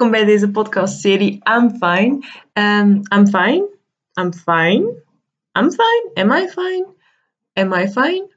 welkom 0.00 0.18
bij 0.18 0.32
deze 0.32 0.50
podcastserie 0.50 1.40
I'm 1.56 1.70
Fine. 1.70 2.24
Um, 2.52 3.00
I'm 3.14 3.26
fine. 3.26 3.66
I'm 4.20 4.32
fine. 4.32 4.92
I'm 5.58 5.70
fine. 5.70 6.10
Am 6.14 6.32
I 6.32 6.48
fine? 6.48 6.86
Am 7.52 7.72
I 7.72 7.88
fine? 7.88 8.28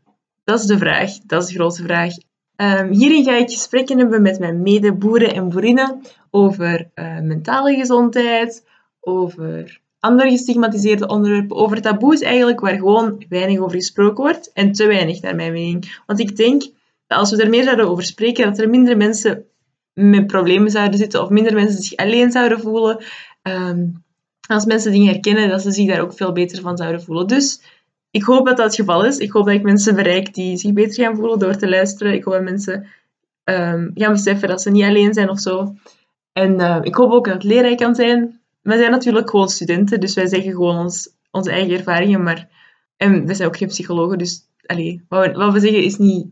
Dat 0.43 0.59
is 0.59 0.65
de 0.65 0.77
vraag. 0.77 1.17
Dat 1.25 1.41
is 1.43 1.47
de 1.47 1.53
grote 1.53 1.83
vraag. 1.83 2.13
Um, 2.55 2.91
hierin 2.91 3.23
ga 3.23 3.35
ik 3.35 3.49
gesprekken 3.49 3.97
hebben 3.97 4.21
met 4.21 4.39
mijn 4.39 4.61
medeboeren 4.61 5.33
en 5.33 5.49
boerinnen 5.49 6.01
over 6.31 6.89
uh, 6.95 7.19
mentale 7.19 7.75
gezondheid, 7.75 8.67
over 8.99 9.79
andere 9.99 10.29
gestigmatiseerde 10.29 11.07
onderwerpen, 11.07 11.57
over 11.57 11.81
taboes 11.81 12.21
eigenlijk, 12.21 12.59
waar 12.59 12.77
gewoon 12.77 13.25
weinig 13.29 13.59
over 13.59 13.75
gesproken 13.75 14.23
wordt 14.23 14.51
en 14.53 14.71
te 14.71 14.87
weinig 14.87 15.21
naar 15.21 15.35
mijn 15.35 15.53
mening. 15.53 16.01
Want 16.05 16.19
ik 16.19 16.35
denk 16.35 16.61
dat 17.07 17.17
als 17.17 17.31
we 17.31 17.43
er 17.43 17.49
meer 17.49 17.87
over 17.87 18.03
spreken, 18.03 18.45
dat 18.45 18.59
er 18.59 18.69
minder 18.69 18.97
mensen 18.97 19.45
met 19.93 20.27
problemen 20.27 20.71
zouden 20.71 20.99
zitten 20.99 21.21
of 21.21 21.29
minder 21.29 21.53
mensen 21.53 21.81
zich 21.81 21.97
alleen 21.97 22.31
zouden 22.31 22.59
voelen. 22.59 23.03
Um, 23.41 24.03
als 24.47 24.65
mensen 24.65 24.91
dingen 24.91 25.11
herkennen, 25.11 25.49
dat 25.49 25.61
ze 25.61 25.71
zich 25.71 25.87
daar 25.87 26.01
ook 26.01 26.13
veel 26.13 26.31
beter 26.31 26.61
van 26.61 26.77
zouden 26.77 27.03
voelen. 27.03 27.27
Dus 27.27 27.61
ik 28.11 28.23
hoop 28.23 28.45
dat 28.45 28.57
dat 28.57 28.65
het 28.65 28.75
geval 28.75 29.05
is. 29.05 29.17
Ik 29.17 29.31
hoop 29.31 29.45
dat 29.45 29.55
ik 29.55 29.63
mensen 29.63 29.95
bereik 29.95 30.33
die 30.33 30.57
zich 30.57 30.73
beter 30.73 31.03
gaan 31.03 31.15
voelen 31.15 31.39
door 31.39 31.55
te 31.55 31.69
luisteren. 31.69 32.13
Ik 32.13 32.23
hoop 32.23 32.33
dat 32.33 32.43
mensen 32.43 32.87
um, 33.43 33.91
gaan 33.93 34.11
beseffen 34.11 34.47
dat 34.47 34.61
ze 34.61 34.71
niet 34.71 34.83
alleen 34.83 35.13
zijn 35.13 35.29
of 35.29 35.39
zo. 35.39 35.75
En 36.33 36.59
uh, 36.59 36.79
ik 36.81 36.95
hoop 36.95 37.11
ook 37.11 37.25
dat 37.25 37.33
het 37.33 37.43
leerrijk 37.43 37.77
kan 37.77 37.95
zijn. 37.95 38.39
Wij 38.61 38.77
zijn 38.77 38.91
natuurlijk 38.91 39.29
gewoon 39.29 39.49
studenten, 39.49 39.99
dus 39.99 40.13
wij 40.13 40.27
zeggen 40.27 40.51
gewoon 40.51 40.77
ons, 40.77 41.09
onze 41.31 41.51
eigen 41.51 41.77
ervaringen. 41.77 42.23
Maar, 42.23 42.49
en 42.97 43.25
wij 43.25 43.35
zijn 43.35 43.47
ook 43.47 43.57
geen 43.57 43.67
psychologen, 43.67 44.17
dus 44.17 44.41
wat, 45.07 45.25
we, 45.25 45.31
wat 45.31 45.53
we 45.53 45.59
zeggen 45.59 45.83
is 45.83 45.97
niet 45.97 46.27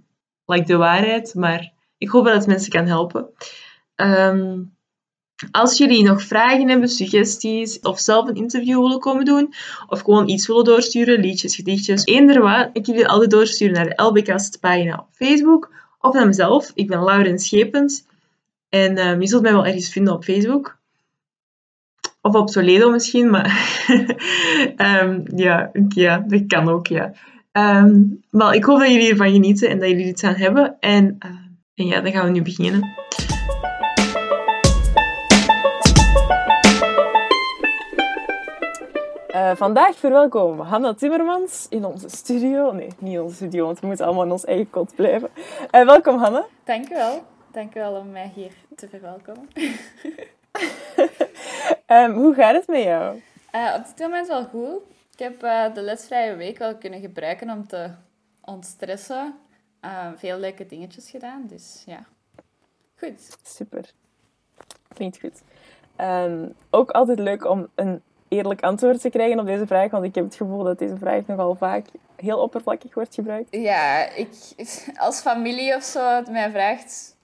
like, 0.46 0.66
de 0.66 0.76
waarheid. 0.76 1.36
Maar 1.36 1.72
ik 2.02 2.10
hoop 2.10 2.26
dat 2.26 2.34
het 2.34 2.48
mensen 2.48 2.72
kan 2.72 2.86
helpen. 2.86 3.30
Um, 3.96 4.76
als 5.52 5.78
jullie 5.78 6.04
nog 6.04 6.22
vragen 6.22 6.70
hebben, 6.70 6.90
suggesties 6.90 7.80
of 7.80 8.00
zelf 8.00 8.28
een 8.28 8.36
interview 8.36 8.82
willen 8.82 9.00
komen 9.00 9.26
doen, 9.26 9.54
of 9.88 10.02
gewoon 10.02 10.30
iets 10.30 10.48
willen 10.48 10.64
doorsturen, 10.64 11.20
liedjes, 11.20 11.56
gedichtjes, 11.56 12.06
eender 12.06 12.42
wat, 12.42 12.70
ik 12.74 12.86
jullie 12.86 13.08
altijd 13.08 13.32
doorsturen 13.32 13.74
naar 13.74 13.90
de 13.90 14.04
LBcast 14.04 14.60
pagina 14.60 14.98
op 14.98 15.08
Facebook 15.12 15.74
of 16.00 16.14
naar 16.14 16.26
mezelf. 16.26 16.72
Ik 16.74 16.88
ben 16.88 17.04
Lauren 17.04 17.40
Schepens 17.40 18.04
en 18.70 19.08
um, 19.08 19.22
je 19.22 19.28
zult 19.28 19.42
mij 19.42 19.54
wel 19.54 19.66
ergens 19.66 19.90
vinden 19.90 20.14
op 20.14 20.24
Facebook. 20.24 20.80
Of 22.22 22.36
op 22.36 22.48
Toledo 22.48 22.92
misschien, 22.92 23.30
maar 23.30 23.80
um, 25.04 25.24
ja, 25.46 25.72
ja, 25.88 26.26
dat 26.28 26.48
kan 26.48 26.70
ook, 26.70 26.88
ja. 26.88 27.14
Um, 27.52 28.24
ik 28.52 28.64
hoop 28.64 28.80
dat 28.80 28.90
jullie 28.90 29.10
ervan 29.10 29.32
genieten 29.32 29.70
en 29.70 29.80
dat 29.80 29.90
jullie 29.90 30.08
iets 30.08 30.24
aan 30.24 30.36
hebben. 30.36 30.78
En, 30.80 31.18
en 31.82 31.88
ja, 31.88 32.02
dan 32.02 32.12
gaan 32.12 32.26
we 32.26 32.32
nu 32.32 32.42
beginnen. 32.42 32.94
Uh, 39.30 39.56
vandaag 39.56 39.96
verwelkomen 39.96 40.58
we 40.58 40.64
Hanna 40.64 40.94
Timmermans 40.94 41.68
in 41.70 41.86
onze 41.86 42.10
studio. 42.10 42.72
Nee, 42.72 42.90
niet 43.00 43.14
in 43.14 43.22
onze 43.22 43.36
studio, 43.36 43.66
want 43.66 43.80
we 43.80 43.88
moeten 43.88 44.06
allemaal 44.06 44.24
in 44.24 44.32
ons 44.32 44.46
eigen 44.46 44.70
kot 44.70 44.96
blijven. 44.96 45.30
Uh, 45.72 45.86
welkom 45.86 46.18
Hanna. 46.18 46.46
Dank 46.64 46.90
u 46.90 46.96
wel. 46.96 47.24
Dank 47.52 47.76
u 47.76 47.80
wel 47.80 47.96
om 47.96 48.12
mij 48.12 48.32
hier 48.36 48.52
te 48.76 48.90
verwelkomen. 48.90 49.48
um, 51.88 52.12
hoe 52.22 52.34
gaat 52.34 52.56
het 52.56 52.68
met 52.68 52.84
jou? 52.84 53.22
Uh, 53.56 53.74
op 53.78 53.84
dit 53.86 54.08
moment 54.08 54.28
wel 54.28 54.46
goed. 54.46 54.82
Ik 55.14 55.20
heb 55.20 55.40
de 55.76 55.82
lesvrije 55.82 56.36
week 56.36 56.58
wel 56.58 56.76
kunnen 56.76 57.00
gebruiken 57.00 57.50
om 57.50 57.68
te 57.68 57.90
ontstressen. 58.42 59.36
Veel 60.16 60.38
leuke 60.38 60.66
dingetjes 60.66 61.10
gedaan, 61.10 61.46
dus 61.48 61.84
ja. 61.86 62.06
Goed. 62.96 63.38
Super. 63.44 63.92
Klinkt 64.94 65.20
goed. 65.20 65.42
Um, 65.98 66.54
ook 66.70 66.92
altijd 66.92 67.20
leuk 67.20 67.46
om 67.46 67.68
een 67.76 68.02
eerlijk 68.28 68.62
antwoord 68.62 69.02
te 69.02 69.10
krijgen 69.10 69.40
op 69.40 69.46
deze 69.46 69.68
vraag, 69.68 69.92
want 69.92 70.06
ik 70.06 70.16
heb 70.16 70.24
het 70.24 70.36
gevoel 70.36 70.64
dat 70.64 70.80
deze 70.80 70.98
vraag 70.98 71.26
nogal 71.26 71.56
vaak 71.56 71.86
heel 72.16 72.40
oppervlakkig 72.40 72.94
wordt 72.94 73.16
gebruikt. 73.16 73.48
Ja, 73.56 74.10
ik, 74.10 74.30
als 74.98 75.22
familie 75.22 75.76
of 75.76 75.84
zo 75.84 76.22
mij 76.32 76.52
vraagt 76.52 77.16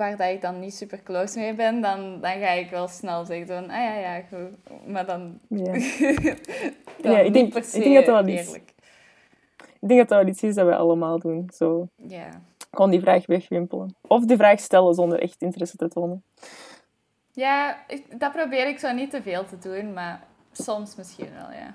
waar 0.00 0.16
dat 0.16 0.28
ik 0.28 0.40
dan 0.40 0.60
niet 0.60 0.74
super 0.74 1.02
close 1.02 1.38
mee 1.38 1.54
ben, 1.54 1.80
dan, 1.80 2.20
dan 2.20 2.30
ga 2.30 2.50
ik 2.50 2.70
wel 2.70 2.88
snel 2.88 3.24
zeggen 3.24 3.46
van, 3.46 3.62
ah 3.62 3.76
ja, 3.76 3.94
ja, 3.94 4.20
goed. 4.20 4.86
Maar 4.86 5.06
dan... 5.06 5.38
Ja, 5.48 5.64
dan 7.02 7.12
ja 7.12 7.18
ik, 7.18 7.32
denk, 7.32 7.54
ik 7.54 7.72
denk 7.72 7.94
dat 7.94 8.06
dat 8.06 8.24
wel 8.24 8.34
iets... 8.34 8.58
Ik 9.80 9.88
denk 9.88 10.00
dat 10.00 10.08
dat 10.08 10.18
wel 10.18 10.28
iets 10.28 10.42
is 10.42 10.54
dat 10.54 10.66
we 10.66 10.76
allemaal 10.76 11.18
doen. 11.18 11.50
Zo. 11.54 11.88
Ja. 11.96 12.28
Gewoon 12.70 12.90
die 12.90 13.00
vraag 13.00 13.26
wegwimpelen. 13.26 13.96
Of 14.00 14.24
die 14.24 14.36
vraag 14.36 14.60
stellen 14.60 14.94
zonder 14.94 15.20
echt 15.20 15.42
interesse 15.42 15.76
te 15.76 15.88
tonen. 15.88 16.22
Ja, 17.32 17.76
dat 18.16 18.32
probeer 18.32 18.68
ik 18.68 18.78
zo 18.78 18.92
niet 18.92 19.10
te 19.10 19.22
veel 19.22 19.44
te 19.44 19.58
doen, 19.58 19.92
maar 19.92 20.28
Soms 20.52 20.96
misschien 20.96 21.28
wel, 21.32 21.50
ja. 21.52 21.74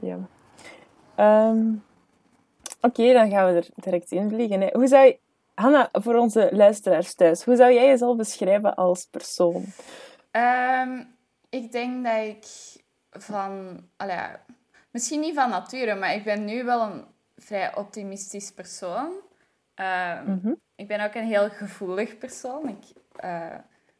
Ja. 0.00 1.48
Um, 1.50 1.84
Oké, 2.80 3.12
dan 3.12 3.30
gaan 3.30 3.52
we 3.52 3.58
er 3.58 3.66
direct 3.74 4.12
in 4.12 4.28
vliegen. 4.28 4.70
Hoe 4.72 4.86
zou 4.86 5.06
je... 5.06 5.18
Hanna, 5.54 5.88
voor 5.92 6.14
onze 6.14 6.48
luisteraars 6.52 7.14
thuis, 7.14 7.44
hoe 7.44 7.56
zou 7.56 7.72
jij 7.72 7.86
jezelf 7.86 8.16
beschrijven 8.16 8.74
als 8.74 9.06
persoon? 9.10 9.64
Um, 10.32 11.14
ik 11.48 11.72
denk 11.72 12.04
dat 12.04 12.26
ik 12.26 12.46
van... 13.10 13.80
Allee, 13.96 14.16
misschien 14.90 15.20
niet 15.20 15.34
van 15.34 15.50
nature, 15.50 15.94
maar 15.94 16.14
ik 16.14 16.24
ben 16.24 16.44
nu 16.44 16.64
wel 16.64 16.82
een 16.82 17.04
vrij 17.36 17.76
optimistisch 17.76 18.52
persoon. 18.52 19.12
Mm 20.24 20.40
-hmm. 20.42 20.60
Ik 20.78 20.88
ben 20.88 21.00
ook 21.00 21.14
een 21.14 21.26
heel 21.26 21.50
gevoelig 21.50 22.18
persoon. 22.18 22.68
Ik 22.68 22.84
uh, 23.24 23.54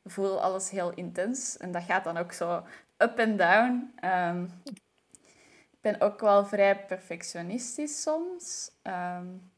voel 0.04 0.42
alles 0.42 0.70
heel 0.70 0.92
intens. 0.94 1.56
En 1.56 1.72
dat 1.72 1.82
gaat 1.82 2.04
dan 2.04 2.16
ook 2.16 2.32
zo 2.32 2.62
up 2.98 3.18
en 3.18 3.36
down. 3.36 3.94
Um, 4.04 4.50
ik 4.64 5.80
ben 5.80 6.00
ook 6.00 6.20
wel 6.20 6.46
vrij 6.46 6.84
perfectionistisch 6.84 8.02
soms. 8.02 8.70
Um, 8.82 9.50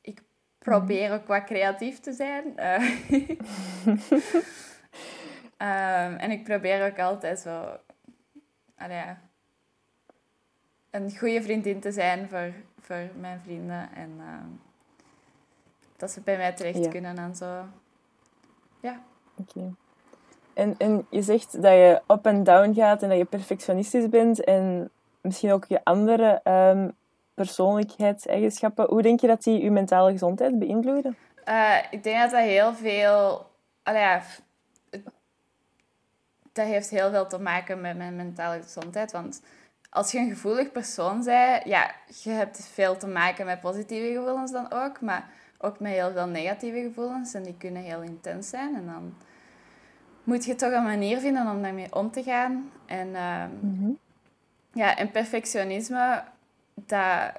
ik 0.00 0.22
probeer 0.58 1.12
ook 1.12 1.26
wat 1.26 1.44
creatief 1.44 2.00
te 2.00 2.12
zijn. 2.12 2.52
Uh, 2.56 3.00
um, 5.58 6.16
en 6.24 6.30
ik 6.30 6.44
probeer 6.44 6.90
ook 6.90 6.98
altijd 6.98 7.38
zo... 7.38 7.78
Allee, 8.76 9.04
een 10.90 11.16
goede 11.18 11.42
vriendin 11.42 11.80
te 11.80 11.92
zijn 11.92 12.28
voor, 12.28 12.52
voor 12.80 13.08
mijn 13.20 13.40
vrienden. 13.40 13.88
En 13.94 14.20
dat 15.96 16.10
ze 16.10 16.20
bij 16.20 16.36
mij 16.36 16.52
terecht 16.52 16.84
ja. 16.84 16.90
kunnen 16.90 17.18
en 17.18 17.36
zo. 17.36 17.64
Ja. 18.80 19.00
Oké. 19.36 19.58
Okay. 19.58 19.74
En, 20.54 20.74
en 20.78 21.06
je 21.10 21.22
zegt 21.22 21.62
dat 21.62 21.72
je 21.72 22.02
up 22.08 22.26
en 22.26 22.44
down 22.44 22.74
gaat 22.74 23.02
en 23.02 23.08
dat 23.08 23.18
je 23.18 23.24
perfectionistisch 23.24 24.08
bent 24.08 24.44
en 24.44 24.90
misschien 25.20 25.52
ook 25.52 25.64
je 25.64 25.84
andere 25.84 26.40
um, 26.44 26.92
persoonlijkheidseigenschappen. 27.34 28.86
Hoe 28.88 29.02
denk 29.02 29.20
je 29.20 29.26
dat 29.26 29.42
die 29.42 29.62
je 29.62 29.70
mentale 29.70 30.10
gezondheid 30.10 30.58
beïnvloeden? 30.58 31.16
Uh, 31.48 31.76
ik 31.90 32.02
denk 32.02 32.20
dat 32.20 32.30
dat 32.30 32.40
heel 32.40 32.74
veel... 32.74 33.46
Allee, 33.82 34.00
ja, 34.00 34.22
dat 36.52 36.66
heeft 36.66 36.90
heel 36.90 37.10
veel 37.10 37.26
te 37.26 37.38
maken 37.38 37.80
met 37.80 37.96
mijn 37.96 38.16
mentale 38.16 38.62
gezondheid. 38.62 39.12
Want 39.12 39.42
als 39.90 40.12
je 40.12 40.18
een 40.18 40.28
gevoelig 40.28 40.72
persoon 40.72 41.24
bent, 41.24 41.64
ja, 41.64 41.94
je 42.22 42.30
hebt 42.30 42.68
veel 42.72 42.96
te 42.96 43.06
maken 43.06 43.46
met 43.46 43.60
positieve 43.60 44.12
gevoelens 44.12 44.52
dan 44.52 44.72
ook, 44.72 45.00
maar 45.00 45.28
ook 45.58 45.80
met 45.80 45.92
heel 45.92 46.12
veel 46.12 46.26
negatieve 46.26 46.80
gevoelens. 46.80 47.34
En 47.34 47.42
die 47.42 47.56
kunnen 47.58 47.82
heel 47.82 48.02
intens 48.02 48.48
zijn. 48.48 48.74
En 48.74 48.86
dan 48.86 49.14
moet 50.24 50.44
je 50.44 50.54
toch 50.54 50.72
een 50.72 50.82
manier 50.82 51.18
vinden 51.18 51.50
om 51.50 51.62
daarmee 51.62 51.94
om 51.94 52.10
te 52.10 52.22
gaan. 52.22 52.70
En, 52.86 53.08
uh, 53.08 53.44
ja, 54.72 54.96
en 54.96 55.10
perfectionisme, 55.10 56.22
dat, 56.74 57.32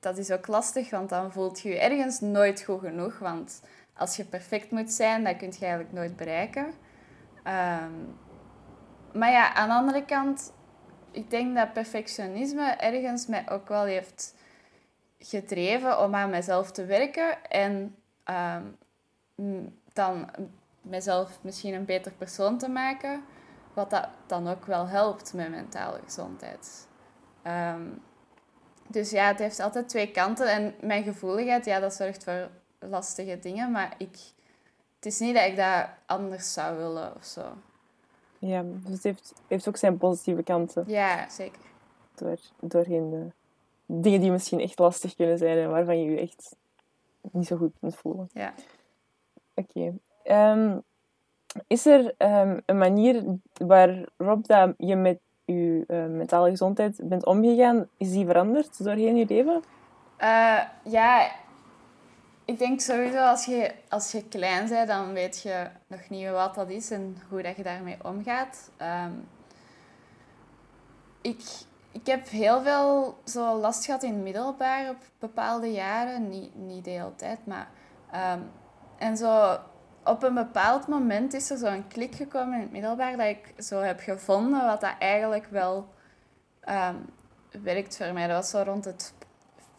dat 0.00 0.18
is 0.18 0.30
ook 0.30 0.46
lastig, 0.46 0.90
want 0.90 1.08
dan 1.08 1.32
voelt 1.32 1.60
je 1.60 1.68
je 1.68 1.78
ergens 1.78 2.20
nooit 2.20 2.62
goed 2.62 2.80
genoeg. 2.80 3.18
Want 3.18 3.62
als 3.96 4.16
je 4.16 4.24
perfect 4.24 4.70
moet 4.70 4.92
zijn, 4.92 5.24
dat 5.24 5.36
kun 5.36 5.52
je 5.58 5.60
eigenlijk 5.60 5.92
nooit 5.92 6.16
bereiken. 6.16 6.64
Um, 6.64 8.16
maar 9.12 9.30
ja, 9.30 9.54
aan 9.54 9.68
de 9.68 9.74
andere 9.74 10.04
kant, 10.04 10.52
ik 11.18 11.30
denk 11.30 11.56
dat 11.56 11.72
perfectionisme 11.72 12.70
ergens 12.70 13.26
mij 13.26 13.50
ook 13.50 13.68
wel 13.68 13.84
heeft 13.84 14.34
gedreven 15.18 16.02
om 16.02 16.14
aan 16.14 16.30
mezelf 16.30 16.70
te 16.70 16.84
werken 16.84 17.44
en 17.44 17.96
um, 19.36 19.78
dan 19.92 20.30
mezelf 20.80 21.38
misschien 21.42 21.74
een 21.74 21.84
beter 21.84 22.12
persoon 22.12 22.58
te 22.58 22.68
maken. 22.68 23.22
Wat 23.74 23.90
dat 23.90 24.08
dan 24.26 24.48
ook 24.48 24.64
wel 24.64 24.88
helpt 24.88 25.34
met 25.34 25.50
mentale 25.50 26.00
gezondheid. 26.04 26.88
Um, 27.46 28.02
dus 28.86 29.10
ja, 29.10 29.26
het 29.26 29.38
heeft 29.38 29.60
altijd 29.60 29.88
twee 29.88 30.10
kanten. 30.10 30.50
En 30.50 30.74
mijn 30.80 31.02
gevoeligheid, 31.02 31.64
ja, 31.64 31.80
dat 31.80 31.94
zorgt 31.94 32.24
voor 32.24 32.48
lastige 32.78 33.38
dingen. 33.38 33.70
Maar 33.70 33.94
ik, 33.98 34.16
het 34.96 35.06
is 35.06 35.18
niet 35.18 35.34
dat 35.34 35.44
ik 35.44 35.56
dat 35.56 35.86
anders 36.06 36.52
zou 36.52 36.76
willen 36.76 37.14
of 37.16 37.24
zo. 37.24 37.42
Ja, 38.38 38.62
dus 38.62 38.92
het 38.92 39.02
heeft, 39.02 39.34
heeft 39.46 39.68
ook 39.68 39.76
zijn 39.76 39.98
positieve 39.98 40.42
kanten. 40.42 40.84
Ja, 40.86 41.28
zeker. 41.28 41.60
Door, 42.14 42.38
doorheen 42.60 43.10
de 43.10 43.30
dingen 43.86 44.20
die 44.20 44.30
misschien 44.30 44.60
echt 44.60 44.78
lastig 44.78 45.14
kunnen 45.14 45.38
zijn 45.38 45.58
en 45.58 45.70
waarvan 45.70 46.02
je 46.02 46.10
je 46.10 46.20
echt 46.20 46.56
niet 47.32 47.46
zo 47.46 47.56
goed 47.56 47.72
kunt 47.80 47.96
voelen. 47.96 48.28
Ja. 48.32 48.54
Oké. 49.54 49.92
Okay. 50.24 50.52
Um, 50.52 50.82
is 51.66 51.86
er 51.86 52.14
ehm, 52.16 52.60
een 52.66 52.78
manier 52.78 53.24
waarop 53.52 54.46
dat 54.46 54.74
je 54.76 54.96
met 54.96 55.18
je 55.44 55.84
uh, 55.88 56.06
mentale 56.06 56.50
gezondheid 56.50 57.00
bent 57.02 57.26
omgegaan? 57.26 57.88
Is 57.96 58.10
die 58.12 58.26
veranderd 58.26 58.84
doorheen 58.84 59.16
je 59.16 59.26
leven? 59.28 59.62
Uh, 60.20 60.60
ja, 60.82 61.30
ik 62.48 62.58
denk 62.58 62.80
sowieso 62.80 63.18
als 63.18 63.44
je, 63.44 63.74
als 63.88 64.12
je 64.12 64.28
klein 64.28 64.68
bent, 64.68 64.88
dan 64.88 65.12
weet 65.12 65.42
je 65.42 65.66
nog 65.86 66.08
niet 66.08 66.30
wat 66.30 66.54
dat 66.54 66.70
is 66.70 66.90
en 66.90 67.16
hoe 67.28 67.42
dat 67.42 67.56
je 67.56 67.62
daarmee 67.62 67.96
omgaat. 68.02 68.70
Um, 68.82 69.28
ik, 71.20 71.40
ik 71.92 72.06
heb 72.06 72.28
heel 72.28 72.62
veel 72.62 73.18
zo 73.24 73.54
last 73.54 73.84
gehad 73.84 74.02
in 74.02 74.22
middelbaar 74.22 74.88
op 74.88 74.96
bepaalde 75.18 75.72
jaren. 75.72 76.28
Niet, 76.28 76.54
niet 76.54 76.84
de 76.84 76.90
hele 76.90 77.14
tijd, 77.16 77.46
maar... 77.46 77.68
Um, 78.14 78.50
en 78.98 79.16
zo 79.16 79.58
op 80.04 80.22
een 80.22 80.34
bepaald 80.34 80.86
moment 80.86 81.34
is 81.34 81.50
er 81.50 81.58
zo'n 81.58 81.88
klik 81.88 82.14
gekomen 82.14 82.54
in 82.54 82.60
het 82.60 82.72
middelbaar 82.72 83.16
dat 83.16 83.26
ik 83.26 83.54
zo 83.58 83.80
heb 83.80 84.00
gevonden 84.00 84.66
wat 84.66 84.80
dat 84.80 84.94
eigenlijk 84.98 85.46
wel 85.50 85.88
um, 86.68 87.06
werkt 87.62 87.96
voor 87.96 88.12
mij. 88.12 88.26
Dat 88.26 88.36
was 88.36 88.50
zo 88.50 88.62
rond 88.70 88.84
het 88.84 89.14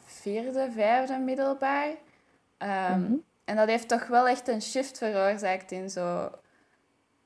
vierde, 0.06 0.71
vijfde 0.71 1.18
middelbaar. 1.18 1.89
Um, 2.63 2.67
mm-hmm. 2.69 3.23
En 3.45 3.56
dat 3.56 3.67
heeft 3.67 3.88
toch 3.88 4.07
wel 4.07 4.27
echt 4.27 4.47
een 4.47 4.61
shift 4.61 4.97
veroorzaakt 4.97 5.71
in 5.71 5.89
zo... 5.89 6.31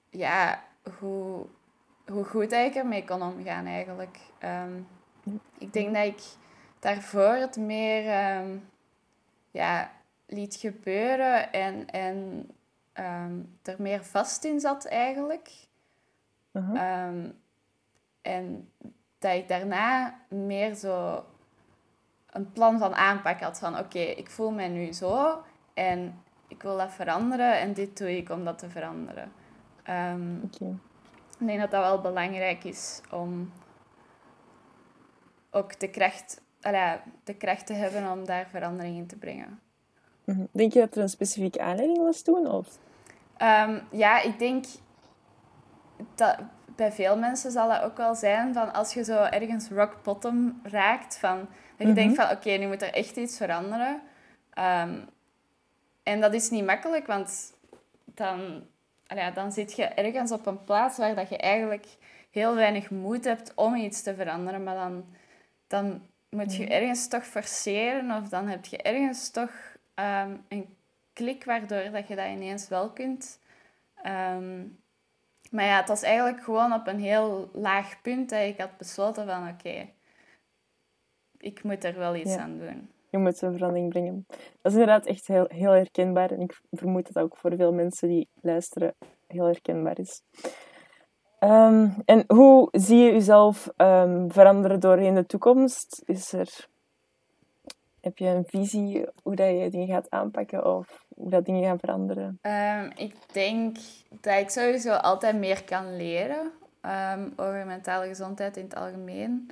Ja, 0.10 0.64
hoe, 1.00 1.46
hoe 2.06 2.24
goed 2.24 2.52
ik 2.52 2.76
ermee 2.76 3.04
kon 3.06 3.22
omgaan 3.22 3.66
eigenlijk. 3.66 4.20
Um, 4.44 4.88
ik 5.58 5.74
denk 5.74 5.94
dat 5.94 6.06
ik 6.06 6.22
daarvoor 6.80 7.34
het 7.34 7.58
meer 7.58 8.36
um, 8.38 8.70
ja, 9.52 9.92
liet 10.26 10.56
gebeuren 10.56 11.52
en, 11.52 11.90
en 11.90 12.50
er 13.64 13.76
meer 13.78 14.04
vast 14.04 14.44
in 14.44 14.60
zat 14.60 14.86
eigenlijk. 14.86 15.52
En 18.22 18.72
dat 19.20 19.36
ik 19.36 19.48
daarna 19.48 20.20
meer 20.30 20.76
zo 20.76 21.26
een 22.34 22.52
plan 22.52 22.80
van 22.80 22.96
aanpak 22.96 23.40
had 23.40 23.60
van 23.60 23.78
oké, 23.78 24.00
ik 24.00 24.30
voel 24.30 24.52
mij 24.52 24.68
nu 24.68 24.94
zo 24.94 25.44
en 25.74 26.22
ik 26.48 26.62
wil 26.62 26.78
dat 26.78 26.92
veranderen 26.92 27.60
en 27.60 27.74
dit 27.74 27.98
doe 27.98 28.18
ik 28.18 28.30
om 28.30 28.46
dat 28.46 28.58
te 28.58 28.70
veranderen. 28.70 29.32
Um, 29.90 30.50
Ik 31.40 31.48
denk 31.48 31.60
dat 31.60 31.72
dat 31.72 31.84
wel 31.84 32.02
belangrijk 32.02 32.64
is 32.64 33.02
om 33.12 33.52
ook 35.52 35.80
de 35.80 35.90
kracht, 35.90 36.42
allee, 36.62 36.98
de 37.24 37.36
kracht 37.36 37.66
te 37.66 37.74
hebben 37.74 38.12
om 38.12 38.26
daar 38.26 38.48
verandering 38.50 38.98
in 38.98 39.08
te 39.08 39.18
brengen. 39.18 39.60
Mhm. 40.24 40.46
Denk 40.52 40.74
je 40.74 40.80
dat 40.80 40.96
er 40.96 41.02
een 41.02 41.10
specifieke 41.10 41.62
aanleiding 41.62 41.98
was 41.98 42.22
toen? 42.22 42.48
Of? 42.48 42.68
Um, 43.38 43.82
ja, 43.92 44.22
ik 44.22 44.40
denk 44.40 44.66
dat 46.16 46.38
bij 46.76 46.92
veel 46.92 47.18
mensen 47.18 47.52
zal 47.52 47.70
dat 47.70 47.82
ook 47.82 47.98
wel 47.98 48.16
zijn 48.16 48.54
van 48.54 48.74
als 48.74 48.94
je 48.94 49.04
zo 49.04 49.24
ergens 49.24 49.70
rock 49.70 50.04
bottom 50.04 50.60
raakt, 50.64 51.18
van, 51.18 51.48
dat 51.88 51.96
je 51.96 52.02
denkt 52.02 52.18
mhm. 52.18 52.28
van 52.28 52.38
oké, 52.38 52.50
nu 52.50 52.68
moet 52.68 52.82
er 52.82 52.94
echt 52.94 53.16
iets 53.16 53.38
veranderen. 53.38 54.02
Um, 54.60 55.10
en 56.04 56.22
dat 56.22 56.34
is 56.34 56.50
niet 56.50 56.66
makkelijk, 56.66 57.08
want 57.08 57.54
dan, 58.06 58.64
ja, 59.04 59.32
dan 59.32 59.52
zit 59.52 59.76
je 59.76 59.84
ergens 59.84 60.32
op 60.32 60.46
een 60.46 60.64
plaats 60.64 60.98
waar 60.98 61.16
dat 61.16 61.30
je 61.30 61.38
eigenlijk 61.38 61.86
heel 62.32 62.56
weinig 62.56 62.90
moed 62.90 63.26
hebt 63.26 63.52
om 63.56 63.76
iets 63.76 64.02
te 64.02 64.16
veranderen. 64.16 64.64
Maar 64.64 64.76
dan, 64.76 65.06
dan 65.68 66.02
moet 66.30 66.56
je 66.56 66.68
ergens 66.68 67.08
toch 67.08 67.26
forceren 67.26 68.18
of 68.22 68.30
dan 68.30 68.48
heb 68.48 68.66
je 68.66 68.78
ergens 68.78 69.30
toch 69.30 69.52
um, 69.96 70.46
een 70.48 70.76
klik 71.14 71.44
waardoor 71.44 71.92
dat 71.92 72.08
je 72.08 72.16
dat 72.16 72.28
ineens 72.28 72.68
wel 72.68 72.90
kunt. 72.90 73.40
Um, 74.06 74.82
maar 75.52 75.66
ja, 75.66 75.78
het 75.78 75.88
was 75.88 76.02
eigenlijk 76.02 76.44
gewoon 76.44 76.74
op 76.74 76.88
een 76.88 77.00
heel 77.00 77.50
laag 77.54 78.02
punt 78.02 78.30
dat 78.30 78.42
ik 78.42 78.58
had 78.58 78.78
besloten 78.78 79.26
van 79.26 79.48
oké, 79.48 79.90
ik 81.44 81.64
moet 81.64 81.84
er 81.84 81.98
wel 81.98 82.16
iets 82.16 82.36
aan 82.36 82.58
doen 82.58 82.90
je 83.14 83.20
moet 83.20 83.42
een 83.42 83.54
verandering 83.54 83.90
brengen. 83.90 84.26
Dat 84.62 84.72
is 84.72 84.72
inderdaad 84.72 85.06
echt 85.06 85.28
heel, 85.28 85.46
heel 85.48 85.72
herkenbaar. 85.72 86.32
En 86.32 86.40
ik 86.40 86.60
vermoed 86.72 87.04
dat 87.04 87.14
dat 87.14 87.24
ook 87.24 87.38
voor 87.38 87.56
veel 87.56 87.74
mensen 87.74 88.08
die 88.08 88.28
luisteren 88.42 88.94
heel 89.28 89.46
herkenbaar 89.46 90.00
is. 90.00 90.22
Um, 91.40 91.96
en 92.06 92.24
hoe 92.28 92.68
zie 92.72 92.98
je 92.98 93.12
jezelf 93.12 93.70
um, 93.78 94.32
veranderen 94.32 94.80
doorheen 94.80 95.16
de 95.16 95.26
toekomst? 95.26 96.02
Is 96.06 96.34
er, 96.34 96.68
heb 98.02 98.18
je 98.18 98.26
een 98.26 98.46
visie 98.48 99.06
hoe 99.24 99.36
dat 99.36 99.50
je 99.50 99.70
dingen 99.70 99.88
gaat 99.88 100.10
aanpakken 100.10 100.76
of 100.76 101.06
hoe 101.16 101.30
dat 101.30 101.46
dingen 101.46 101.64
gaan 101.64 101.80
veranderen? 101.80 102.40
Um, 102.42 102.92
ik 102.96 103.16
denk 103.34 103.78
dat 104.10 104.40
ik 104.40 104.50
sowieso 104.50 104.92
altijd 104.92 105.38
meer 105.38 105.64
kan 105.64 105.96
leren 105.96 106.52
over 107.36 107.66
mentale 107.66 108.08
gezondheid 108.08 108.58
in 108.58 108.64
het 108.64 108.76
algemeen. 108.76 109.52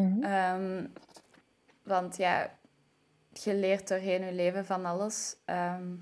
Mm 0.00 0.22
-hmm. 0.22 0.92
want 1.82 2.16
ja, 2.16 2.50
je 3.32 3.54
leert 3.54 3.88
doorheen 3.88 4.24
je 4.24 4.32
leven 4.32 4.66
van 4.66 4.84
alles. 4.84 5.36
Ehm, 5.44 5.94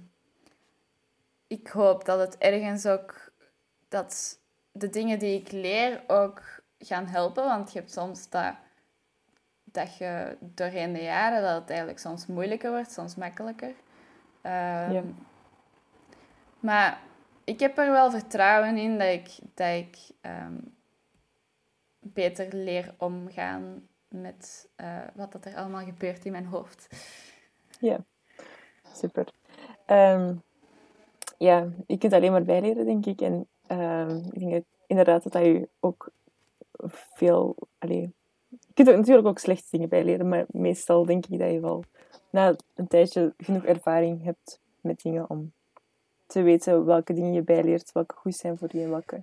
ik 1.46 1.68
hoop 1.68 2.04
dat 2.04 2.18
het 2.18 2.38
ergens 2.38 2.86
ook... 2.86 3.32
Dat 3.88 4.40
de 4.72 4.90
dingen 4.90 5.18
die 5.18 5.40
ik 5.40 5.52
leer 5.52 6.02
ook 6.06 6.42
gaan 6.78 7.06
helpen. 7.06 7.44
Want 7.44 7.72
je 7.72 7.78
hebt 7.78 7.92
soms 7.92 8.30
dat, 8.30 8.54
dat 9.64 9.96
je 9.96 10.36
doorheen 10.40 10.92
de 10.92 11.02
jaren... 11.02 11.42
Dat 11.42 11.60
het 11.60 11.68
eigenlijk 11.68 11.98
soms 11.98 12.26
moeilijker 12.26 12.70
wordt, 12.70 12.92
soms 12.92 13.14
makkelijker. 13.14 13.74
Um, 14.42 14.92
ja. 14.92 15.02
Maar 16.60 17.00
ik 17.44 17.60
heb 17.60 17.78
er 17.78 17.90
wel 17.90 18.10
vertrouwen 18.10 18.76
in 18.76 18.98
dat 18.98 19.08
ik, 19.08 19.38
dat 19.54 19.74
ik 19.74 19.96
um, 20.22 20.77
beter 21.98 22.54
leer 22.54 22.94
omgaan 22.98 23.88
met 24.08 24.68
uh, 24.80 24.98
wat 25.14 25.32
dat 25.32 25.44
er 25.44 25.56
allemaal 25.56 25.84
gebeurt 25.84 26.24
in 26.24 26.32
mijn 26.32 26.46
hoofd. 26.46 26.88
Ja, 27.80 28.04
super. 28.92 29.32
Um, 29.86 30.42
ja, 31.38 31.68
je 31.86 31.98
kunt 31.98 32.12
alleen 32.12 32.32
maar 32.32 32.44
bijleren, 32.44 32.84
denk 32.84 33.06
ik. 33.06 33.20
En 33.20 33.46
um, 33.68 34.24
ik 34.32 34.40
denk 34.40 34.64
inderdaad 34.86 35.22
dat, 35.22 35.32
dat 35.32 35.44
je 35.44 35.68
ook 35.80 36.10
veel... 36.90 37.56
Allee, 37.78 38.12
je 38.48 38.74
kunt 38.74 38.96
natuurlijk 38.96 39.26
ook 39.26 39.38
slechte 39.38 39.68
dingen 39.70 39.88
bijleren, 39.88 40.28
maar 40.28 40.44
meestal 40.48 41.04
denk 41.04 41.26
ik 41.26 41.38
dat 41.38 41.50
je 41.50 41.60
wel 41.60 41.84
na 42.30 42.56
een 42.74 42.88
tijdje 42.88 43.34
genoeg 43.36 43.64
ervaring 43.64 44.24
hebt 44.24 44.60
met 44.80 45.02
dingen 45.02 45.30
om 45.30 45.52
te 46.26 46.42
weten 46.42 46.84
welke 46.84 47.12
dingen 47.12 47.32
je 47.32 47.42
bijleert, 47.42 47.92
welke 47.92 48.14
goed 48.14 48.34
zijn 48.34 48.58
voor 48.58 48.68
je 48.72 48.82
en 48.82 48.90
welke 48.90 49.22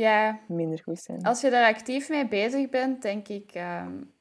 ja. 0.00 0.38
minder 0.46 0.80
goed 0.82 0.98
zijn. 0.98 1.22
Als 1.22 1.40
je 1.40 1.50
daar 1.50 1.74
actief 1.74 2.08
mee 2.08 2.28
bezig 2.28 2.68
bent, 2.68 3.02
denk 3.02 3.28
ik 3.28 3.54
um, 3.54 4.12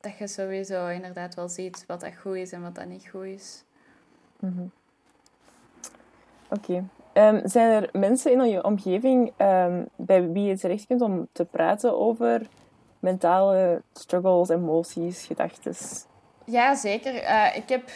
dat 0.00 0.18
je 0.18 0.26
sowieso 0.26 0.86
inderdaad 0.86 1.34
wel 1.34 1.48
ziet 1.48 1.84
wat 1.86 2.00
dat 2.00 2.16
goed 2.20 2.36
is 2.36 2.52
en 2.52 2.62
wat 2.62 2.74
dat 2.74 2.86
niet 2.86 3.08
goed 3.10 3.24
is. 3.24 3.64
Mm 4.40 4.70
Oké. 6.48 6.84
Ehm, 7.12 7.46
zijn 7.46 7.82
er 7.82 7.88
mensen 7.92 8.32
in 8.32 8.50
je 8.50 8.64
omgeving 8.64 9.32
um, 9.38 9.88
bij 9.96 10.30
wie 10.30 10.44
je 10.44 10.58
terecht 10.58 10.86
kunt 10.86 11.00
om 11.00 11.28
te 11.32 11.44
praten 11.44 11.98
over 11.98 12.46
mentale 12.98 13.82
struggles, 13.92 14.48
emoties, 14.48 15.26
gedachten? 15.26 15.74
Ja, 16.44 16.74
zeker. 16.74 17.14
Uh, 17.14 17.56
ik 17.56 17.68
heb 17.68 17.90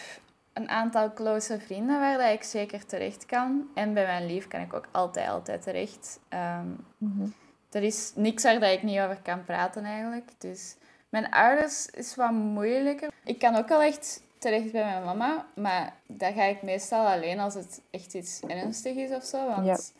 een 0.58 0.68
aantal 0.68 1.12
close 1.12 1.60
vrienden 1.60 2.00
waar 2.00 2.18
dat 2.18 2.32
ik 2.32 2.42
zeker 2.42 2.86
terecht 2.86 3.26
kan. 3.26 3.68
En 3.74 3.94
bij 3.94 4.06
mijn 4.06 4.26
lief 4.26 4.48
kan 4.48 4.60
ik 4.60 4.74
ook 4.74 4.88
altijd, 4.92 5.28
altijd 5.28 5.62
terecht. 5.62 6.20
Um, 6.28 7.34
Er 7.70 7.82
is 7.82 8.12
niks 8.14 8.42
waar 8.42 8.60
dat 8.60 8.70
ik 8.72 8.82
niet 8.82 8.98
over 8.98 9.18
kan 9.22 9.44
praten 9.44 9.84
eigenlijk. 9.84 10.30
Dus 10.38 10.76
mijn 11.08 11.30
ouders 11.30 11.86
is 11.86 12.14
wat 12.14 12.30
moeilijker. 12.30 13.10
Ik 13.24 13.38
kan 13.38 13.56
ook 13.56 13.70
al 13.70 13.82
echt 13.82 14.22
terecht 14.38 14.72
bij 14.72 14.84
mijn 14.84 15.04
mama, 15.04 15.46
maar 15.54 15.94
daar 16.06 16.32
ga 16.32 16.42
ik 16.42 16.62
meestal 16.62 17.06
alleen 17.06 17.38
als 17.38 17.54
het 17.54 17.80
echt 17.90 18.14
iets 18.14 18.40
ernstig 18.40 18.96
is 18.96 19.10
of 19.10 19.24
zo. 19.24 19.46
Want 19.46 19.92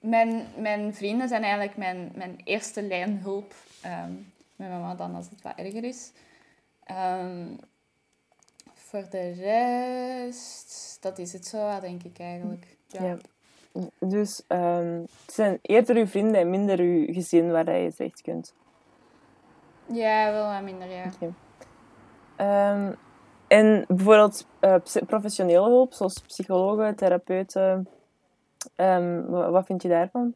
mijn, 0.00 0.46
mijn 0.56 0.94
vrienden 0.94 1.28
zijn 1.28 1.42
eigenlijk 1.42 1.76
mijn, 1.76 2.12
mijn 2.14 2.40
eerste 2.44 2.82
lijn 2.82 3.18
hulp. 3.22 3.54
Um, 3.84 4.32
met 4.56 4.68
mama 4.68 4.94
dan 4.94 5.14
als 5.14 5.30
het 5.30 5.42
wat 5.42 5.56
erger 5.56 5.84
is. 5.84 6.10
Ehm, 6.84 7.46
voor 8.86 9.04
de 9.10 9.32
rest, 9.32 10.98
dat 11.00 11.18
is 11.18 11.32
het 11.32 11.46
zo, 11.46 11.80
denk 11.80 12.02
ik 12.02 12.18
eigenlijk. 12.18 12.76
Ja. 12.86 13.16
Dus 13.98 14.42
um, 14.48 15.00
het 15.00 15.34
zijn 15.34 15.58
eerder 15.62 15.96
uw 15.96 16.06
vrienden 16.06 16.40
en 16.40 16.50
minder 16.50 16.78
uw 16.78 17.12
gezin 17.12 17.50
waar 17.50 17.78
je 17.78 17.94
terecht 17.94 18.22
kunt. 18.22 18.54
Ja, 19.92 20.32
wel 20.32 20.52
wat 20.52 20.62
minder, 20.62 20.88
ja. 20.88 21.10
Ehm, 22.36 22.92
en 23.48 23.84
bijvoorbeeld 23.88 24.46
uh, 24.60 24.76
professionele 25.06 25.68
hulp, 25.68 25.92
zoals 25.92 26.20
psychologen, 26.20 26.96
therapeuten. 26.96 27.88
Um, 28.76 29.26
wat 29.30 29.66
vind 29.66 29.82
je 29.82 29.88
daarvan? 29.88 30.34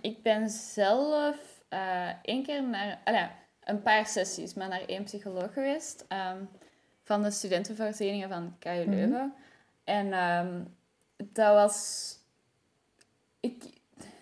Ik 0.00 0.22
ben 0.22 0.48
zelf 0.48 1.36
uh, 1.70 2.08
één 2.22 2.42
keer 2.42 2.62
naar... 2.62 3.46
een 3.68 3.82
paar 3.82 4.06
sessies, 4.06 4.54
maar 4.54 4.68
naar 4.68 4.84
één 4.86 5.04
psycholoog 5.04 5.52
geweest. 5.52 6.04
van 7.02 7.22
de 7.22 7.30
studentenverenigingen 7.30 8.28
van 8.28 8.56
KU 8.58 8.70
mhm. 8.70 8.90
Leuven. 8.90 9.34
En 9.84 10.10
dat 11.16 11.54
was 11.54 12.16
ik, 13.40 13.64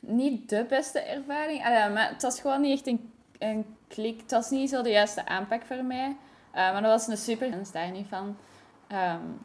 niet 0.00 0.48
de 0.48 0.64
beste 0.68 1.00
ervaring. 1.00 1.64
Allee, 1.64 1.88
maar 1.88 2.08
het 2.08 2.22
was 2.22 2.40
gewoon 2.40 2.60
niet 2.60 2.72
echt 2.72 2.86
een, 2.86 3.12
een 3.38 3.76
klik. 3.88 4.20
Het 4.20 4.30
was 4.30 4.50
niet 4.50 4.70
zo 4.70 4.82
de 4.82 4.90
juiste 4.90 5.26
aanpak 5.26 5.64
voor 5.64 5.84
mij. 5.84 6.08
Uh, 6.08 6.16
maar 6.54 6.82
dat 6.82 6.90
was 6.90 7.06
een 7.06 7.16
super. 7.16 7.52
En 7.52 7.64
daar 7.72 7.90
niet 7.90 8.06
van. 8.08 8.36
Um, 8.92 9.38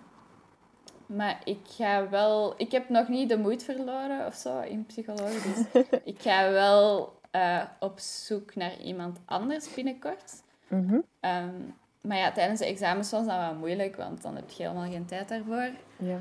maar 1.06 1.42
ik 1.44 1.60
ga 1.64 2.10
wel... 2.10 2.54
Ik 2.58 2.72
heb 2.72 2.90
nog 2.90 3.08
niet 3.08 3.30
de 3.30 3.38
moed 3.38 3.64
verloren 3.64 4.26
of 4.26 4.34
zo 4.34 4.60
in 4.60 4.86
psychologie. 4.86 5.42
Dus 5.54 5.84
ik 6.04 6.22
ga 6.22 6.52
wel 6.52 7.14
uh, 7.32 7.64
op 7.80 8.00
zoek 8.00 8.56
naar 8.56 8.80
iemand 8.80 9.20
anders 9.26 9.74
binnenkort. 9.74 10.44
Mhm. 10.68 10.94
Um, 11.22 11.76
maar 12.02 12.18
ja, 12.18 12.32
tijdens 12.32 12.60
de 12.60 12.66
examens 12.66 13.12
was 13.12 13.26
dat 13.26 13.36
wel 13.36 13.56
moeilijk, 13.56 13.96
want 13.96 14.22
dan 14.22 14.36
heb 14.36 14.50
je 14.50 14.64
helemaal 14.64 14.92
geen 14.92 15.06
tijd 15.06 15.30
daarvoor. 15.30 15.70
Ja. 15.98 16.20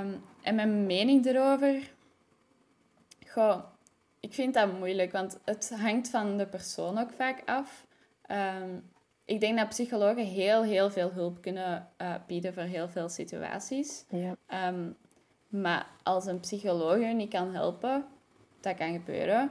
Um, 0.00 0.22
en 0.42 0.54
mijn 0.54 0.86
mening 0.86 1.26
erover... 1.26 1.90
Goh, 3.28 3.64
ik 4.20 4.34
vind 4.34 4.54
dat 4.54 4.78
moeilijk, 4.78 5.12
want 5.12 5.38
het 5.44 5.72
hangt 5.76 6.10
van 6.10 6.36
de 6.36 6.46
persoon 6.46 6.98
ook 6.98 7.10
vaak 7.12 7.42
af. 7.44 7.86
Um, 8.30 8.90
ik 9.24 9.40
denk 9.40 9.58
dat 9.58 9.68
psychologen 9.68 10.24
heel, 10.24 10.62
heel 10.62 10.90
veel 10.90 11.12
hulp 11.12 11.42
kunnen 11.42 11.88
uh, 12.02 12.14
bieden 12.26 12.54
voor 12.54 12.62
heel 12.62 12.88
veel 12.88 13.08
situaties. 13.08 14.04
Ja. 14.08 14.68
Um, 14.68 14.96
maar 15.48 15.86
als 16.02 16.26
een 16.26 16.40
psycholoog 16.40 16.98
je 16.98 17.06
niet 17.06 17.30
kan 17.30 17.54
helpen, 17.54 18.04
dat 18.60 18.76
kan 18.76 18.92
gebeuren, 18.92 19.50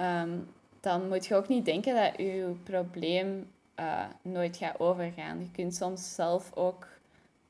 um, 0.00 0.48
dan 0.80 1.08
moet 1.08 1.26
je 1.26 1.34
ook 1.34 1.48
niet 1.48 1.64
denken 1.64 1.94
dat 1.94 2.16
je 2.16 2.54
probleem 2.62 3.50
uh, 3.80 4.04
nooit 4.22 4.56
gaat 4.56 4.80
overgaan. 4.80 5.40
Je 5.40 5.50
kunt 5.50 5.74
soms 5.74 6.14
zelf 6.14 6.50
ook 6.54 6.86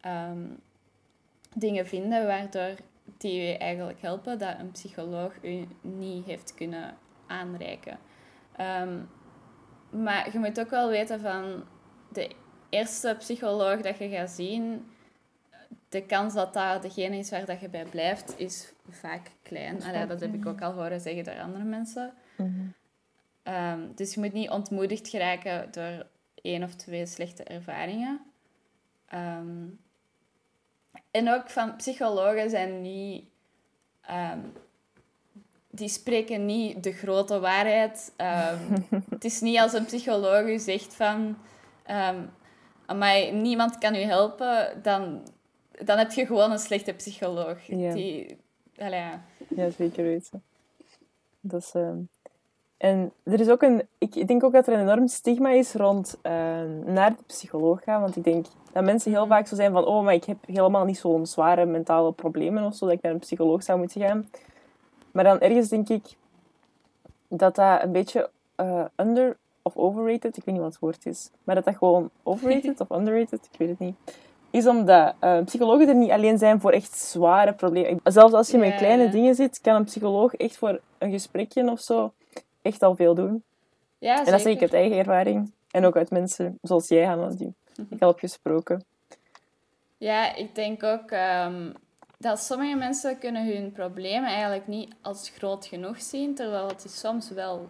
um, 0.06 0.58
dingen 1.54 1.86
vinden 1.86 2.26
waardoor 2.26 2.74
die 3.18 3.42
je 3.42 3.56
eigenlijk 3.56 4.00
helpen, 4.00 4.38
dat 4.38 4.58
een 4.58 4.70
psycholoog 4.70 5.32
u 5.42 5.68
niet 5.80 6.26
heeft 6.26 6.54
kunnen 6.54 6.96
aanreiken. 7.26 7.98
Um, 8.60 9.08
maar 9.90 10.32
je 10.32 10.38
moet 10.38 10.60
ook 10.60 10.70
wel 10.70 10.88
weten 10.88 11.20
van 11.20 11.64
de 12.12 12.30
eerste 12.68 13.16
psycholoog 13.18 13.80
dat 13.80 13.98
je 13.98 14.08
gaat 14.08 14.30
zien, 14.30 14.90
de 15.88 16.02
kans 16.02 16.34
dat 16.34 16.54
dat 16.54 16.82
degene 16.82 17.16
is 17.16 17.30
waar 17.30 17.44
dat 17.44 17.60
je 17.60 17.68
bij 17.68 17.84
blijft, 17.84 18.34
is 18.36 18.72
vaak 18.88 19.30
klein. 19.42 19.82
Allee, 19.82 20.06
dat 20.06 20.20
heb 20.20 20.34
ik 20.34 20.46
ook 20.46 20.60
al 20.62 20.72
horen 20.72 21.00
zeggen 21.00 21.24
door 21.24 21.40
andere 21.40 21.64
mensen. 21.64 22.12
Mm 22.42 22.74
um, 23.44 23.92
dus 23.94 24.14
je 24.14 24.20
moet 24.20 24.32
niet 24.32 24.50
ontmoedigd 24.50 25.08
geraken 25.08 25.68
door 25.70 26.06
één 26.34 26.62
of 26.62 26.74
twee 26.74 27.06
slechte 27.06 27.44
ervaringen. 27.44 28.20
Um, 29.14 29.80
en 31.10 31.28
ook 31.28 31.50
van 31.50 31.76
psychologen 31.76 32.50
zijn 32.50 32.82
niet 32.82 33.24
um, 34.10 34.52
die 35.70 35.88
spreken 35.88 36.46
niet 36.46 36.82
de 36.82 36.92
grote 36.92 37.40
waarheid. 37.40 38.12
Het 39.10 39.24
is 39.24 39.40
niet 39.40 39.58
als 39.58 39.72
een 39.72 39.84
psycholoog 39.84 40.46
u 40.46 40.58
zegt 40.58 40.94
van... 40.94 41.36
Um, 41.90 42.30
niemand 43.42 43.78
kan 43.78 43.94
u 43.94 43.98
helpen, 43.98 44.82
dan, 44.82 45.26
dan 45.84 45.98
heb 45.98 46.12
je 46.12 46.26
gewoon 46.26 46.50
een 46.50 46.58
slechte 46.58 46.92
psycholoog. 46.92 47.66
Ja, 47.66 47.92
die, 47.92 48.36
ja. 48.72 49.24
ja 49.48 49.70
zeker 49.70 50.04
weten. 50.04 50.42
Dat 51.40 51.62
is, 51.62 51.74
um... 51.74 52.08
En 52.82 53.12
er 53.22 53.40
is 53.40 53.48
ook 53.48 53.62
een... 53.62 53.82
Ik 53.98 54.26
denk 54.26 54.44
ook 54.44 54.52
dat 54.52 54.66
er 54.66 54.72
een 54.72 54.80
enorm 54.80 55.06
stigma 55.06 55.50
is 55.50 55.74
rond 55.74 56.18
naar 56.84 57.10
de 57.10 57.22
psycholoog 57.26 57.82
gaan. 57.82 58.00
Want 58.00 58.16
ik 58.16 58.24
denk 58.24 58.46
dat 58.72 58.84
mensen 58.84 59.12
heel 59.12 59.26
vaak 59.26 59.46
zo 59.46 59.54
zijn 59.54 59.72
van... 59.72 59.84
Oh, 59.84 60.04
maar 60.04 60.14
ik 60.14 60.24
heb 60.24 60.36
helemaal 60.46 60.84
niet 60.84 60.98
zo'n 60.98 61.26
zware 61.26 61.64
mentale 61.64 62.12
problemen 62.12 62.64
of 62.64 62.74
zo, 62.74 62.86
dat 62.86 62.94
ik 62.94 63.02
naar 63.02 63.12
een 63.12 63.18
psycholoog 63.18 63.62
zou 63.62 63.78
moeten 63.78 64.00
gaan. 64.00 64.28
Maar 65.10 65.24
dan 65.24 65.40
ergens 65.40 65.68
denk 65.68 65.88
ik 65.88 66.02
dat 67.28 67.54
dat 67.54 67.82
een 67.82 67.92
beetje 67.92 68.30
uh, 68.60 68.84
under 68.96 69.36
of 69.62 69.76
overrated, 69.76 70.36
ik 70.36 70.44
weet 70.44 70.54
niet 70.54 70.64
wat 70.64 70.72
het 70.72 70.80
woord 70.80 71.06
is, 71.06 71.30
maar 71.44 71.54
dat 71.54 71.64
dat 71.64 71.76
gewoon 71.76 72.10
overrated 72.22 72.80
of 72.80 72.90
underrated, 72.98 73.48
ik 73.52 73.58
weet 73.58 73.68
het 73.68 73.78
niet, 73.78 73.96
is 74.50 74.66
omdat 74.66 75.14
uh, 75.20 75.38
psychologen 75.44 75.88
er 75.88 75.94
niet 75.94 76.10
alleen 76.10 76.38
zijn 76.38 76.60
voor 76.60 76.70
echt 76.70 76.98
zware 76.98 77.52
problemen. 77.52 78.00
Zelfs 78.04 78.34
als 78.34 78.50
je 78.50 78.58
met 78.58 78.74
kleine 78.74 79.08
dingen 79.08 79.34
zit, 79.34 79.60
kan 79.60 79.74
een 79.74 79.84
psycholoog 79.84 80.34
echt 80.34 80.56
voor 80.56 80.80
een 80.98 81.10
gesprekje 81.10 81.70
of 81.70 81.80
zo 81.80 82.12
echt 82.62 82.82
al 82.82 82.96
veel 82.96 83.14
doen. 83.14 83.42
Ja, 83.98 84.24
en 84.24 84.32
dat 84.32 84.40
zeg 84.40 84.54
ik 84.54 84.60
uit 84.60 84.72
eigen 84.72 84.98
ervaring. 84.98 85.52
En 85.70 85.84
ook 85.84 85.96
uit 85.96 86.10
mensen 86.10 86.58
zoals 86.62 86.88
jij, 86.88 87.04
Hanna, 87.04 87.28
die 87.28 87.54
ik 87.88 88.02
al 88.02 88.08
heb 88.08 88.18
gesproken. 88.18 88.84
Ja, 89.98 90.34
ik 90.34 90.54
denk 90.54 90.82
ook 90.82 91.10
um, 91.10 91.72
dat 92.18 92.40
sommige 92.40 92.76
mensen 92.76 93.18
kunnen 93.18 93.46
hun 93.46 93.72
problemen 93.72 94.30
eigenlijk 94.30 94.66
niet 94.66 94.94
als 95.00 95.28
groot 95.28 95.66
genoeg 95.66 96.02
zien, 96.02 96.34
terwijl 96.34 96.68
het 96.68 96.84
soms 96.88 97.30
wel 97.30 97.68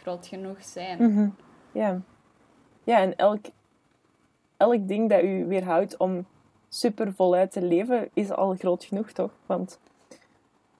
groot 0.00 0.26
genoeg 0.26 0.64
zijn. 0.64 1.02
Mm 1.02 1.34
Ja. 1.72 2.00
Ja, 2.84 2.98
en 2.98 3.16
elk, 3.16 3.44
elk 4.56 4.88
ding 4.88 5.08
dat 5.08 5.22
u 5.22 5.46
weerhoudt 5.46 5.96
om 5.96 6.26
super 6.68 7.12
voluit 7.12 7.52
te 7.52 7.62
leven, 7.62 8.10
is 8.14 8.30
al 8.30 8.54
groot 8.54 8.84
genoeg, 8.84 9.10
toch? 9.10 9.30
Want, 9.46 9.78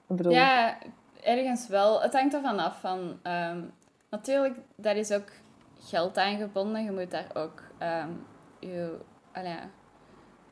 ik 0.09 0.17
bedoel... 0.17 0.33
Ja, 0.33 0.79
ergens 1.25 1.69
wel. 1.69 2.03
Het 2.03 2.13
hangt 2.13 2.35
ervan 2.35 2.59
af. 2.59 2.81
Van, 2.81 3.21
um, 3.23 3.73
natuurlijk, 4.11 4.59
daar 4.77 4.97
is 4.97 5.13
ook 5.13 5.29
geld 5.81 6.19
aan 6.19 6.39
gebonden. 6.39 6.85
Je 6.85 6.91
moet 6.91 7.11
daar 7.11 7.31
ook... 7.35 7.63
Um, 7.83 8.27
je, 8.59 8.99
allee, 9.33 9.59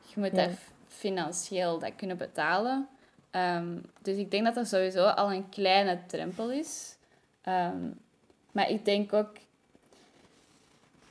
je 0.01 0.19
moet 0.19 0.35
daar 0.35 0.57
financieel 0.87 1.79
dat 1.79 1.95
kunnen 1.95 2.17
betalen. 2.17 2.87
Um, 3.31 3.85
dus 4.01 4.17
ik 4.17 4.31
denk 4.31 4.45
dat 4.45 4.57
er 4.57 4.65
sowieso 4.65 5.05
al 5.05 5.31
een 5.31 5.49
kleine 5.49 5.99
drempel 6.07 6.51
is. 6.51 6.97
Um, 7.47 7.99
maar 8.51 8.69
ik 8.69 8.85
denk 8.85 9.13
ook, 9.13 9.37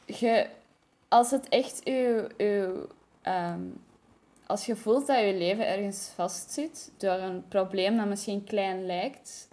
je, 0.07 0.47
als 1.09 1.31
het 1.31 1.49
echt 1.49 1.85
uw, 1.85 2.27
uw 2.37 2.87
als 4.47 4.67
je 4.67 4.77
voelt 4.77 5.07
dat 5.07 5.19
je 5.19 5.35
leven 5.35 5.67
ergens 5.67 6.11
vastzit 6.15 6.93
door 6.97 7.13
een 7.13 7.49
probleem 7.49 7.97
dat 7.97 8.07
misschien 8.07 8.45
klein 8.45 8.87
lijkt, 8.87 9.49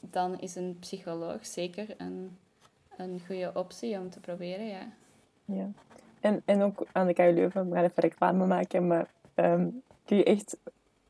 dan 0.00 0.40
is 0.40 0.54
een 0.54 0.76
psycholoog 0.80 1.46
zeker 1.46 1.94
een, 1.96 2.38
een 2.96 3.20
goede 3.26 3.50
optie 3.54 3.98
om 3.98 4.10
te 4.10 4.20
proberen, 4.20 4.66
ja. 4.66 4.88
Ja. 5.44 5.68
En, 6.20 6.42
en 6.44 6.62
ook 6.62 6.86
aan 6.92 7.06
de 7.06 7.14
KU 7.14 7.32
Leuven, 7.32 7.68
we 7.68 7.74
gaan 7.74 7.84
even 7.84 8.02
reclame 8.02 8.46
maken, 8.46 8.86
maar 8.86 9.06
um, 9.34 9.82
kun 10.04 10.16
je 10.16 10.24
echt 10.24 10.56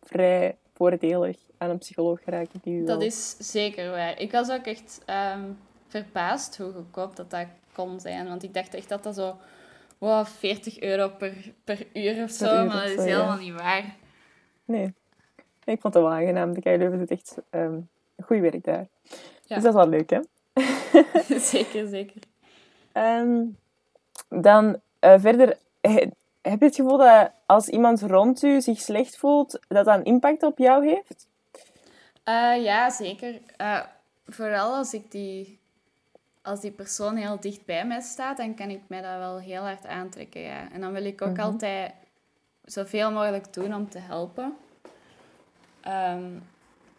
vrij 0.03 0.57
voordelig 0.75 1.37
aan 1.59 1.71
een 1.71 1.79
psycholoog 1.79 2.23
geraken. 2.23 2.61
Die 2.63 2.85
dat 2.85 3.03
is 3.03 3.37
zeker 3.39 3.91
waar. 3.91 4.21
Ik 4.21 4.33
was 4.33 4.51
ook 4.51 4.65
echt 4.65 5.03
um, 5.37 5.59
verbaasd 5.87 6.57
hoe 6.57 6.73
goedkoop 6.73 7.17
dat 7.17 7.31
dat 7.31 7.47
kon 7.73 8.01
zijn. 8.01 8.29
Want 8.29 8.43
ik 8.43 8.55
dacht 8.55 8.75
echt 8.75 8.89
dat 8.89 9.03
dat 9.03 9.15
zo 9.15 9.37
wow, 9.99 10.27
40 10.27 10.81
euro 10.81 11.09
per, 11.09 11.53
per 11.65 11.87
uur 11.93 12.23
of 12.23 12.31
zo, 12.31 12.67
maar 12.67 12.89
dat 12.89 12.99
is 12.99 13.05
helemaal 13.05 13.39
niet 13.39 13.55
waar. 13.55 13.95
Nee. 14.65 14.95
Ik 15.65 15.81
vond 15.81 15.95
het 15.95 16.03
wel 16.03 16.13
aangenaam. 16.13 16.55
De 16.55 16.61
KU 16.61 16.77
Leuven 16.77 16.99
doet 16.99 17.11
echt 17.11 17.37
um, 17.51 17.89
goed 18.25 18.41
werk 18.41 18.65
daar. 18.65 18.87
Ja. 19.43 19.55
Dus 19.55 19.65
dat 19.65 19.65
is 19.65 19.73
wel 19.73 19.89
leuk, 19.89 20.11
hè? 20.11 20.21
zeker, 21.39 21.89
zeker. 21.89 22.23
Um, 22.93 23.57
dan 24.29 24.81
uh, 25.01 25.15
verder, 25.19 25.59
heb 26.41 26.61
je 26.61 26.65
het 26.65 26.75
gevoel 26.75 26.99
dat 26.99 27.31
als 27.47 27.69
iemand 27.69 28.03
rond 28.03 28.43
u 28.43 28.61
zich 28.61 28.81
slecht 28.81 29.17
voelt, 29.17 29.61
dat 29.69 29.85
dat 29.85 29.97
een 29.97 30.05
impact 30.05 30.43
op 30.43 30.59
jou 30.59 30.87
heeft? 30.87 31.27
Uh, 32.25 32.65
ja, 32.65 32.91
zeker. 32.91 33.41
Uh, 33.61 33.81
vooral 34.27 34.75
als 34.75 34.95
ik 34.95 35.11
die, 35.11 35.59
als 36.43 36.61
die 36.61 36.71
persoon 36.71 37.17
heel 37.17 37.41
dicht 37.41 37.65
bij 37.65 37.87
mij 37.87 38.01
staat, 38.01 38.37
dan 38.37 38.55
kan 38.55 38.71
ik 38.71 38.81
mij 38.87 39.03
dat 39.03 39.19
wel 39.19 39.39
heel 39.39 39.63
hard 39.63 39.87
aantrekken. 39.87 40.41
Ja. 40.41 40.73
En 40.73 40.81
dan 40.81 40.93
wil 40.93 41.05
ik 41.05 41.23
ook 41.23 41.29
mm 41.29 41.35
-hmm. 41.35 41.45
altijd 41.45 41.93
zoveel 42.65 43.11
mogelijk 43.11 43.53
doen 43.53 43.75
om 43.75 43.89
te 43.91 43.99
helpen. 43.99 44.57
Um, 45.89 46.43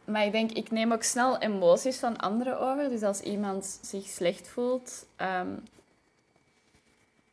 maar 0.07 0.25
ik 0.25 0.31
denk, 0.31 0.51
ik 0.51 0.71
neem 0.71 0.91
ook 0.91 1.03
snel 1.03 1.37
emoties 1.37 1.99
van 1.99 2.17
anderen 2.17 2.59
over. 2.59 2.89
Dus 2.89 3.03
als 3.03 3.21
iemand 3.21 3.79
zich 3.81 4.05
slecht 4.05 4.47
voelt, 4.47 5.05
um, 5.41 5.63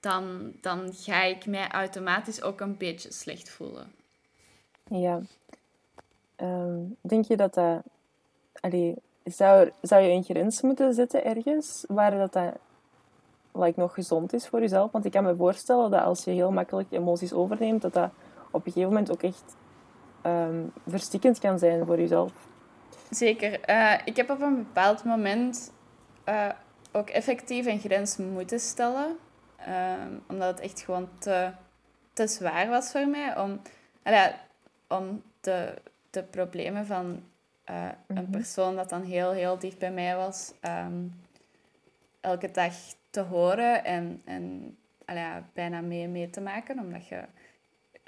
dan, 0.01 0.53
dan 0.61 0.93
ga 0.93 1.23
ik 1.23 1.47
mij 1.47 1.69
automatisch 1.69 2.43
ook 2.43 2.61
een 2.61 2.77
beetje 2.77 3.13
slecht 3.13 3.51
voelen. 3.51 3.93
Ja. 4.89 5.21
Um, 6.37 6.97
denk 7.01 7.25
je 7.25 7.37
dat 7.37 7.55
dat... 7.55 7.83
Allee, 8.61 8.95
zou, 9.25 9.71
zou 9.83 10.03
je 10.03 10.11
een 10.11 10.25
grens 10.25 10.61
moeten 10.61 10.95
zetten 10.95 11.25
ergens 11.25 11.85
waar 11.89 12.11
dat, 12.11 12.33
dat 12.33 12.55
like, 13.53 13.81
nog 13.81 13.95
gezond 13.95 14.33
is 14.33 14.47
voor 14.47 14.61
jezelf? 14.61 14.93
Want 14.93 15.05
ik 15.05 15.13
kan 15.13 15.25
me 15.25 15.37
voorstellen 15.37 15.91
dat 15.91 16.03
als 16.03 16.25
je 16.25 16.31
heel 16.31 16.51
makkelijk 16.51 16.91
emoties 16.91 17.33
overneemt, 17.33 17.83
dat 17.83 17.93
dat 17.93 18.11
op 18.51 18.67
een 18.67 18.73
gegeven 18.73 18.89
moment 18.89 19.11
ook 19.11 19.23
echt 19.23 19.57
um, 20.27 20.73
verstikkend 20.87 21.39
kan 21.39 21.59
zijn 21.59 21.87
voor 21.87 21.99
jezelf. 21.99 22.33
Zeker. 23.15 23.71
Uh, 23.71 23.95
ik 24.05 24.17
heb 24.17 24.31
op 24.31 24.41
een 24.41 24.57
bepaald 24.57 25.05
moment 25.05 25.73
uh, 26.29 26.49
ook 26.93 27.11
effectief 27.11 27.67
een 27.67 27.79
grens 27.81 28.17
moeten 28.17 28.61
stellen. 28.61 29.17
Um, 29.69 30.23
omdat 30.29 30.49
het 30.49 30.61
echt 30.61 30.81
gewoon 30.81 31.09
te, 31.19 31.51
te 32.13 32.27
zwaar 32.27 32.69
was 32.69 32.91
voor 32.91 33.09
mij 33.09 33.39
om, 33.39 33.61
om 34.89 35.23
te 35.41 35.75
de 36.15 36.23
problemen 36.23 36.87
van 36.87 37.23
eh, 37.65 37.89
een 38.07 38.23
Mhm. 38.23 38.31
persoon 38.31 38.77
dat 38.77 38.89
dan 38.89 39.03
heel, 39.03 39.31
heel 39.33 39.59
dicht 39.59 39.79
bij 39.79 39.93
mij 39.93 40.17
was, 40.17 40.53
ehm, 40.61 41.07
elke 42.21 42.51
dag 42.51 42.75
te 43.11 43.21
horen 43.21 43.85
en, 43.85 44.23
en 44.25 44.77
ja, 45.07 45.43
bijna 45.53 45.81
mee, 45.81 46.09
mee 46.09 46.31
te 46.31 46.41
maken. 46.41 46.79
Omdat 46.79 47.07
je, 47.07 47.23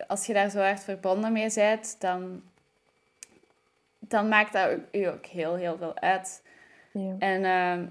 als 0.06 0.26
je 0.26 0.32
daar 0.32 0.50
zo 0.50 0.60
hard 0.60 0.84
verbonden 0.84 1.32
mee 1.32 1.50
bent, 1.54 2.00
dan, 2.00 2.42
dan 4.08 4.28
maakt 4.28 4.52
dat 4.52 4.70
u 4.92 5.04
ook 5.04 5.26
heel, 5.26 5.54
heel 5.54 5.76
veel 5.76 5.98
uit. 5.98 6.42
Ja. 6.92 7.14
En 7.18 7.44
ehm, 7.44 7.86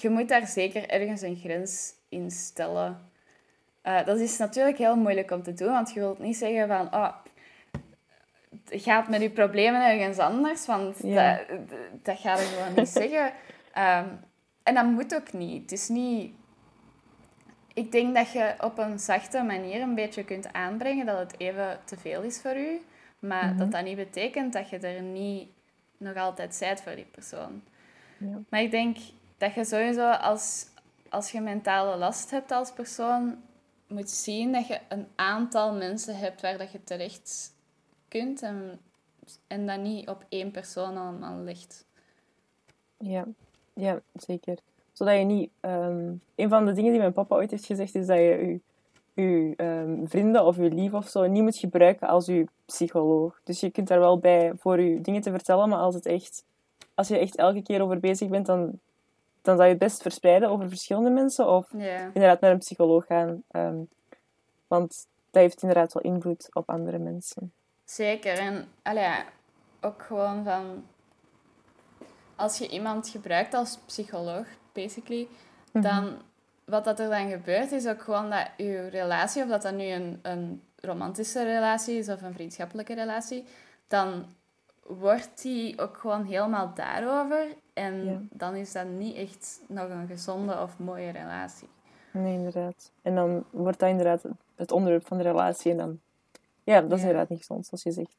je 0.00 0.08
moet 0.10 0.28
daar 0.28 0.46
zeker 0.46 0.88
ergens 0.88 1.22
een 1.22 1.36
grens 1.36 1.92
in 2.08 2.30
stellen. 2.30 3.10
Eh, 3.82 4.04
dat 4.04 4.18
is 4.18 4.38
natuurlijk 4.38 4.78
heel 4.78 4.96
moeilijk 4.96 5.30
om 5.30 5.42
te 5.42 5.54
doen, 5.54 5.72
want 5.72 5.92
je 5.92 6.00
wilt 6.00 6.18
niet 6.18 6.36
zeggen 6.36 6.68
van... 6.68 6.94
Oh, 6.94 7.14
gaat 8.70 9.08
met 9.08 9.20
je 9.20 9.30
problemen 9.30 9.90
ergens 9.90 10.18
anders, 10.18 10.66
want 10.66 10.96
Ja. 11.02 11.36
dat, 11.48 11.68
dat 12.02 12.18
gaat 12.18 12.38
je 12.38 12.44
gewoon 12.44 12.74
niet 12.74 12.88
zeggen. 13.02 13.32
Ehm, 13.72 14.06
en 14.62 14.74
dat 14.74 14.84
moet 14.84 15.14
ook 15.14 15.32
niet. 15.32 15.62
Het 15.62 15.72
is 15.72 15.88
niet... 15.88 16.32
Ik 17.74 17.92
denk 17.92 18.14
dat 18.14 18.32
je 18.32 18.54
op 18.60 18.78
een 18.78 18.98
zachte 18.98 19.42
manier 19.42 19.80
een 19.80 19.94
beetje 19.94 20.24
kunt 20.24 20.52
aanbrengen 20.52 21.06
dat 21.06 21.18
het 21.18 21.34
even 21.40 21.78
te 21.84 21.96
veel 21.96 22.22
is 22.22 22.40
voor 22.40 22.56
u. 22.56 22.80
Maar 23.18 23.46
Mhm. 23.48 23.58
dat 23.58 23.70
dat 23.70 23.84
niet 23.84 23.96
betekent 23.96 24.52
dat 24.52 24.68
je 24.68 24.78
er 24.78 25.02
niet 25.02 25.48
nog 25.96 26.16
altijd 26.16 26.54
zijt 26.54 26.80
voor 26.82 26.94
die 26.94 27.04
persoon. 27.10 27.62
Ja. 28.18 28.38
Maar 28.48 28.62
ik 28.62 28.70
denk 28.70 28.96
dat 29.38 29.54
je 29.54 29.64
sowieso 29.64 30.10
als, 30.10 30.66
als 31.08 31.30
je 31.30 31.40
mentale 31.40 31.96
last 31.96 32.30
hebt 32.30 32.50
als 32.50 32.72
persoon, 32.72 33.36
moet 33.86 34.10
zien 34.10 34.52
dat 34.52 34.66
je 34.66 34.78
een 34.88 35.06
aantal 35.14 35.74
mensen 35.74 36.16
hebt 36.18 36.40
waar 36.40 36.58
dat 36.58 36.72
je 36.72 36.84
terecht 36.84 37.52
kunt 38.08 38.42
en, 38.42 38.78
en 39.46 39.66
dat 39.66 39.80
niet 39.80 40.08
op 40.08 40.24
één 40.28 40.50
persoon 40.50 40.96
allemaal 40.96 41.38
ligt. 41.42 41.84
Ja, 42.98 43.24
ja, 43.72 44.00
zeker. 44.14 44.58
Zodat 44.92 45.18
je 45.18 45.24
niet... 45.24 45.50
ehm, 45.60 46.12
een 46.34 46.48
van 46.48 46.66
de 46.66 46.72
dingen 46.72 46.90
die 46.90 47.00
mijn 47.00 47.12
papa 47.12 47.34
ooit 47.34 47.50
heeft 47.50 47.64
gezegd, 47.64 47.94
is 47.94 48.06
dat 48.06 48.16
je 48.16 48.22
je, 48.22 48.60
je 49.22 49.54
ehm, 49.56 50.06
vrienden 50.06 50.44
of 50.44 50.56
je 50.56 50.70
lief 50.70 50.92
of 50.92 51.08
zo 51.08 51.26
niet 51.26 51.42
moet 51.42 51.56
gebruiken 51.56 52.08
als 52.08 52.26
je 52.26 52.46
psycholoog. 52.66 53.40
Dus 53.44 53.60
je 53.60 53.70
kunt 53.70 53.88
daar 53.88 53.98
wel 53.98 54.18
bij 54.18 54.52
voor 54.56 54.80
je 54.80 55.00
dingen 55.00 55.20
te 55.20 55.30
vertellen, 55.30 55.68
maar 55.68 55.78
als, 55.78 55.94
het 55.94 56.06
echt, 56.06 56.44
als 56.94 57.08
je 57.08 57.18
echt 57.18 57.36
elke 57.36 57.62
keer 57.62 57.82
over 57.82 58.00
bezig 58.00 58.28
bent, 58.28 58.46
dan, 58.46 58.78
dan 59.42 59.56
zou 59.56 59.62
je 59.62 59.74
het 59.74 59.78
best 59.78 60.02
verspreiden 60.02 60.48
over 60.48 60.68
verschillende 60.68 61.10
mensen 61.10 61.48
of 61.48 61.72
inderdaad 61.72 62.40
naar 62.40 62.50
een 62.50 62.58
psycholoog 62.58 63.06
gaan. 63.06 63.42
ehm, 63.50 63.78
want 64.66 65.06
dat 65.30 65.42
heeft 65.42 65.62
inderdaad 65.62 65.92
wel 65.92 66.12
invloed 66.12 66.48
op 66.52 66.70
andere 66.70 66.98
mensen. 66.98 67.52
Zeker. 67.84 68.38
En 68.38 68.68
allee, 68.82 69.24
ook 69.80 70.02
gewoon 70.02 70.44
van... 70.44 70.84
Als 72.36 72.58
je 72.58 72.68
iemand 72.68 73.08
gebruikt 73.08 73.54
als 73.54 73.78
psycholoog, 73.86 74.46
basically, 74.72 75.28
dan... 75.72 76.16
Wat 76.68 76.84
dat 76.84 76.98
er 77.00 77.08
dan 77.10 77.30
gebeurt, 77.30 77.72
is 77.72 77.86
ook 77.86 78.02
gewoon 78.02 78.30
dat 78.30 78.46
je 78.56 78.86
relatie, 78.88 79.42
of 79.42 79.48
dat 79.48 79.62
dat 79.62 79.74
nu 79.74 79.84
een, 79.84 80.18
een 80.22 80.62
romantische 80.80 81.44
relatie 81.44 81.98
is 81.98 82.08
of 82.08 82.22
een 82.22 82.32
vriendschappelijke 82.34 82.94
relatie, 82.94 83.44
dan 83.88 84.24
wordt 84.86 85.42
die 85.42 85.78
ook 85.80 85.96
gewoon 85.96 86.24
helemaal 86.24 86.72
daarover. 86.74 87.46
En 87.72 88.04
Ja. 88.04 88.18
dan 88.30 88.54
is 88.54 88.72
dat 88.72 88.86
niet 88.86 89.16
echt 89.16 89.60
nog 89.66 89.88
een 89.88 90.06
gezonde 90.06 90.60
of 90.60 90.78
mooie 90.78 91.10
relatie. 91.10 91.68
Nee, 92.10 92.32
inderdaad. 92.34 92.90
En 93.02 93.14
dan 93.14 93.44
wordt 93.50 93.78
dat 93.78 93.88
inderdaad 93.88 94.22
het 94.56 94.72
onderwerp 94.72 95.06
van 95.06 95.16
de 95.16 95.22
relatie. 95.22 95.70
En 95.70 95.76
dan... 95.76 96.00
Ja, 96.64 96.80
dat 96.80 96.92
is 96.92 96.96
Ja. 97.00 97.02
inderdaad 97.06 97.28
niet 97.28 97.38
gezond, 97.38 97.66
zoals 97.66 97.82
je 97.82 97.90
zegt. 97.92 98.16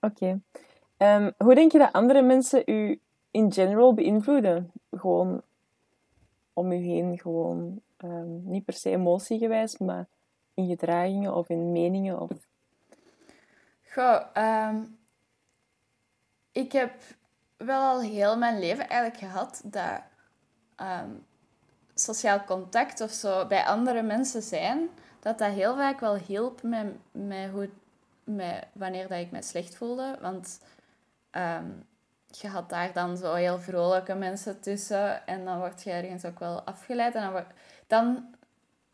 Oké. 0.00 0.40
Ehm, 0.96 1.30
hoe 1.36 1.54
denk 1.54 1.72
je 1.72 1.78
dat 1.78 1.92
andere 1.92 2.22
mensen 2.22 2.62
u 2.66 3.00
in 3.30 3.52
general 3.52 3.94
beïnvloeden? 3.94 4.70
Gewoon 4.96 5.42
om 6.52 6.72
u 6.72 6.76
heen, 6.76 7.18
gewoon 7.18 7.80
ehm, 7.96 8.50
niet 8.50 8.64
per 8.64 8.74
se 8.74 8.90
emotiegewijs, 8.90 9.78
maar 9.78 10.06
in 10.54 10.68
gedragingen 10.68 11.34
of 11.34 11.48
in 11.48 11.72
meningen. 11.72 12.20
Of... 12.20 12.30
Goh, 13.88 14.22
ehm, 14.32 14.84
ik 16.52 16.72
heb 16.72 16.92
wel 17.56 17.80
al 17.80 18.00
heel 18.00 18.38
mijn 18.38 18.58
leven 18.58 18.88
eigenlijk 18.88 19.20
gehad 19.20 19.62
dat 19.64 20.00
ehm, 20.76 21.10
sociaal 21.94 22.44
contact 22.44 23.00
of 23.00 23.10
zo 23.10 23.46
bij 23.46 23.64
andere 23.64 24.02
mensen 24.02 24.42
zijn, 24.42 24.88
dat 25.20 25.38
dat 25.38 25.52
heel 25.52 25.74
vaak 25.76 26.00
wel 26.00 26.16
hielp 26.16 26.62
met, 26.62 26.86
met, 27.10 27.50
hoe, 27.50 27.70
met 28.24 28.66
wanneer 28.72 29.08
dat 29.08 29.18
ik 29.18 29.30
me 29.30 29.42
slecht 29.42 29.76
voelde. 29.76 30.18
Want 30.20 30.60
je 32.40 32.48
had 32.48 32.68
daar 32.68 32.92
dan 32.92 33.16
zo 33.16 33.34
heel 33.34 33.58
vrolijke 33.58 34.14
mensen 34.14 34.60
tussen 34.60 35.26
en 35.26 35.44
dan 35.44 35.58
word 35.58 35.82
je 35.82 35.90
ergens 35.90 36.24
ook 36.24 36.38
wel 36.38 36.62
afgeleid. 36.62 37.14
En 37.14 37.22
dan, 37.22 37.30
word- 37.32 37.52
dan 37.86 38.34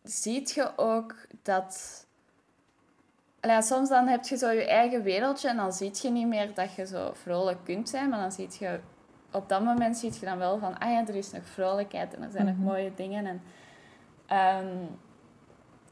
zie 0.02 0.48
je 0.54 0.72
ook 0.76 1.14
dat... 1.42 2.06
Ja, 3.40 3.60
soms 3.60 3.88
dan 3.88 4.06
heb 4.06 4.24
je 4.24 4.36
zo 4.36 4.50
je 4.50 4.66
eigen 4.66 5.02
wereldje 5.02 5.48
en 5.48 5.56
dan 5.56 5.72
zie 5.72 5.90
je 6.02 6.10
niet 6.10 6.26
meer 6.26 6.54
dat 6.54 6.74
je 6.74 6.86
zo 6.86 7.10
vrolijk 7.14 7.58
kunt 7.64 7.88
zijn, 7.88 8.08
maar 8.08 8.20
dan 8.20 8.32
zie 8.32 8.48
je... 8.58 8.80
Op 9.32 9.48
dat 9.48 9.62
moment 9.64 9.96
zie 9.96 10.12
je 10.20 10.26
dan 10.26 10.38
wel 10.38 10.58
van, 10.58 10.78
ah 10.78 10.90
ja, 10.90 11.06
er 11.06 11.14
is 11.14 11.30
nog 11.32 11.46
vrolijkheid 11.46 12.14
en 12.14 12.22
er 12.22 12.30
zijn 12.30 12.46
Mhm. 12.46 12.56
nog 12.56 12.64
mooie 12.72 12.94
dingen. 12.94 13.26
En, 13.26 13.42
ehm, 14.26 14.82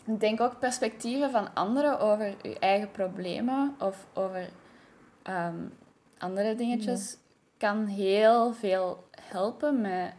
ik 0.05 0.21
denk 0.21 0.41
ook 0.41 0.59
perspectieven 0.59 1.31
van 1.31 1.55
anderen 1.55 1.99
over 2.01 2.35
je 2.43 2.59
eigen 2.59 2.91
problemen 2.91 3.75
of 3.79 4.07
over 4.15 4.49
ehm, 5.23 5.55
andere 6.19 6.55
dingetjes 6.55 7.17
kan 7.57 7.87
heel 7.87 8.53
veel 8.53 9.05
helpen 9.21 9.81
met 9.81 10.13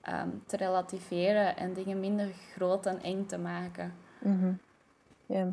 ehm, 0.00 0.28
te 0.46 0.56
relativeren 0.56 1.56
en 1.56 1.72
dingen 1.72 2.00
minder 2.00 2.32
groot 2.54 2.86
en 2.86 3.02
eng 3.02 3.26
te 3.26 3.38
maken. 3.38 3.94
Mhm. 4.18 4.52
Ja. 5.26 5.46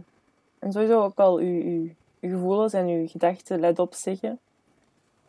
En 0.60 0.71
sowieso 0.71 1.04
ook 1.04 1.17
al 1.17 1.38
uw, 1.38 1.62
uw, 1.62 1.89
uw 2.19 2.30
gevoelens 2.30 2.73
en 2.73 2.88
uw 2.88 3.08
gedachten 3.08 3.60
let 3.60 3.80
op 3.80 3.93
zeggen. 3.93 4.39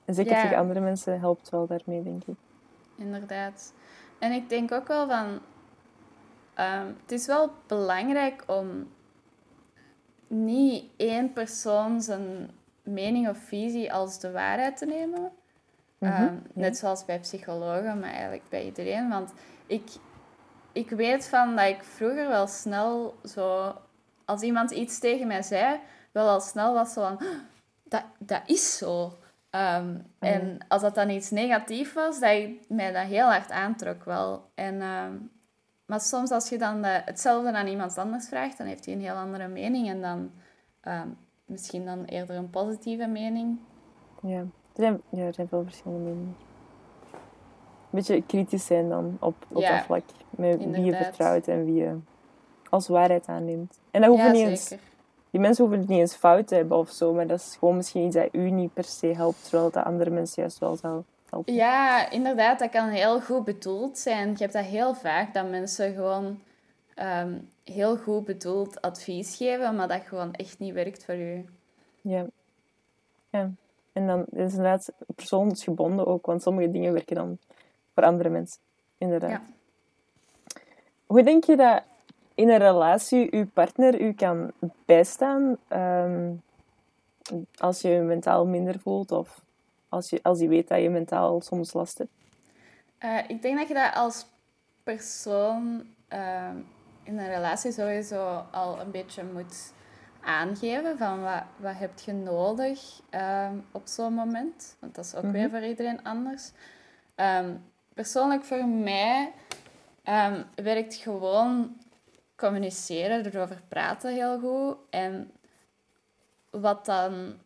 En 0.05 0.15
zeker 0.15 0.41
tegen 0.41 0.57
andere 0.57 0.81
mensen 0.81 1.21
helpt 1.21 1.49
wel 1.49 1.67
daarmee, 1.67 2.03
denk 2.03 2.25
ik. 2.25 2.37
Inderdaad. 2.97 3.73
En 4.19 4.33
ik 4.33 4.49
denk 4.49 4.73
ook 4.73 4.87
wel 4.89 5.09
van... 5.09 5.39
ehm, 6.55 6.87
het 7.03 7.13
is 7.13 7.27
wel 7.27 7.51
belangrijk 7.67 8.45
om 8.47 8.89
niet 10.27 10.85
één 10.97 11.33
persoon 11.33 12.03
zijn 12.03 12.51
mening 12.83 13.29
of 13.29 13.39
visie 13.39 13.93
als 13.93 14.21
de 14.21 14.31
waarheid 14.31 14.77
te 14.77 14.87
nemen. 14.87 15.33
Mhm, 15.99 16.13
Ehm, 16.13 16.23
ja. 16.23 16.33
Net 16.55 16.77
zoals 16.79 17.05
bij 17.05 17.21
psychologen, 17.21 17.99
maar 18.01 18.11
eigenlijk 18.11 18.43
bij 18.49 18.65
iedereen. 18.65 19.09
Want 19.09 19.33
ik, 19.67 19.89
ik 20.73 20.91
weet 20.91 21.29
van 21.29 21.57
dat 21.57 21.67
ik 21.67 21.83
vroeger 21.85 22.29
wel 22.29 22.47
snel 22.47 23.15
zo... 23.25 23.75
Als 24.25 24.43
iemand 24.43 24.71
iets 24.71 24.99
tegen 24.99 25.27
mij 25.27 25.43
zei, 25.43 25.81
wel 26.13 26.29
al 26.29 26.41
snel 26.41 26.75
was 26.75 26.93
zo 26.93 27.01
van... 27.03 27.19
"Ah, 27.19 27.27
Dat, 27.85 28.03
dat 28.19 28.43
is 28.47 28.77
zo. 28.77 29.13
Ehm, 29.51 29.95
ja. 29.95 30.03
En 30.29 30.59
als 30.69 30.83
dat 30.83 30.95
dan 30.95 31.11
iets 31.11 31.31
negatief 31.31 31.93
was, 31.95 32.21
dat 32.21 32.31
ik 32.31 32.61
mij 32.69 32.93
dat 32.93 33.05
heel 33.07 33.27
hard 33.27 33.51
aantrok 33.51 34.05
wel. 34.05 34.51
En, 34.55 34.81
ehm, 34.81 35.13
maar 35.87 36.01
soms 36.01 36.31
als 36.31 36.49
je 36.49 36.59
dan 36.59 36.83
de- 36.83 37.03
hetzelfde 37.05 37.53
aan 37.53 37.67
iemand 37.67 37.99
anders 37.99 38.29
vraagt, 38.29 38.59
dan 38.59 38.67
heeft 38.67 38.85
hij 38.85 38.95
een 38.95 39.01
heel 39.01 39.15
andere 39.15 39.49
mening. 39.49 39.89
En 39.89 40.01
dan 40.01 40.31
misschien 41.45 41.85
dan 41.85 42.05
eerder 42.05 42.37
een 42.37 42.51
positieve 42.51 43.07
mening. 43.07 43.59
Ja. 44.23 44.45
Er 44.79 44.85
zijn, 44.85 45.01
ja, 45.09 45.27
er 45.27 45.35
zijn 45.35 45.49
veel 45.49 45.63
verschillende 45.65 46.05
meningen. 46.05 46.37
Een 47.91 47.99
beetje 47.99 48.23
kritisch 48.23 48.67
zijn 48.67 48.89
dan 48.89 49.17
op, 49.21 49.35
op 49.49 49.63
Ja, 49.63 49.77
dat 49.77 49.85
vlak. 49.85 50.03
Met 50.31 50.65
wie 50.65 50.85
je 50.85 50.95
vertrouwt 50.95 51.49
en 51.49 51.65
wie 51.65 51.75
je 51.75 51.97
als 52.71 52.89
waarheid 52.89 53.27
aanneemt. 53.27 53.79
En 53.91 54.01
dat 54.01 54.11
hoeft 54.11 54.23
ja, 54.23 54.31
niet 54.31 54.47
eens, 54.47 54.75
die 55.31 55.41
mensen 55.41 55.65
hoeven 55.65 55.81
het 55.81 55.91
niet 55.91 55.99
eens 55.99 56.15
fout 56.15 56.47
te 56.47 56.55
hebben 56.55 56.77
of 56.77 56.91
zo, 56.91 57.15
maar 57.15 57.27
dat 57.27 57.39
is 57.39 57.57
gewoon 57.59 57.77
misschien 57.77 58.07
iets 58.07 58.17
dat 58.17 58.29
u 58.33 58.51
niet 58.51 58.73
per 58.73 58.85
se 58.85 59.07
helpt, 59.07 59.43
terwijl 59.43 59.71
dat 59.71 59.85
andere 59.85 60.11
mensen 60.11 60.43
juist 60.43 60.59
wel 60.59 60.77
zou 60.77 61.03
helpen. 61.31 61.55
Ja, 61.55 62.11
inderdaad, 62.11 62.59
dat 62.59 62.71
kan 62.71 62.89
heel 62.89 63.21
goed 63.21 63.45
bedoeld 63.45 63.99
zijn. 63.99 64.31
Je 64.31 64.37
hebt 64.39 64.53
dat 64.53 64.65
heel 64.65 64.95
vaak, 64.95 65.35
dat 65.35 65.51
mensen 65.51 65.95
gewoon 65.95 66.41
ehm, 66.95 67.33
heel 67.65 67.97
goed 67.97 68.25
bedoeld 68.25 68.81
advies 68.81 69.37
geven, 69.37 69.77
maar 69.77 69.89
dat 69.89 70.03
gewoon 70.07 70.33
echt 70.33 70.59
niet 70.59 70.75
werkt 70.75 71.05
voor 71.05 71.15
je. 71.15 71.45
Ja. 72.01 72.27
ja. 73.31 73.51
En 73.99 74.07
dan 74.07 74.21
is 74.21 74.43
het 74.43 74.53
inderdaad 74.53 74.93
persoonsgebonden 75.15 76.07
ook, 76.07 76.27
want 76.27 76.43
sommige 76.43 76.71
dingen 76.71 76.93
werken 76.93 77.15
dan 77.17 77.39
voor 77.95 78.05
andere 78.05 78.29
mensen. 78.29 78.61
Inderdaad. 78.99 79.31
Ja. 79.31 79.43
Hoe 81.07 81.23
denk 81.23 81.45
je 81.45 81.57
dat 81.57 81.83
in 82.35 82.49
een 82.49 82.59
relatie 82.59 83.35
uw 83.35 83.47
partner 83.47 84.01
u 84.01 84.13
kan 84.13 84.53
bijstaan 84.85 85.57
ehm, 85.69 86.33
als 87.57 87.81
je 87.81 87.89
je 87.89 88.01
mentaal 88.01 88.47
minder 88.47 88.79
voelt 88.79 89.13
of 89.13 89.41
als 89.89 90.11
je, 90.11 90.21
als 90.23 90.41
je 90.41 90.49
weet 90.49 90.69
dat 90.69 90.83
je 90.83 90.91
mentaal 90.91 91.41
soms 91.41 91.73
last 91.73 91.99
hebt? 91.99 92.11
Eh, 92.99 93.19
ik 93.29 93.43
denk 93.43 93.59
dat 93.59 93.69
je 93.69 93.75
dat 93.75 93.95
als 93.95 94.27
persoon 94.83 95.87
ehm, 96.09 96.57
in 97.03 97.19
een 97.19 97.29
relatie 97.29 97.73
sowieso 97.73 98.45
al 98.51 98.81
een 98.81 98.91
beetje 98.91 99.25
moet 99.25 99.73
aangeven 100.21 100.99
van 100.99 101.23
wat, 101.23 101.43
wat 101.57 101.75
heb 101.77 101.99
je 101.99 102.13
nodig 102.13 103.01
ehm, 103.11 103.55
op 103.73 103.83
zo'n 103.85 104.15
moment. 104.15 104.77
Want 104.79 104.95
dat 104.95 105.05
is 105.05 105.15
ook 105.15 105.33
weer 105.33 105.51
voor 105.51 105.63
iedereen 105.65 106.05
anders. 106.05 106.51
Ehm, 107.15 107.55
persoonlijk 107.95 108.45
voor 108.45 108.65
mij 108.65 109.33
um, 110.05 110.45
werkt 110.55 110.95
gewoon 110.95 111.77
communiceren, 112.37 113.27
erover 113.27 113.63
praten 113.69 114.15
heel 114.15 114.39
goed. 114.39 114.77
En 114.91 115.31
wat, 116.51 116.85
dan, 116.85 117.39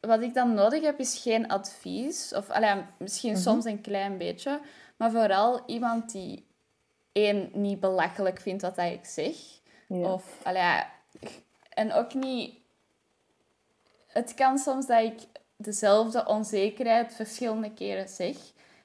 wat 0.00 0.20
ik 0.20 0.34
dan 0.34 0.54
nodig 0.54 0.82
heb, 0.82 0.98
is 0.98 1.18
geen 1.18 1.48
advies. 1.48 2.34
Of 2.34 2.50
allee, 2.50 2.82
misschien 2.96 3.32
mhm. 3.32 3.40
soms 3.40 3.64
een 3.64 3.80
klein 3.80 4.18
beetje. 4.18 4.60
Maar 4.96 5.10
vooral 5.10 5.62
iemand 5.66 6.12
die 6.12 6.46
één, 7.12 7.50
niet 7.52 7.80
belachelijk 7.80 8.40
vindt 8.40 8.62
wat 8.62 8.78
ik 8.78 9.04
zeg. 9.04 9.36
Of, 9.88 10.24
allee, 10.42 10.82
en 11.80 11.92
ook 11.92 12.14
niet... 12.14 12.58
Het 14.06 14.34
kan 14.34 14.58
soms 14.58 14.86
dat 14.86 15.02
ik 15.02 15.20
dezelfde 15.56 16.26
onzekerheid 16.26 17.14
verschillende 17.14 17.72
keren 17.72 18.08
zeg. 18.08 18.36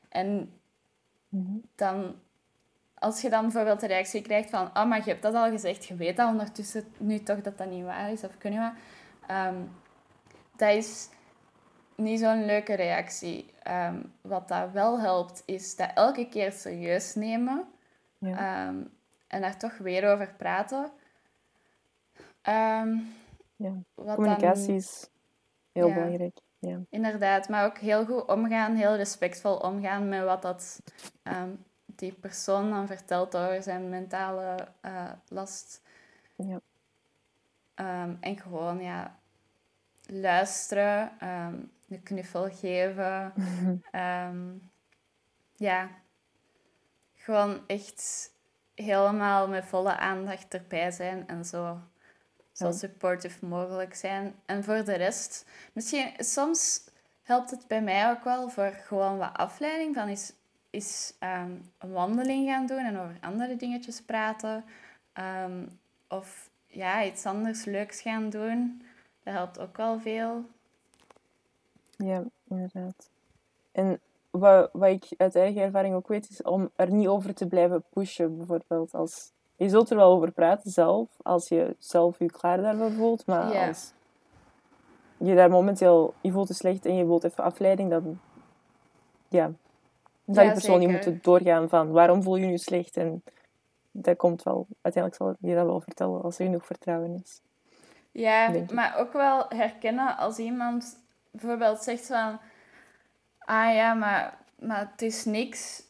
En 0.10 0.54
dan 1.76 2.16
als 2.94 3.22
je 3.22 3.30
dan 3.30 3.42
bijvoorbeeld 3.42 3.80
de 3.80 3.88
reactie 3.88 4.22
krijgt 4.22 4.50
van, 4.50 4.74
ah, 4.74 4.90
maar 4.90 4.98
je 4.98 5.10
hebt 5.10 5.22
dat 5.22 5.34
al 5.34 5.50
gezegd, 5.50 5.86
je 5.86 5.96
weet 5.96 6.18
dat 6.18 6.30
ondertussen 6.30 6.86
nu 6.98 7.24
toch 7.24 7.42
dat 7.42 7.58
dat 7.58 7.70
niet 7.70 7.84
waar 7.84 8.12
is, 8.12 8.24
of 8.24 8.38
kun 8.38 8.52
je 8.52 8.58
maar. 8.58 8.78
Ehm, 9.28 9.56
dat 10.56 10.74
is 10.74 11.10
niet 11.96 12.20
zo'n 12.20 12.46
leuke 12.46 12.74
reactie. 12.74 13.54
Ehm, 13.64 14.02
wat 14.22 14.48
dat 14.48 14.72
wel 14.72 15.00
helpt, 15.00 15.44
is 15.46 15.76
dat 15.76 15.92
elke 15.94 16.28
keer 16.30 16.52
serieus 16.52 17.16
nemen 17.16 17.68
ja. 18.18 18.68
um, 18.68 18.92
en 19.28 19.42
daar 19.42 19.58
toch 19.58 19.78
weer 19.78 20.12
over 20.12 20.34
praten. 20.38 20.92
Ja. 23.56 23.74
Communicatie 23.96 24.68
dan, 24.68 24.76
is 24.76 25.10
heel 25.72 25.94
belangrijk. 25.94 26.38
Ja. 26.60 26.80
Inderdaad, 26.90 27.50
maar 27.50 27.66
ook 27.66 27.78
heel 27.78 28.06
goed 28.06 28.26
omgaan, 28.26 28.76
heel 28.76 28.96
respectvol 28.96 29.58
omgaan 29.58 30.10
met 30.10 30.24
wat 30.24 30.42
dat 30.42 30.82
die 31.96 32.14
persoon 32.14 32.70
dan 32.70 32.88
vertelt 32.88 33.38
over 33.38 33.64
zijn 33.64 33.90
mentale 33.90 34.68
uh, 34.86 35.12
last. 35.28 35.82
Ja. 36.36 36.60
Um, 37.76 38.18
en 38.20 38.38
gewoon, 38.38 38.82
ja, 38.82 39.20
luisteren, 40.08 41.12
um, 41.24 41.72
een 41.90 42.04
knuffel 42.04 42.50
geven. 42.52 43.34
um, 43.92 44.72
ja, 45.68 45.90
gewoon 47.16 47.62
echt 47.68 48.32
helemaal 48.76 49.48
met 49.48 49.66
volle 49.66 49.98
aandacht 49.98 50.54
erbij 50.54 50.92
zijn 50.92 51.28
en 51.28 51.46
zo, 51.46 51.80
zo 52.56 52.72
supportive 52.72 53.46
mogelijk 53.46 53.96
zijn. 53.96 54.36
En 54.46 54.64
voor 54.64 54.84
de 54.84 54.94
rest, 54.94 55.46
misschien 55.74 56.12
soms 56.18 56.82
helpt 57.24 57.52
het 57.52 57.68
bij 57.68 57.82
mij 57.82 58.10
ook 58.10 58.24
wel 58.24 58.50
voor 58.50 58.72
gewoon 58.72 59.18
wat 59.18 59.34
afleiding. 59.34 59.96
van 59.96 60.10
is 60.10 60.34
is 60.76 61.14
ehm, 61.20 61.52
een 61.78 61.92
wandeling 61.92 62.48
gaan 62.48 62.66
doen 62.66 62.86
en 62.86 63.00
over 63.00 63.18
andere 63.22 63.56
dingetjes 63.56 64.02
praten. 64.02 64.64
Ehm, 65.14 65.66
of 66.08 66.50
ja, 66.68 67.06
iets 67.06 67.26
anders 67.26 67.66
leuks 67.66 68.02
gaan 68.02 68.30
doen. 68.30 68.82
Dat 69.24 69.34
helpt 69.34 69.60
ook 69.60 69.78
wel 69.78 70.00
veel. 70.00 70.44
Ja, 71.98 72.24
inderdaad. 72.48 73.10
En 73.72 74.00
wat, 74.32 74.70
wat 74.74 74.90
ik 74.90 75.06
uit 75.18 75.36
eigen 75.36 75.62
ervaring 75.62 75.96
ook 75.96 76.08
weet, 76.08 76.30
is 76.30 76.42
om 76.42 76.70
er 76.76 76.92
niet 76.92 77.08
over 77.08 77.34
te 77.34 77.48
blijven 77.48 77.84
pushen, 77.90 78.38
bijvoorbeeld. 78.38 78.94
Als, 78.94 79.32
je 79.56 79.70
zult 79.70 79.90
er 79.90 79.96
wel 79.96 80.12
over 80.12 80.32
praten 80.32 80.72
zelf, 80.72 81.08
als 81.24 81.48
je 81.48 81.76
zelf 81.80 82.20
je 82.20 82.32
klaar 82.32 82.62
daarvoor 82.62 82.92
voelt. 82.92 83.26
Maar 83.26 83.68
als 83.68 83.94
je 85.18 85.36
daar 85.36 85.50
momenteel, 85.50 86.14
je 86.22 86.32
voelt 86.32 86.48
je 86.48 86.54
slecht 86.54 86.86
en 86.86 86.96
je 86.96 87.06
wilt 87.06 87.24
even 87.24 87.44
afleiding, 87.44 87.90
dan 87.90 88.20
ja, 89.28 89.52
dat 90.26 90.36
ja, 90.36 90.42
je 90.42 90.52
persoon 90.52 90.80
niet 90.80 90.90
moeten 90.90 91.20
doorgaan 91.22 91.70
van 91.70 91.92
waarom 91.92 92.24
voel 92.24 92.36
je 92.36 92.48
je 92.48 92.58
slecht. 92.58 92.98
En 92.98 93.24
dat 93.92 94.18
komt 94.18 94.44
wel, 94.44 94.68
uiteindelijk 94.82 95.24
zal 95.24 95.50
je 95.50 95.56
dat 95.56 95.66
wel 95.66 95.82
vertellen 95.82 96.22
als 96.22 96.40
er 96.40 96.46
genoeg 96.46 96.66
vertrouwen 96.66 97.22
is. 97.24 97.42
Ja, 98.12 98.52
maar 98.74 98.98
ook 98.98 99.14
wel 99.14 99.46
herkennen 99.50 100.18
als 100.18 100.38
iemand 100.38 101.00
bijvoorbeeld 101.32 101.84
zegt 101.84 102.06
van... 102.06 102.40
Ah 103.40 103.74
ja, 103.74 103.94
maar, 103.94 104.38
maar 104.60 104.90
het 104.92 105.02
is 105.02 105.26
niks. 105.26 105.84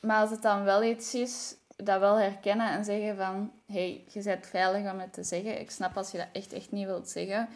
Maar 0.00 0.20
als 0.20 0.30
het 0.30 0.42
dan 0.42 0.64
wel 0.64 0.82
iets 0.82 1.14
is, 1.14 1.56
dat 1.84 2.00
wel 2.00 2.18
herkennen 2.18 2.70
en 2.70 2.84
zeggen 2.84 3.16
van... 3.16 3.50
hey, 3.66 4.04
je 4.08 4.22
bent 4.22 4.46
veilig 4.46 4.92
om 4.92 4.98
het 4.98 5.12
te 5.12 5.22
zeggen. 5.22 5.60
Ik 5.60 5.70
snap 5.70 5.96
als 5.96 6.10
je 6.10 6.18
dat 6.18 6.26
echt, 6.32 6.52
echt 6.52 6.72
niet 6.72 6.86
wilt 6.86 7.08
zeggen. 7.08 7.48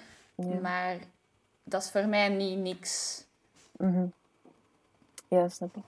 Maar 0.63 0.97
dat 1.65 1.83
is 1.83 1.91
voor 1.91 2.07
mij 2.07 2.29
niet 2.29 2.59
niks. 2.59 3.25
Mm 3.77 4.13
ja, 5.35 5.49
snap 5.49 5.77
ik. 5.77 5.83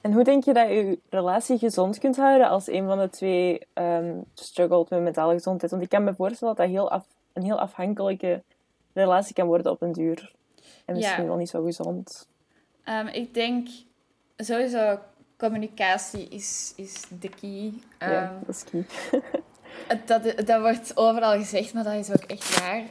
En 0.00 0.12
hoe 0.12 0.24
denk 0.24 0.44
je 0.44 0.52
dat 0.52 0.68
je 0.68 0.98
relatie 1.10 1.58
gezond 1.58 1.98
kunt 1.98 2.16
houden 2.16 2.48
als 2.48 2.68
een 2.68 2.86
van 2.86 2.98
de 2.98 3.10
twee 3.10 3.66
um, 3.74 4.24
struggelt 4.34 4.90
met 4.90 5.02
mentale 5.02 5.32
gezondheid? 5.32 5.70
Want 5.70 5.82
ik 5.82 5.88
kan 5.88 6.04
me 6.04 6.14
voorstellen 6.14 6.54
dat 6.54 6.66
dat 6.66 6.74
heel 6.74 6.90
af, 6.90 7.06
een 7.32 7.42
heel 7.42 7.60
afhankelijke 7.60 8.42
relatie 8.92 9.34
kan 9.34 9.46
worden 9.46 9.72
op 9.72 9.82
een 9.82 9.92
duur. 9.92 10.32
En 10.84 10.94
misschien 10.94 11.26
wel 11.26 11.36
niet 11.36 11.48
zo 11.48 11.62
gezond. 11.62 12.28
Um, 12.84 13.06
ik 13.06 13.34
denk 13.34 13.68
sowieso 14.36 14.98
communicatie 15.40 16.28
is, 16.28 16.72
is 16.76 17.04
de 17.20 17.28
key. 17.28 17.72
ja, 17.98 18.22
ehm, 18.22 18.34
dat 18.46 18.54
is 18.54 18.64
key. 18.64 18.84
dat, 20.06 20.46
dat 20.46 20.60
wordt 20.60 20.96
overal 20.96 21.38
gezegd, 21.38 21.74
maar 21.74 21.84
dat 21.84 21.94
is 21.94 22.10
ook 22.10 22.24
echt 22.24 22.60
waar. 22.60 22.82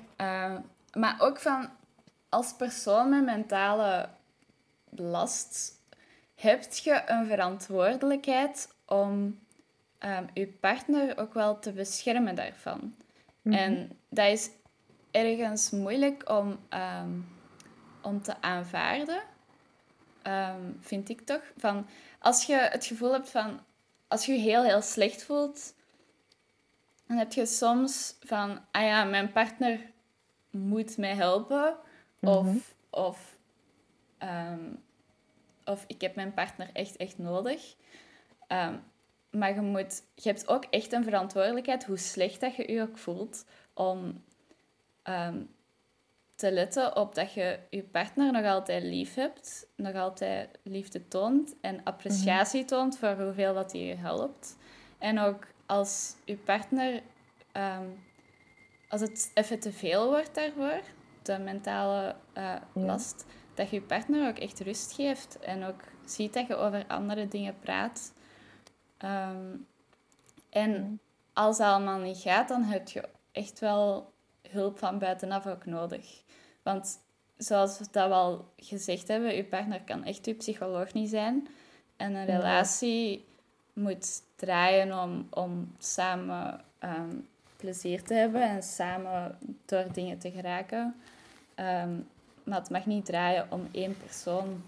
maar 0.94 1.16
ook 1.20 1.40
van 1.40 1.70
als 2.30 2.54
persoon 2.54 3.10
met 3.10 3.26
mentale 3.26 4.10
last 4.90 5.78
heb 6.36 6.64
je 6.72 7.02
een 7.06 7.28
verantwoordelijkheid 7.28 8.74
om 8.86 9.40
um, 10.00 10.28
je 10.34 10.48
partner 10.48 11.18
ook 11.18 11.34
wel 11.34 11.60
te 11.60 11.72
beschermen 11.72 12.36
daarvan. 12.36 12.96
Mhm. 13.42 13.56
En 13.56 13.92
dat 14.10 14.28
is 14.28 14.50
ergens 15.12 15.70
moeilijk 15.70 16.30
om, 16.30 16.60
ehm, 16.70 17.10
om 18.02 18.22
te 18.22 18.42
aanvaarden, 18.42 19.22
ehm, 20.22 20.72
vind 20.80 21.10
ik 21.10 21.22
toch. 21.22 21.42
Van, 21.58 21.88
als 22.20 22.46
je 22.46 22.56
het 22.56 22.86
gevoel 22.86 23.12
hebt 23.12 23.30
van, 23.30 23.60
als 24.08 24.26
je 24.26 24.34
je 24.34 24.40
heel, 24.40 24.64
heel 24.64 24.82
slecht 24.82 25.24
voelt, 25.24 25.74
dan 27.08 27.18
heb 27.18 27.34
je 27.34 27.46
soms 27.46 28.16
van, 28.24 28.60
ah 28.72 28.84
ja, 28.84 29.04
mijn 29.04 29.32
partner 29.32 29.80
moet 30.50 30.98
mij 30.98 31.16
helpen. 31.16 31.76
Of, 32.20 32.46
mhm. 32.46 32.58
of 32.90 33.38
of 35.70 35.84
ik 35.88 36.02
heb 36.02 36.16
mijn 36.16 36.34
partner 36.34 36.70
echt, 36.74 36.98
echt 36.98 37.18
nodig. 37.18 37.76
Ehm, 38.48 38.76
maar 39.30 39.54
je, 39.54 39.62
moet, 39.62 40.04
je 40.16 40.30
hebt 40.30 40.48
ook 40.48 40.66
echt 40.66 40.92
een 40.92 41.04
verantwoordelijkheid, 41.04 41.86
hoe 41.86 41.98
slecht 41.98 42.40
dat 42.40 42.56
je 42.56 42.72
je 42.72 42.82
ook 42.82 42.98
voelt, 42.98 43.46
om 43.74 44.24
ehm, 45.04 45.44
te 46.40 46.52
letten 46.52 46.96
op 46.96 47.16
dat 47.16 47.34
je 47.34 47.60
je 47.70 47.84
partner 47.84 48.32
nog 48.32 48.46
altijd 48.46 48.84
lief 48.84 49.16
hebt, 49.16 49.68
nog 49.76 49.96
altijd 49.96 50.60
liefde 50.64 51.08
toont 51.08 51.56
en 51.62 51.84
appreciatie 51.84 52.66
toont 52.66 52.98
voor 52.98 53.22
hoeveel 53.22 53.54
dat 53.54 53.72
hij 53.72 53.82
je 53.82 53.96
helpt. 53.96 54.58
En 54.98 55.20
ook 55.20 55.48
als 55.66 56.16
je 56.26 56.36
partner, 56.36 57.02
ehm, 57.52 57.88
als 58.90 59.02
het 59.02 59.32
even 59.34 59.60
te 59.60 59.72
veel 59.72 60.08
wordt 60.08 60.36
daarvoor, 60.36 60.82
de 61.22 61.38
mentale 61.38 62.16
uh, 62.38 62.56
last, 62.74 63.26
dat 63.54 63.70
je 63.70 63.76
je 63.76 63.82
partner 63.82 64.28
ook 64.30 64.38
echt 64.38 64.60
rust 64.60 64.94
geeft 64.94 65.40
en 65.40 65.64
ook 65.64 65.82
ziet 66.06 66.34
dat 66.34 66.48
je 66.48 66.56
over 66.56 66.86
andere 66.88 67.28
dingen 67.28 67.60
praat. 67.60 68.14
Ehm, 68.98 69.56
en 70.50 71.00
als 71.34 71.58
dat 71.58 71.68
allemaal 71.68 72.00
niet 72.00 72.18
gaat, 72.18 72.48
dan 72.48 72.64
heb 72.64 72.88
je 72.88 73.10
echt 73.32 73.60
wel 73.60 74.14
hulp 74.52 74.80
van 74.80 75.00
buitenaf 75.00 75.48
ook 75.48 75.66
nodig. 75.66 76.22
Want 76.64 77.00
zoals 77.38 77.80
we 77.80 77.86
dat 77.92 78.08
wel 78.08 78.46
gezegd 78.58 79.08
hebben, 79.08 79.36
je 79.36 79.44
partner 79.44 79.82
kan 79.82 80.04
echt 80.04 80.26
je 80.26 80.34
psycholoog 80.34 80.94
niet 80.94 81.10
zijn. 81.10 81.48
En 81.98 82.16
een 82.16 82.26
relatie 82.26 83.26
moet 83.74 84.22
draaien 84.36 85.02
om, 85.02 85.28
om 85.30 85.76
samen 85.78 86.62
ehm, 86.80 87.16
plezier 87.58 88.04
te 88.04 88.14
hebben 88.14 88.42
en 88.42 88.64
samen 88.64 89.38
door 89.66 89.86
dingen 89.94 90.18
te 90.18 90.32
geraken. 90.32 90.96
Um, 91.56 92.08
maar 92.44 92.60
het 92.60 92.70
mag 92.70 92.86
niet 92.86 93.06
draaien 93.06 93.48
om 93.50 93.68
één 93.72 93.98
persoon. 93.98 94.64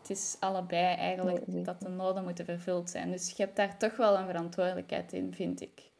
Het 0.00 0.10
is 0.10 0.36
allebei 0.40 0.96
eigenlijk 0.96 1.64
dat 1.64 1.80
de 1.80 1.88
noden 1.88 2.24
moeten 2.24 2.44
vervuld 2.44 2.90
zijn. 2.90 3.10
Dus 3.10 3.30
je 3.30 3.42
hebt 3.42 3.56
daar 3.56 3.76
toch 3.78 3.96
wel 3.96 4.18
een 4.18 4.26
verantwoordelijkheid 4.26 5.12
in, 5.12 5.34
vind 5.34 5.60
ik. 5.60 5.90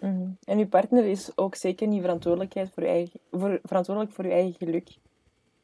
Mhm. 0.00 0.28
En 0.44 0.58
je 0.58 0.66
partner 0.66 1.04
is 1.04 1.30
ook 1.34 1.54
zeker 1.54 1.86
niet 1.86 2.00
verantwoordelijkheid 2.00 2.70
voor 2.74 2.82
eigen, 2.82 3.20
voor, 3.30 3.60
verantwoordelijk 3.62 4.14
voor 4.14 4.24
je 4.24 4.30
eigen 4.32 4.54
geluk. 4.58 4.88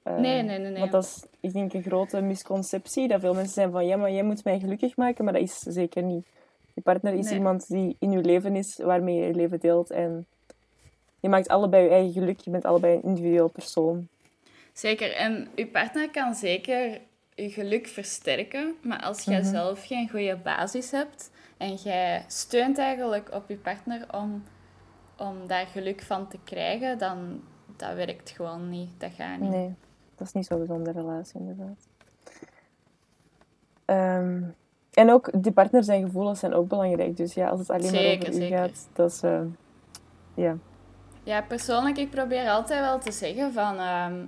Uh, 0.06 0.16
nee, 0.18 0.42
nee, 0.42 0.58
nee, 0.58 0.70
nee. 0.70 0.78
Want 0.80 0.92
dat 0.92 1.04
is, 1.04 1.24
ik 1.40 1.52
denk, 1.52 1.72
een 1.72 1.82
grote 1.82 2.20
misconceptie. 2.20 3.08
Dat 3.08 3.20
veel 3.20 3.34
mensen 3.34 3.52
zijn 3.52 3.70
van, 3.70 3.86
ja, 3.86 3.96
maar 3.96 4.12
jij 4.12 4.22
moet 4.22 4.44
mij 4.44 4.58
gelukkig 4.58 4.96
maken. 4.96 5.24
Maar 5.24 5.32
dat 5.32 5.42
is 5.42 5.58
zeker 5.58 6.02
niet. 6.02 6.26
Je 6.74 6.80
partner 6.80 7.14
is 7.14 7.30
iemand 7.30 7.68
die 7.68 7.96
in 7.98 8.10
je 8.10 8.18
leven 8.20 8.56
is, 8.56 8.76
waarmee 8.76 9.14
je 9.16 9.26
je 9.26 9.34
leven 9.34 9.60
deelt. 9.60 9.90
En 9.90 10.26
je 11.20 11.28
maakt 11.28 11.48
allebei 11.48 11.84
je 11.84 11.90
eigen 11.90 12.12
geluk. 12.12 12.40
Je 12.40 12.50
bent 12.50 12.64
allebei 12.64 12.94
een 12.94 13.02
individueel 13.02 13.48
persoon. 13.48 14.08
Zeker. 14.72 15.12
En 15.12 15.48
je 15.54 15.66
partner 15.66 16.10
kan 16.10 16.34
zeker 16.34 17.00
je 17.34 17.50
geluk 17.50 17.86
versterken. 17.86 18.74
Maar 18.82 19.02
als 19.02 19.24
jij 19.24 19.40
Mhm. 19.40 19.50
zelf 19.50 19.86
geen 19.86 20.10
goede 20.10 20.36
basis 20.36 20.90
hebt 20.90 21.30
en 21.62 21.74
jij 21.74 22.24
steunt 22.26 22.78
eigenlijk 22.78 23.28
op 23.32 23.48
je 23.48 23.56
partner 23.56 24.06
om, 24.10 24.42
om 25.18 25.46
daar 25.46 25.66
geluk 25.66 26.02
van 26.02 26.28
te 26.28 26.38
krijgen, 26.44 26.98
dan 26.98 27.40
dat 27.76 27.94
werkt 27.94 28.30
gewoon 28.30 28.68
niet. 28.68 28.88
Dat 28.98 29.10
gaat 29.16 29.38
niet. 29.38 29.50
Nee, 29.50 29.74
dat 30.16 30.26
is 30.26 30.32
niet 30.32 30.46
zo'n 30.46 30.60
gezonde 30.60 30.90
relatie, 30.92 31.40
inderdaad. 31.40 31.88
Ehm, 33.84 34.42
en 34.92 35.10
ook 35.10 35.42
die 35.42 35.52
partner 35.52 35.84
zijn 35.84 36.04
gevoelens 36.04 36.40
zijn 36.40 36.54
ook 36.54 36.68
belangrijk. 36.68 37.16
Dus 37.16 37.34
ja, 37.34 37.48
als 37.48 37.58
het 37.60 37.70
alleen 37.70 37.92
maar 37.92 38.00
Zeker, 38.00 38.28
over 38.28 38.40
u 38.40 38.42
zeker. 38.42 38.58
gaat, 38.58 38.88
dat 38.92 39.10
is... 39.10 39.22
eh, 39.22 39.40
ja. 40.34 40.56
Ja, 41.22 41.42
persoonlijk, 41.42 41.96
ik 41.98 42.10
probeer 42.10 42.48
altijd 42.50 42.80
wel 42.80 42.98
te 42.98 43.12
zeggen 43.12 43.52
van... 43.52 43.78
ehm, 43.78 44.24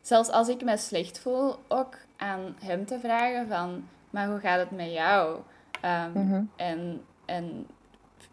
zelfs 0.00 0.30
als 0.30 0.48
ik 0.48 0.64
me 0.64 0.76
slecht 0.76 1.18
voel, 1.18 1.54
ook 1.68 1.96
aan 2.16 2.56
hem 2.60 2.86
te 2.86 2.98
vragen 2.98 3.48
van... 3.48 3.84
Maar 4.10 4.26
hoe 4.28 4.38
gaat 4.38 4.58
het 4.58 4.70
met 4.70 4.92
jou? 4.92 5.38
Ehm, 5.80 6.10
Mhm. 6.12 6.42
en, 6.56 7.04
en 7.24 7.66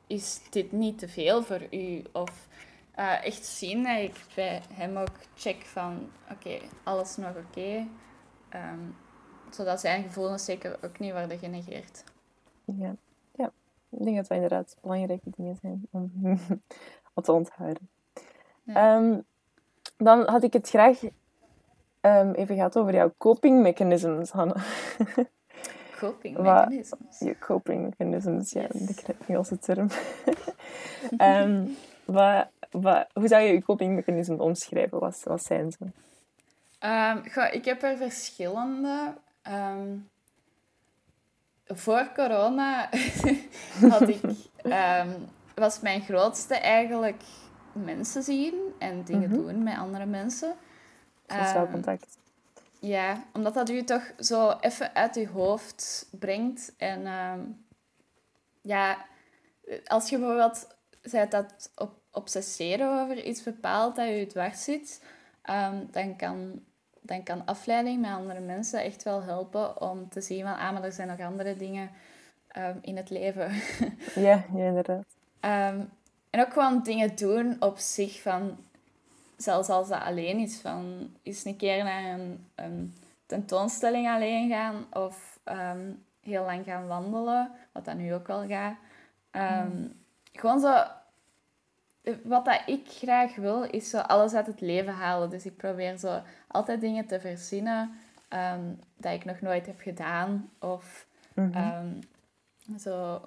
is 0.08 0.42
dit 0.50 0.72
niet 0.72 1.00
te 1.00 1.08
veel 1.08 1.44
voor 1.44 1.62
u? 1.72 2.04
Of 2.12 2.48
eh, 2.92 3.26
echt 3.26 3.46
zien 3.46 3.84
dat 3.84 3.98
ik 3.98 4.26
bij 4.36 4.62
hem 4.74 4.98
ook 4.98 5.16
check 5.36 5.62
van... 5.66 6.10
Oké, 6.32 6.58
alles 6.84 7.18
nog 7.18 7.36
oké? 7.36 7.88
Ehm, 8.50 8.80
zodat 9.50 9.80
zijn 9.80 10.04
gevoelens 10.04 10.46
zeker 10.46 10.78
ook 10.84 11.00
niet 11.00 11.12
worden 11.12 11.40
genegeerd. 11.40 12.04
Ja. 12.66 12.96
ja, 13.36 13.52
ik 13.90 14.04
denk 14.04 14.16
dat 14.16 14.28
dat 14.28 14.36
inderdaad 14.38 14.78
belangrijke 14.82 15.30
dingen 15.36 15.58
zijn 15.62 15.88
om, 15.92 16.12
te 17.24 17.32
onthouden. 17.32 17.90
Ja. 18.64 18.96
Ehm, 18.98 19.20
dan 19.98 20.28
had 20.30 20.44
ik 20.44 20.54
het 20.54 20.70
graag 20.70 21.00
even 22.34 22.56
gehad 22.56 22.78
over 22.78 22.94
jouw 22.94 23.14
coping 23.18 23.62
mechanisms, 23.62 24.32
Hanne. 24.32 24.56
Coping 26.00 26.38
mechanisms. 26.38 27.20
Je 27.20 27.38
coping 27.40 27.84
mechanisms, 27.84 28.52
ja, 28.52 28.62
Yes. 28.62 28.96
de 28.96 29.16
Engelse 29.28 29.60
term. 29.60 29.88
Ehm, 31.18 31.66
wat, 32.06 32.48
wat, 32.72 33.08
hoe 33.14 33.28
zou 33.28 33.42
je 33.44 33.54
je 33.54 33.64
coping 33.64 33.96
mechanismen 33.96 34.40
omschrijven? 34.40 35.00
Wat, 35.00 35.22
wat 35.24 35.44
zijn 35.44 35.72
ze? 35.72 35.86
Goh, 37.32 37.48
ik 37.54 37.66
heb 37.66 37.84
er 37.84 37.98
verschillende. 37.98 39.14
Ehm, 39.42 39.96
voor 41.68 42.12
corona 42.16 42.90
had 43.90 44.08
ik, 44.08 44.20
was 45.56 45.80
mijn 45.80 46.02
grootste 46.02 46.56
eigenlijk 46.56 47.22
mensen 47.74 48.24
zien 48.24 48.54
en 48.80 49.04
dingen 49.04 49.30
Mhm. 49.30 49.38
doen 49.38 49.64
met 49.64 49.78
andere 49.78 50.06
mensen. 50.06 50.54
Sociaal 51.28 51.68
contact. 51.68 52.18
Ja, 52.80 53.24
omdat 53.34 53.54
dat 53.54 53.70
u 53.70 53.84
toch 53.84 54.14
zo 54.20 54.52
even 54.60 54.96
uit 54.96 55.16
uw 55.16 55.28
hoofd 55.28 56.08
brengt. 56.12 56.74
En 56.78 57.06
ehm, 57.06 57.40
ja, 58.62 59.06
als 59.86 60.10
je 60.10 60.18
bijvoorbeeld 60.18 60.68
zei 61.02 61.30
dat 61.30 61.72
op, 61.76 61.92
obsesseren 62.12 63.02
over 63.02 63.24
iets 63.24 63.44
bepaald 63.44 63.96
dat 63.96 64.08
je 64.08 64.28
dwars 64.28 64.64
zit, 64.64 65.04
ehm, 65.42 65.76
dan, 65.92 66.16
kan, 66.16 66.64
dan 67.02 67.24
kan 67.24 67.46
afleiding 67.46 68.02
met 68.02 68.12
andere 68.12 68.40
mensen 68.40 68.84
echt 68.84 69.04
wel 69.04 69.24
helpen 69.24 69.82
om 69.82 70.10
te 70.10 70.22
zien 70.22 70.44
van, 70.44 70.58
ah, 70.58 70.74
maar 70.74 70.84
er 70.84 70.92
zijn 70.92 71.08
nog 71.08 71.20
andere 71.20 71.56
dingen 71.56 71.90
ehm, 72.48 72.78
in 72.82 72.98
het 72.98 73.10
leven. 73.10 73.52
Ja, 74.16 74.46
ja, 74.54 74.66
inderdaad. 74.66 75.06
En 76.30 76.46
ook 76.46 76.54
gewoon 76.54 76.84
dingen 76.84 77.16
doen 77.16 77.56
op 77.60 77.78
zich 77.78 78.22
van, 78.22 78.58
zelfs 79.38 79.70
als 79.70 79.88
dat 79.88 80.02
alleen 80.02 80.40
is, 80.40 80.60
van 80.60 81.10
eens 81.24 81.46
een 81.46 81.56
keer 81.58 81.84
naar 81.84 82.04
een, 82.04 82.46
een 82.56 82.96
tentoonstelling 83.26 84.10
alleen 84.10 84.50
gaan 84.50 84.86
of 84.94 85.40
ehm, 85.44 85.92
heel 86.22 86.44
lang 86.44 86.66
gaan 86.66 86.88
wandelen, 86.88 87.52
wat 87.72 87.86
dat 87.86 87.96
nu 87.96 88.14
ook 88.14 88.28
wel 88.28 88.48
gaat. 88.48 88.76
Ehm, 89.32 89.88
Gewoon 90.34 90.60
zo, 90.60 90.84
wat 92.24 92.46
dat 92.46 92.62
ik 92.66 92.88
graag 92.88 93.36
wil, 93.36 93.64
is 93.64 93.90
zo 93.90 93.98
alles 93.98 94.34
uit 94.34 94.48
het 94.48 94.62
leven 94.62 94.94
halen. 94.94 95.30
Dus 95.30 95.46
ik 95.46 95.58
probeer 95.58 95.98
zo 95.98 96.22
altijd 96.48 96.82
dingen 96.82 97.06
te 97.06 97.20
verzinnen 97.20 97.92
ehm, 98.28 98.62
dat 98.98 99.14
ik 99.14 99.26
nog 99.26 99.42
nooit 99.42 99.66
heb 99.66 99.80
gedaan 99.80 100.50
of 100.60 101.06
Mhm. 101.38 101.94
Zo, 102.80 103.22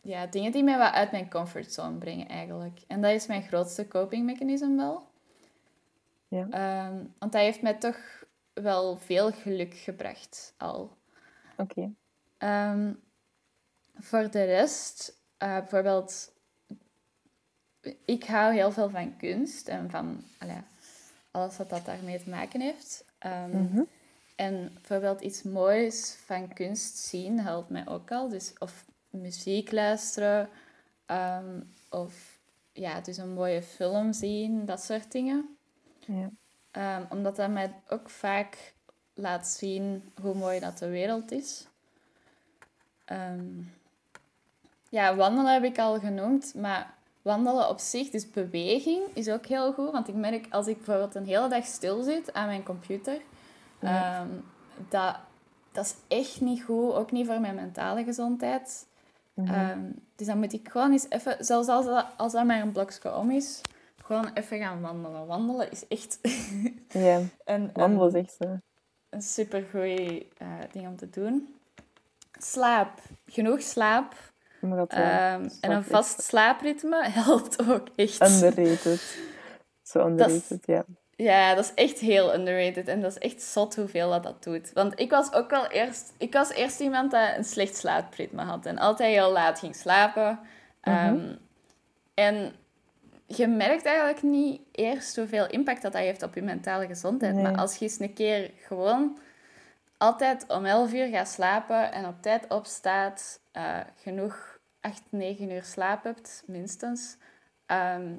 ja, 0.00 0.26
dingen 0.26 0.52
die 0.52 0.64
mij 0.64 0.78
wat 0.78 0.92
uit 0.92 1.10
mijn 1.10 1.30
comfortzone 1.30 1.96
brengen 1.98 2.28
eigenlijk. 2.28 2.80
En 2.86 3.02
dat 3.02 3.10
is 3.10 3.26
mijn 3.26 3.42
grootste 3.42 3.88
copingmechanisme 3.88 4.76
wel. 4.76 5.06
Ja. 6.28 6.46
Ehm, 6.50 6.94
want 7.18 7.32
dat 7.32 7.40
heeft 7.40 7.62
mij 7.62 7.74
toch 7.74 7.96
wel 8.52 8.96
veel 8.98 9.32
geluk 9.32 9.74
gebracht 9.74 10.54
al. 10.56 10.96
Oké. 11.56 11.90
Ehm, 12.38 12.92
voor 13.94 14.30
de 14.30 14.44
rest, 14.44 15.16
eh, 15.38 15.48
bijvoorbeeld, 15.58 16.32
ik 18.04 18.24
hou 18.24 18.54
heel 18.54 18.72
veel 18.72 18.90
van 18.90 19.16
kunst 19.16 19.68
en 19.68 19.90
van 19.90 20.24
allee, 20.38 20.60
alles 21.30 21.56
wat 21.56 21.70
dat 21.70 21.84
daarmee 21.84 22.22
te 22.22 22.30
maken 22.30 22.60
heeft. 22.60 23.04
Ehm, 23.18 23.62
Mhm. 23.62 23.82
en 24.36 24.70
bijvoorbeeld 24.74 25.20
iets 25.20 25.42
moois 25.42 26.18
van 26.24 26.52
kunst 26.52 26.96
zien 26.96 27.40
helpt 27.40 27.70
mij 27.70 27.86
ook 27.88 28.10
al. 28.10 28.28
Dus 28.28 28.52
of 28.58 28.84
muziek 29.10 29.72
luisteren, 29.72 30.48
of 31.90 32.38
ja, 32.72 33.00
dus 33.00 33.16
een 33.16 33.32
mooie 33.32 33.62
film 33.62 34.12
zien, 34.12 34.64
dat 34.64 34.82
soort 34.82 35.12
dingen. 35.12 35.55
Ja. 36.06 36.30
Ehm, 36.70 37.02
omdat 37.10 37.36
dat 37.36 37.50
mij 37.50 37.72
ook 37.88 38.10
vaak 38.10 38.74
laat 39.14 39.46
zien 39.46 40.12
hoe 40.20 40.34
mooi 40.34 40.60
dat 40.60 40.78
de 40.78 40.88
wereld 40.88 41.32
is. 41.32 41.66
Ehm, 43.04 43.44
ja, 44.88 45.16
wandelen 45.16 45.52
heb 45.52 45.64
ik 45.64 45.78
al 45.78 45.98
genoemd, 45.98 46.54
maar 46.54 46.94
wandelen 47.22 47.68
op 47.68 47.78
zich, 47.78 48.10
dus 48.10 48.30
beweging, 48.30 49.02
is 49.14 49.28
ook 49.28 49.46
heel 49.46 49.72
goed. 49.72 49.90
Want 49.90 50.08
ik 50.08 50.14
merk 50.14 50.46
als 50.50 50.66
ik 50.66 50.76
bijvoorbeeld 50.76 51.14
een 51.14 51.26
hele 51.26 51.48
dag 51.48 51.64
stil 51.64 52.02
zit 52.02 52.32
aan 52.32 52.46
mijn 52.46 52.62
computer, 52.62 53.20
Ja. 53.80 54.20
ehm, 54.20 54.28
dat, 54.88 55.16
dat 55.72 55.84
is 55.84 55.94
echt 56.18 56.40
niet 56.40 56.62
goed, 56.62 56.92
ook 56.92 57.12
niet 57.12 57.26
voor 57.26 57.40
mijn 57.40 57.54
mentale 57.54 58.04
gezondheid. 58.04 58.86
Mhm. 59.34 59.78
Dus 60.16 60.26
dan 60.26 60.38
moet 60.38 60.52
ik 60.52 60.68
gewoon 60.68 60.92
eens 60.92 61.06
even, 61.08 61.44
zelfs 61.44 61.68
als 61.68 61.86
dat, 61.86 62.06
als 62.16 62.32
dat 62.32 62.44
maar 62.44 62.60
een 62.60 62.72
blokje 62.72 63.16
om 63.16 63.30
is, 63.30 63.60
gewoon 64.06 64.30
even 64.34 64.58
gaan 64.58 64.80
wandelen. 64.80 65.26
Wandelen 65.26 65.70
is 65.70 65.88
echt 65.88 66.18
ja, 66.88 67.20
een, 67.44 67.70
wandelen 67.72 68.08
is 68.08 68.22
echt 68.22 68.36
zo. 68.40 68.58
een 69.10 69.22
supergoeie 69.22 70.28
eh 70.38 70.48
ding 70.72 70.86
om 70.86 70.96
te 70.96 71.10
doen. 71.10 71.54
Slaap. 72.38 73.00
Genoeg 73.26 73.62
slaap. 73.62 74.14
Dat, 74.60 74.90
Ehm, 74.90 75.02
eh, 75.02 75.34
en 75.34 75.50
slaap 75.50 75.62
een 75.62 75.70
echt 75.70 75.88
vast 75.90 76.22
slaapritme 76.22 77.08
helpt 77.22 77.68
ook 77.68 77.88
echt. 77.96 78.20
Underrated. 78.20 79.18
Zo 79.82 80.06
underrated, 80.06 80.66
ja. 80.66 80.84
Ja, 81.16 81.54
dat 81.54 81.64
is 81.64 81.74
echt 81.74 81.98
heel 81.98 82.34
underrated. 82.34 82.88
En 82.88 83.00
dat 83.00 83.10
is 83.10 83.18
echt 83.18 83.42
zot 83.42 83.76
hoeveel 83.76 84.10
dat, 84.10 84.22
dat 84.22 84.42
doet. 84.42 84.72
Want 84.72 85.00
ik 85.00 85.10
was 85.10 85.32
ook 85.32 85.50
wel 85.50 85.66
eerst... 85.66 86.12
Ik 86.18 86.32
was 86.32 86.50
eerst 86.50 86.80
iemand 86.80 87.10
dat 87.10 87.36
een 87.36 87.44
slecht 87.44 87.76
slaapritme 87.76 88.42
had. 88.42 88.66
En 88.66 88.78
altijd 88.78 89.14
heel 89.14 89.32
laat 89.32 89.58
ging 89.58 89.76
slapen. 89.76 90.38
Ehm, 90.80 91.34
en 92.14 92.54
je 93.26 93.46
merkt 93.46 93.84
eigenlijk 93.84 94.22
niet 94.22 94.60
eerst 94.72 95.16
hoeveel 95.16 95.46
impact 95.46 95.82
dat, 95.82 95.92
dat 95.92 96.00
heeft 96.00 96.22
op 96.22 96.34
je 96.34 96.42
mentale 96.42 96.86
gezondheid. 96.86 97.34
Nee. 97.34 97.42
Maar 97.42 97.56
als 97.56 97.76
je 97.76 97.84
eens 97.84 98.00
een 98.00 98.12
keer 98.12 98.50
gewoon 98.66 99.18
altijd 99.96 100.44
om 100.48 100.64
11 100.64 100.92
uur 100.92 101.08
gaat 101.08 101.28
slapen 101.28 101.92
en 101.92 102.06
op 102.06 102.22
tijd 102.22 102.48
opstaat, 102.48 103.40
eh, 103.52 103.80
genoeg 103.96 104.58
8, 104.80 105.02
9 105.08 105.50
uur 105.50 105.64
slaap 105.64 106.04
hebt, 106.04 106.42
minstens, 106.46 107.16
ehm, 107.66 108.14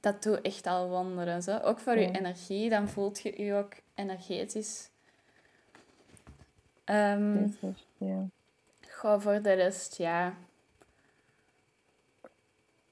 dat 0.00 0.22
doet 0.22 0.40
echt 0.40 0.66
al 0.66 0.88
wonderen. 0.88 1.42
Zo. 1.42 1.58
Ook 1.58 1.78
voor 1.78 1.98
je 1.98 2.10
energie, 2.10 2.70
dan 2.70 2.88
voelt 2.88 3.20
je 3.20 3.44
je 3.44 3.54
ook 3.54 3.72
energetisch. 3.94 4.90
Beter, 7.50 7.74
ja. 7.96 8.26
goh, 8.88 9.20
voor 9.20 9.42
de 9.42 9.52
rest, 9.52 9.96
ja. 9.96 10.34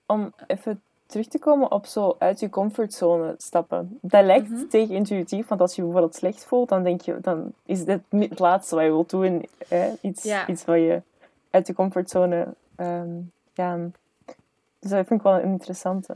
Om 0.07 0.35
even 0.47 0.83
terug 1.07 1.29
te 1.29 1.39
komen 1.39 1.71
op 1.73 1.87
zo 1.87 2.17
uit 2.19 2.41
je 2.41 2.49
comfortzone 2.51 3.35
stappen. 3.39 3.99
Dat 4.03 4.25
lijkt 4.25 4.49
Mhm. 4.51 4.67
tegenintuïtief, 4.69 5.49
want 5.49 5.61
als 5.61 5.75
je 5.77 5.83
bijvoorbeeld 5.83 6.15
slecht 6.15 6.45
voelt, 6.45 6.69
dan 6.69 6.83
denk 6.83 7.01
je, 7.01 7.19
dan 7.21 7.53
is 7.65 7.85
dit 7.85 8.01
niet 8.09 8.31
het 8.31 8.39
laatste 8.39 8.75
wat 8.75 8.85
je 8.85 8.91
wilt 8.91 9.11
doen. 9.11 9.49
Hè? 9.69 9.93
Iets, 10.01 10.23
Ja. 10.23 10.47
iets 10.49 10.65
wat 10.65 10.77
je 10.77 11.03
uit 11.51 11.67
je 11.67 11.73
comfortzone... 11.75 12.47
ehm 12.77 13.09
ja. 13.55 13.77
Dus 14.79 14.91
dat 14.91 15.07
vind 15.07 15.21
ik 15.21 15.27
wel 15.27 15.35
een 15.35 15.43
interessante. 15.51 16.13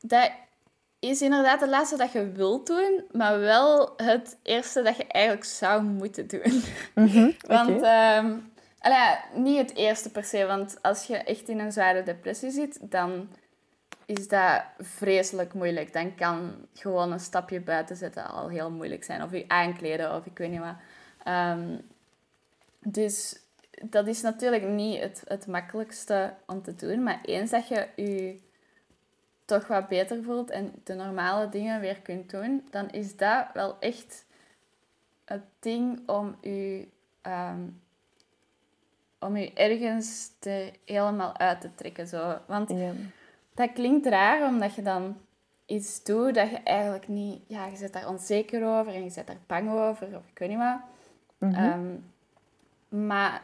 Dat 0.00 0.30
is 0.98 1.22
inderdaad 1.22 1.60
het 1.60 1.70
laatste 1.70 1.96
dat 1.96 2.12
je 2.12 2.30
wilt 2.32 2.66
doen, 2.66 3.04
maar 3.12 3.38
wel 3.40 3.92
het 3.96 4.38
eerste 4.42 4.82
dat 4.82 4.96
je 4.96 5.06
eigenlijk 5.06 5.44
zou 5.44 5.82
moeten 5.82 6.26
doen. 6.28 6.62
Mhm, 6.94 7.30
Want, 7.46 7.70
oké. 7.70 7.86
ehm, 7.86 8.32
allee, 8.78 9.16
niet 9.34 9.58
het 9.58 9.74
eerste 9.76 10.10
per 10.10 10.24
se, 10.24 10.46
want 10.46 10.78
als 10.82 11.06
je 11.06 11.16
echt 11.16 11.48
in 11.48 11.58
een 11.58 11.72
zware 11.72 12.02
depressie 12.02 12.50
zit, 12.50 12.78
dan 12.80 13.28
is 14.18 14.28
dat 14.28 14.62
vreselijk 14.78 15.54
moeilijk. 15.54 15.92
Dan 15.92 16.14
kan 16.14 16.66
gewoon 16.74 17.12
een 17.12 17.20
stapje 17.20 17.60
buiten 17.60 17.96
zetten 17.96 18.26
al 18.26 18.48
heel 18.48 18.70
moeilijk 18.70 19.04
zijn. 19.04 19.22
Of 19.22 19.32
je 19.32 19.44
aankleden 19.48 20.14
of 20.14 20.26
ik 20.26 20.38
weet 20.38 20.50
niet 20.50 20.60
wat. 20.60 20.76
Ehm, 21.24 21.78
dus 22.78 23.40
dat 23.82 24.06
is 24.06 24.22
natuurlijk 24.22 24.62
niet 24.62 25.00
het, 25.00 25.22
het 25.26 25.46
makkelijkste 25.46 26.34
om 26.46 26.62
te 26.62 26.74
doen. 26.74 27.02
Maar 27.02 27.20
eens 27.22 27.50
dat 27.50 27.68
je 27.68 27.88
je 27.96 28.40
toch 29.44 29.66
wat 29.66 29.88
beter 29.88 30.22
voelt 30.22 30.50
en 30.50 30.72
de 30.84 30.94
normale 30.94 31.48
dingen 31.48 31.80
weer 31.80 32.00
kunt 32.00 32.30
doen, 32.30 32.66
dan 32.70 32.90
is 32.90 33.16
dat 33.16 33.46
wel 33.52 33.76
echt 33.80 34.26
het 35.24 35.42
ding 35.60 36.08
om 36.08 36.36
je, 36.40 36.88
ehm, 37.22 37.60
om 39.18 39.36
je 39.36 39.52
ergens 39.52 40.30
te, 40.38 40.72
helemaal 40.84 41.36
uit 41.36 41.60
te 41.60 41.74
trekken. 41.74 42.06
Zo. 42.06 42.38
Want. 42.46 42.70
Dat 43.54 43.72
klinkt 43.72 44.06
raar, 44.06 44.48
omdat 44.48 44.74
je 44.74 44.82
dan 44.82 45.16
iets 45.66 46.04
doet 46.04 46.34
dat 46.34 46.50
je 46.50 46.56
eigenlijk 46.56 47.08
niet... 47.08 47.42
Ja, 47.46 47.66
je 47.66 47.76
zit 47.76 47.92
daar 47.92 48.08
onzeker 48.08 48.78
over 48.78 48.94
en 48.94 49.04
je 49.04 49.10
zit 49.10 49.26
daar 49.26 49.36
bang 49.46 49.70
over, 49.70 50.06
of 50.06 50.28
ik 50.30 50.38
weet 50.38 50.48
niet 50.48 50.58
wat. 50.58 50.80
Mhm. 51.38 51.54
Ehm, 51.54 51.96
maar 53.06 53.42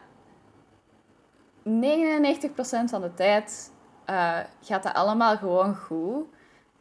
99% 1.62 2.90
van 2.90 3.00
de 3.00 3.14
tijd 3.14 3.72
eh, 4.04 4.38
gaat 4.60 4.82
dat 4.82 4.94
allemaal 4.94 5.36
gewoon 5.36 5.76
goed. 5.76 6.26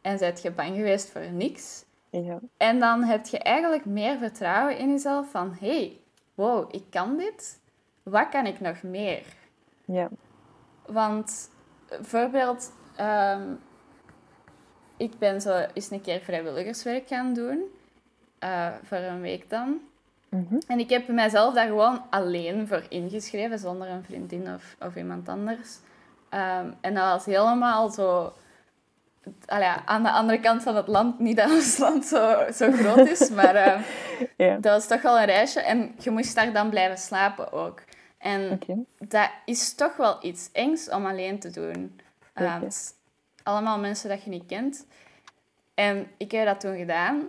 En 0.01 0.17
zit 0.17 0.41
je 0.41 0.51
bang 0.51 0.75
geweest 0.75 1.09
voor 1.09 1.31
niks. 1.31 1.85
ja. 2.09 2.39
En 2.57 2.79
dan 2.79 3.03
heb 3.03 3.25
je 3.25 3.37
eigenlijk 3.37 3.85
meer 3.85 4.17
vertrouwen 4.17 4.77
in 4.77 4.89
jezelf 4.89 5.31
van... 5.31 5.55
hey, 5.59 5.99
wow, 6.35 6.75
ik 6.75 6.83
kan 6.89 7.17
dit. 7.17 7.59
Wat 8.03 8.29
kan 8.29 8.45
ik 8.45 8.59
nog 8.59 8.81
meer? 8.83 9.23
Ja. 9.85 10.09
Want 10.85 11.49
bijvoorbeeld, 11.89 12.71
ehm, 12.97 13.41
ik 14.97 15.19
ben 15.19 15.41
zo 15.41 15.65
eens 15.73 15.91
een 15.91 16.01
keer 16.01 16.19
vrijwilligerswerk 16.19 17.07
gaan 17.07 17.33
doen. 17.33 17.63
eh, 18.39 18.67
voor 18.83 18.97
een 18.97 19.21
week 19.21 19.49
dan. 19.49 19.79
Mhm. 20.29 20.55
En 20.67 20.79
ik 20.79 20.89
heb 20.89 21.07
mijzelf 21.07 21.53
daar 21.53 21.67
gewoon 21.67 22.01
alleen 22.10 22.67
voor 22.67 22.83
ingeschreven, 22.89 23.60
zonder 23.60 23.88
een 23.89 24.03
vriendin 24.03 24.53
of, 24.53 24.75
of 24.88 24.95
iemand 24.95 25.29
anders. 25.29 25.77
Ehm, 26.29 26.71
en 26.81 26.93
dat 26.93 27.03
was 27.12 27.25
helemaal 27.25 27.89
zo... 27.89 28.33
Allee, 29.45 29.67
aan 29.86 30.03
de 30.03 30.12
andere 30.12 30.39
kant 30.39 30.63
van 30.63 30.75
het 30.75 30.88
land, 30.88 31.19
niet 31.19 31.38
dat 31.38 31.49
ons 31.51 31.77
land 31.77 32.05
zo, 32.05 32.51
zo 32.53 32.71
groot 32.71 33.07
is, 33.07 33.29
maar 33.39 33.55
eh, 33.55 33.79
dat 34.62 34.73
was 34.73 34.88
toch 34.88 35.01
wel 35.01 35.19
een 35.19 35.25
reisje. 35.25 35.62
En 35.62 35.95
je 35.99 36.12
moest 36.12 36.36
daar 36.36 36.53
dan 36.53 36.69
blijven 36.69 36.97
slapen 36.97 37.51
ook. 37.51 37.81
En 38.17 38.60
dat 38.99 39.29
is 39.45 39.75
toch 39.75 39.95
wel 39.97 40.17
iets 40.21 40.49
engs 40.53 40.89
om 40.89 41.05
alleen 41.05 41.39
te 41.39 41.49
doen. 41.49 41.99
Ehm, 42.45 42.62
het 42.62 42.95
allemaal 43.43 43.80
mensen 43.80 44.10
dat 44.10 44.23
je 44.23 44.30
niet 44.30 44.45
kent. 44.45 44.86
En 45.73 46.08
ik 46.17 46.32
heb 46.32 46.45
dat 46.45 46.60
toen 46.60 46.78
gedaan. 46.78 47.28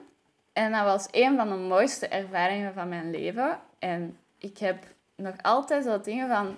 En 0.52 0.72
dat 0.72 0.84
was 0.84 1.08
een 1.10 1.36
van 1.36 1.48
de 1.48 1.54
mooiste 1.54 2.08
ervaringen 2.08 2.74
van 2.74 2.88
mijn 2.88 3.10
leven. 3.10 3.58
En 3.78 4.18
ik 4.38 4.58
heb 4.58 4.84
nog 5.14 5.34
altijd 5.42 5.84
zo 5.84 6.00
dingen 6.00 6.28
van... 6.28 6.54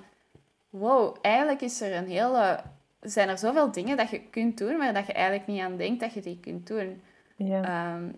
Wow, 0.70 1.16
eigenlijk 1.20 1.60
is 1.60 1.80
er 1.80 1.96
een 1.96 2.08
hele... 2.08 2.60
Zijn 3.00 3.28
er 3.28 3.38
zoveel 3.38 3.72
dingen 3.72 3.96
dat 3.96 4.10
je 4.10 4.20
kunt 4.20 4.58
doen, 4.58 4.76
maar 4.76 4.94
dat 4.94 5.06
je 5.06 5.12
eigenlijk 5.12 5.46
niet 5.46 5.60
aan 5.60 5.76
denkt 5.76 6.00
dat 6.00 6.12
je 6.12 6.20
die 6.20 6.40
kunt 6.40 6.66
doen. 6.66 7.02
Ja. 7.36 7.62
Ehm, 7.62 8.08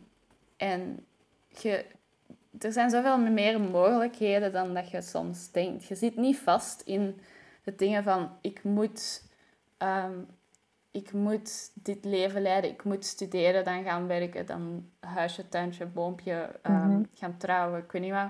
en 0.57 1.07
je, 1.49 1.85
er 2.59 2.73
zijn 2.73 2.91
zoveel 2.91 3.19
meer 3.19 3.61
mogelijkheden 3.61 4.53
dan 4.53 4.75
dat 4.75 4.91
je 4.91 5.03
soms 5.03 5.51
denkt. 5.51 5.85
Je 5.85 5.95
zit 5.95 6.17
niet 6.17 6.39
vast 6.39 6.81
in 6.81 7.21
de 7.65 7.75
dingen 7.75 8.03
van 8.03 8.31
ik 8.41 8.65
moet, 8.65 9.23
ehm, 9.83 10.13
ik 10.91 11.13
moet 11.13 11.71
dit 11.75 12.05
leven 12.05 12.43
leiden, 12.43 12.71
ik 12.71 12.85
moet 12.85 13.05
studeren, 13.05 13.65
dan 13.65 13.83
gaan 13.85 14.07
werken, 14.07 14.47
dan 14.47 14.89
huisje, 15.01 15.49
tuintje, 15.49 15.87
boompje, 15.87 16.49
ehm, 16.63 16.89
Mhm. 16.91 17.03
gaan 17.15 17.37
trouwen, 17.37 17.79
ik 17.79 17.93
weet 17.93 18.03
niet 18.03 18.13
wat. 18.13 18.29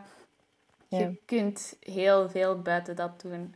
Ja. 0.88 0.98
Je 0.98 1.16
kunt 1.24 1.76
heel 1.80 2.28
veel 2.30 2.62
buiten 2.62 2.96
dat 2.96 3.20
doen. 3.20 3.54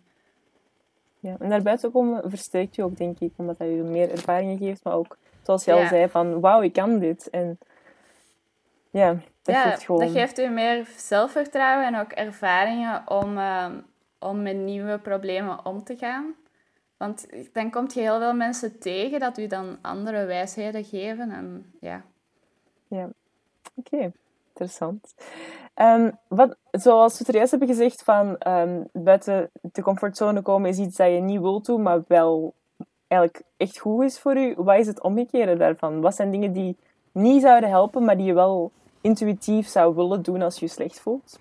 Ja, 1.19 1.37
en 1.39 1.49
daarbuiten 1.49 1.93
komen 1.93 2.31
versterkt 2.31 2.75
je 2.75 2.85
ook, 2.85 2.97
denk 2.97 3.19
ik, 3.21 3.33
omdat 3.37 3.59
dat 3.59 3.69
je 3.69 3.75
meer 3.75 4.11
ervaringen 4.11 4.59
geeft, 4.59 4.85
maar 4.85 4.95
ook, 4.95 5.17
zoals 5.43 5.65
je 5.65 5.73
al 5.73 5.87
zei, 5.87 6.09
van 6.09 6.41
wauw, 6.41 6.63
ik 6.63 6.73
kan 6.73 6.99
dit. 6.99 7.31
En 7.31 7.59
ja, 8.91 9.13
dat 9.43 9.55
ja, 9.55 9.71
geeft 9.71 9.85
gewoon... 9.85 10.01
dat 10.01 10.11
geeft 10.11 10.39
u 10.39 10.49
meer 10.49 10.89
zelfvertrouwen 10.97 11.87
en 11.87 11.97
ook 12.01 12.13
ervaringen 12.13 13.03
om, 13.11 13.39
ehm, 13.39 13.81
om 14.19 14.43
met 14.43 14.57
nieuwe 14.57 14.99
problemen 14.99 15.65
om 15.65 15.85
te 15.85 15.97
gaan. 15.97 16.35
Want 16.97 17.27
dan 17.53 17.71
kom 17.71 17.87
je 17.95 18.01
heel 18.01 18.19
veel 18.19 18.35
mensen 18.35 18.79
tegen 18.79 19.21
dat 19.21 19.39
u 19.39 19.47
dan 19.47 19.79
andere 19.83 20.25
wijsheden 20.25 20.85
geven. 20.85 21.31
En 21.31 21.73
ja, 21.81 22.03
Oké, 23.75 24.13
interessant. 24.49 25.15
Ehm, 25.75 26.11
wat, 26.29 26.57
zoals 26.71 27.13
we 27.13 27.19
het 27.19 27.29
er 27.29 27.35
juist 27.35 27.51
hebben 27.51 27.69
gezegd, 27.69 28.03
van 28.03 28.39
ehm, 28.39 28.83
buiten 28.93 29.51
de 29.61 29.83
comfortzone 29.83 30.43
komen 30.43 30.71
is 30.71 30.79
iets 30.79 30.97
dat 30.97 31.11
je 31.11 31.21
niet 31.21 31.41
wilt 31.41 31.67
doen, 31.67 31.83
maar 31.83 32.03
wel 32.09 32.55
eigenlijk 33.09 33.43
echt 33.57 33.79
goed 33.79 34.05
is 34.05 34.19
voor 34.19 34.37
u. 34.37 34.55
Wat 34.57 34.79
is 34.79 34.87
het 34.87 35.03
omgekeerde 35.03 35.57
daarvan? 35.57 36.01
Wat 36.01 36.15
zijn 36.15 36.31
dingen 36.31 36.53
die 36.53 36.77
niet 37.13 37.43
zouden 37.43 37.69
helpen, 37.69 38.05
maar 38.05 38.17
die 38.17 38.27
je 38.27 38.35
wel 38.35 38.71
intuïtief 39.01 39.69
zou 39.69 39.95
willen 39.95 40.23
doen 40.23 40.43
als 40.43 40.59
je 40.59 40.65
je 40.65 40.71
slecht 40.71 41.01
voelt? 41.01 41.39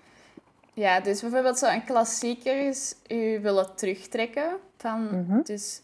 Ja 0.76 1.00
dus 1.00 1.20
bijvoorbeeld 1.20 1.58
zo'n 1.58 1.84
klassieker 1.84 2.66
is 2.68 2.94
u 3.08 3.40
willen 3.40 3.76
terugtrekken. 3.76 4.56
Van, 4.76 5.20
Mhm. 5.20 5.42
Dus 5.42 5.82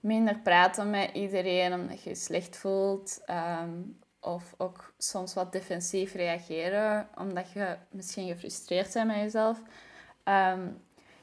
minder 0.00 0.38
praten 0.38 0.90
met 0.90 1.10
iedereen 1.12 1.72
omdat 1.72 2.02
je 2.02 2.08
je 2.10 2.16
slecht 2.16 2.56
voelt. 2.56 3.20
ehm, 3.26 3.70
of 4.20 4.54
ook 4.58 4.92
soms 4.98 5.34
wat 5.34 5.52
defensief 5.52 6.14
reageren 6.14 7.08
omdat 7.18 7.52
je 7.52 7.76
misschien 7.90 8.28
gefrustreerd 8.28 8.92
bent 8.92 9.06
met 9.06 9.16
jezelf. 9.16 9.58
Ehm 10.24 10.60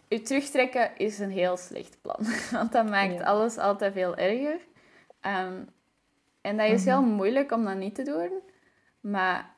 je 0.10 0.22
terugtrekken 0.22 0.98
is 0.98 1.20
een 1.20 1.32
heel 1.32 1.58
slecht 1.58 1.98
plan. 2.02 2.26
Want 2.52 2.72
dat 2.72 2.90
maakt 2.90 3.14
Ja. 3.20 3.24
alles 3.24 3.58
altijd 3.58 3.94
veel 3.94 4.16
erger. 4.16 4.60
Ehm, 5.22 5.62
en 6.42 6.58
dat 6.58 6.70
is 6.70 6.86
heel 6.86 7.02
moeilijk 7.04 7.52
om 7.52 7.66
dat 7.66 7.76
niet 7.76 7.96
te 7.96 8.04
doen. 8.04 8.30
Maar 9.00 9.56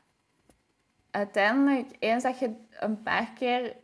uiteindelijk, 1.12 1.89
eens 2.00 2.24
dat 2.24 2.39
je 2.39 2.52
een 2.80 3.04
paar 3.04 3.30
keer... 3.36 3.76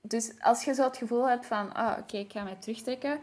Dus 0.00 0.32
als 0.40 0.64
je 0.64 0.74
zo 0.74 0.82
het 0.84 0.96
gevoel 0.96 1.28
hebt 1.28 1.46
van... 1.46 1.78
Oh, 1.78 1.96
oké, 1.98 2.16
ik 2.16 2.32
ga 2.32 2.42
mij 2.42 2.56
terugtrekken. 2.58 3.18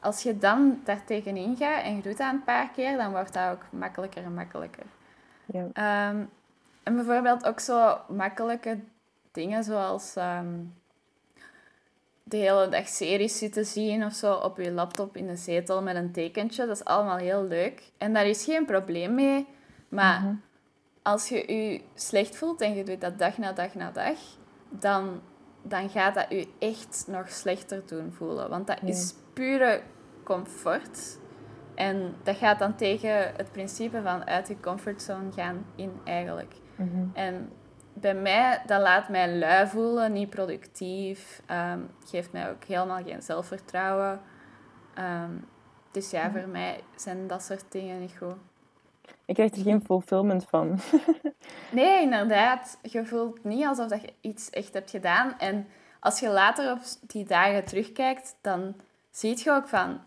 Als 0.00 0.22
je 0.22 0.38
dan 0.38 0.80
daar 0.84 1.04
tegenin 1.04 1.56
gaat 1.56 1.82
en 1.82 1.96
je 1.96 2.02
doet 2.02 2.18
dat 2.18 2.32
een 2.32 2.44
paar 2.44 2.70
keer, 2.70 2.96
dan 2.96 3.10
wordt 3.10 3.32
dat 3.32 3.50
ook 3.52 3.62
makkelijker 3.70 4.24
en 4.24 4.34
makkelijker. 4.34 4.84
Ja. 5.46 5.66
Ehm, 5.72 6.24
en 6.82 6.94
bijvoorbeeld 6.94 7.46
ook 7.46 7.60
zo 7.60 7.98
makkelijke 8.08 8.78
dingen 9.32 9.64
zoals 9.64 10.16
ehm, 10.16 10.54
de 12.22 12.36
hele 12.36 12.68
dag 12.68 12.88
series 12.88 13.38
zitten 13.38 13.66
zien 13.66 14.04
of 14.04 14.12
zo 14.12 14.34
op 14.34 14.56
je 14.56 14.70
laptop 14.72 15.16
in 15.16 15.26
de 15.26 15.36
zetel 15.36 15.82
met 15.82 15.96
een 15.96 16.12
tekentje. 16.12 16.66
Dat 16.66 16.76
is 16.76 16.84
allemaal 16.84 17.16
heel 17.16 17.44
leuk. 17.44 17.82
En 17.98 18.12
daar 18.12 18.26
is 18.26 18.44
geen 18.44 18.64
probleem 18.64 19.14
mee. 19.14 19.46
Maar 19.88 20.20
Mhm. 20.20 20.34
Als 21.06 21.28
je 21.28 21.52
je 21.52 21.80
slecht 21.94 22.36
voelt 22.36 22.60
en 22.60 22.74
je 22.74 22.84
doet 22.84 23.00
dat 23.00 23.18
dag 23.18 23.38
na 23.38 23.52
dag 23.52 23.74
na 23.74 23.90
dag, 23.90 24.18
dan, 24.68 25.20
dan 25.62 25.88
gaat 25.90 26.14
dat 26.14 26.26
je 26.28 26.48
echt 26.58 27.04
nog 27.08 27.28
slechter 27.30 27.82
doen 27.86 28.12
voelen. 28.12 28.48
Want 28.50 28.66
dat 28.66 28.78
Ja. 28.80 28.86
is 28.88 29.14
pure 29.32 29.80
comfort. 30.24 31.18
En 31.74 32.14
dat 32.22 32.36
gaat 32.36 32.58
dan 32.58 32.74
tegen 32.76 33.32
het 33.36 33.52
principe 33.52 34.02
van 34.02 34.26
uit 34.26 34.48
je 34.48 34.60
comfortzone 34.60 35.32
gaan 35.32 35.66
in 35.76 35.92
eigenlijk. 36.04 36.54
Mhm. 36.76 37.06
En 37.12 37.52
bij 37.92 38.14
mij, 38.14 38.62
dat 38.66 38.80
laat 38.80 39.08
mij 39.08 39.38
lui 39.38 39.66
voelen, 39.66 40.12
niet 40.12 40.30
productief. 40.30 41.42
ehm, 41.46 41.80
geeft 42.04 42.32
mij 42.32 42.50
ook 42.50 42.64
helemaal 42.64 43.02
geen 43.04 43.22
zelfvertrouwen. 43.22 44.20
Ehm, 44.94 45.30
dus 45.90 46.10
ja, 46.10 46.30
voor 46.30 46.48
mij 46.48 46.80
zijn 46.96 47.26
dat 47.26 47.42
soort 47.42 47.64
dingen 47.72 48.00
niet 48.00 48.16
goed. 48.18 48.36
Ik 49.26 49.34
krijg 49.34 49.54
er 49.54 49.62
geen 49.62 49.84
fulfillment 49.84 50.44
van. 50.48 50.78
Nee, 51.70 52.02
inderdaad. 52.02 52.78
Je 52.82 53.06
voelt 53.06 53.44
niet 53.44 53.64
alsof 53.64 53.88
dat 53.88 54.00
je 54.00 54.12
iets 54.20 54.50
echt 54.50 54.74
hebt 54.74 54.90
gedaan. 54.90 55.38
En 55.38 55.66
als 56.00 56.20
je 56.20 56.28
later 56.28 56.72
op 56.72 56.78
die 57.06 57.24
dagen 57.24 57.64
terugkijkt, 57.64 58.36
dan 58.40 58.74
zie 59.10 59.38
je 59.44 59.50
ook 59.50 59.68
van... 59.68 60.00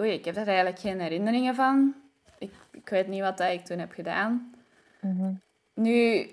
Oei, 0.00 0.10
ik 0.12 0.24
heb 0.24 0.34
daar 0.34 0.46
eigenlijk 0.46 0.78
geen 0.78 1.00
herinneringen 1.00 1.54
van. 1.54 1.94
Ik, 2.38 2.52
ik 2.70 2.88
weet 2.88 3.08
niet 3.08 3.20
wat 3.20 3.38
dat 3.38 3.52
ik 3.52 3.64
toen 3.64 3.78
heb 3.78 3.92
gedaan. 3.92 4.54
Mhm. 5.00 5.32
Nu, 5.74 6.28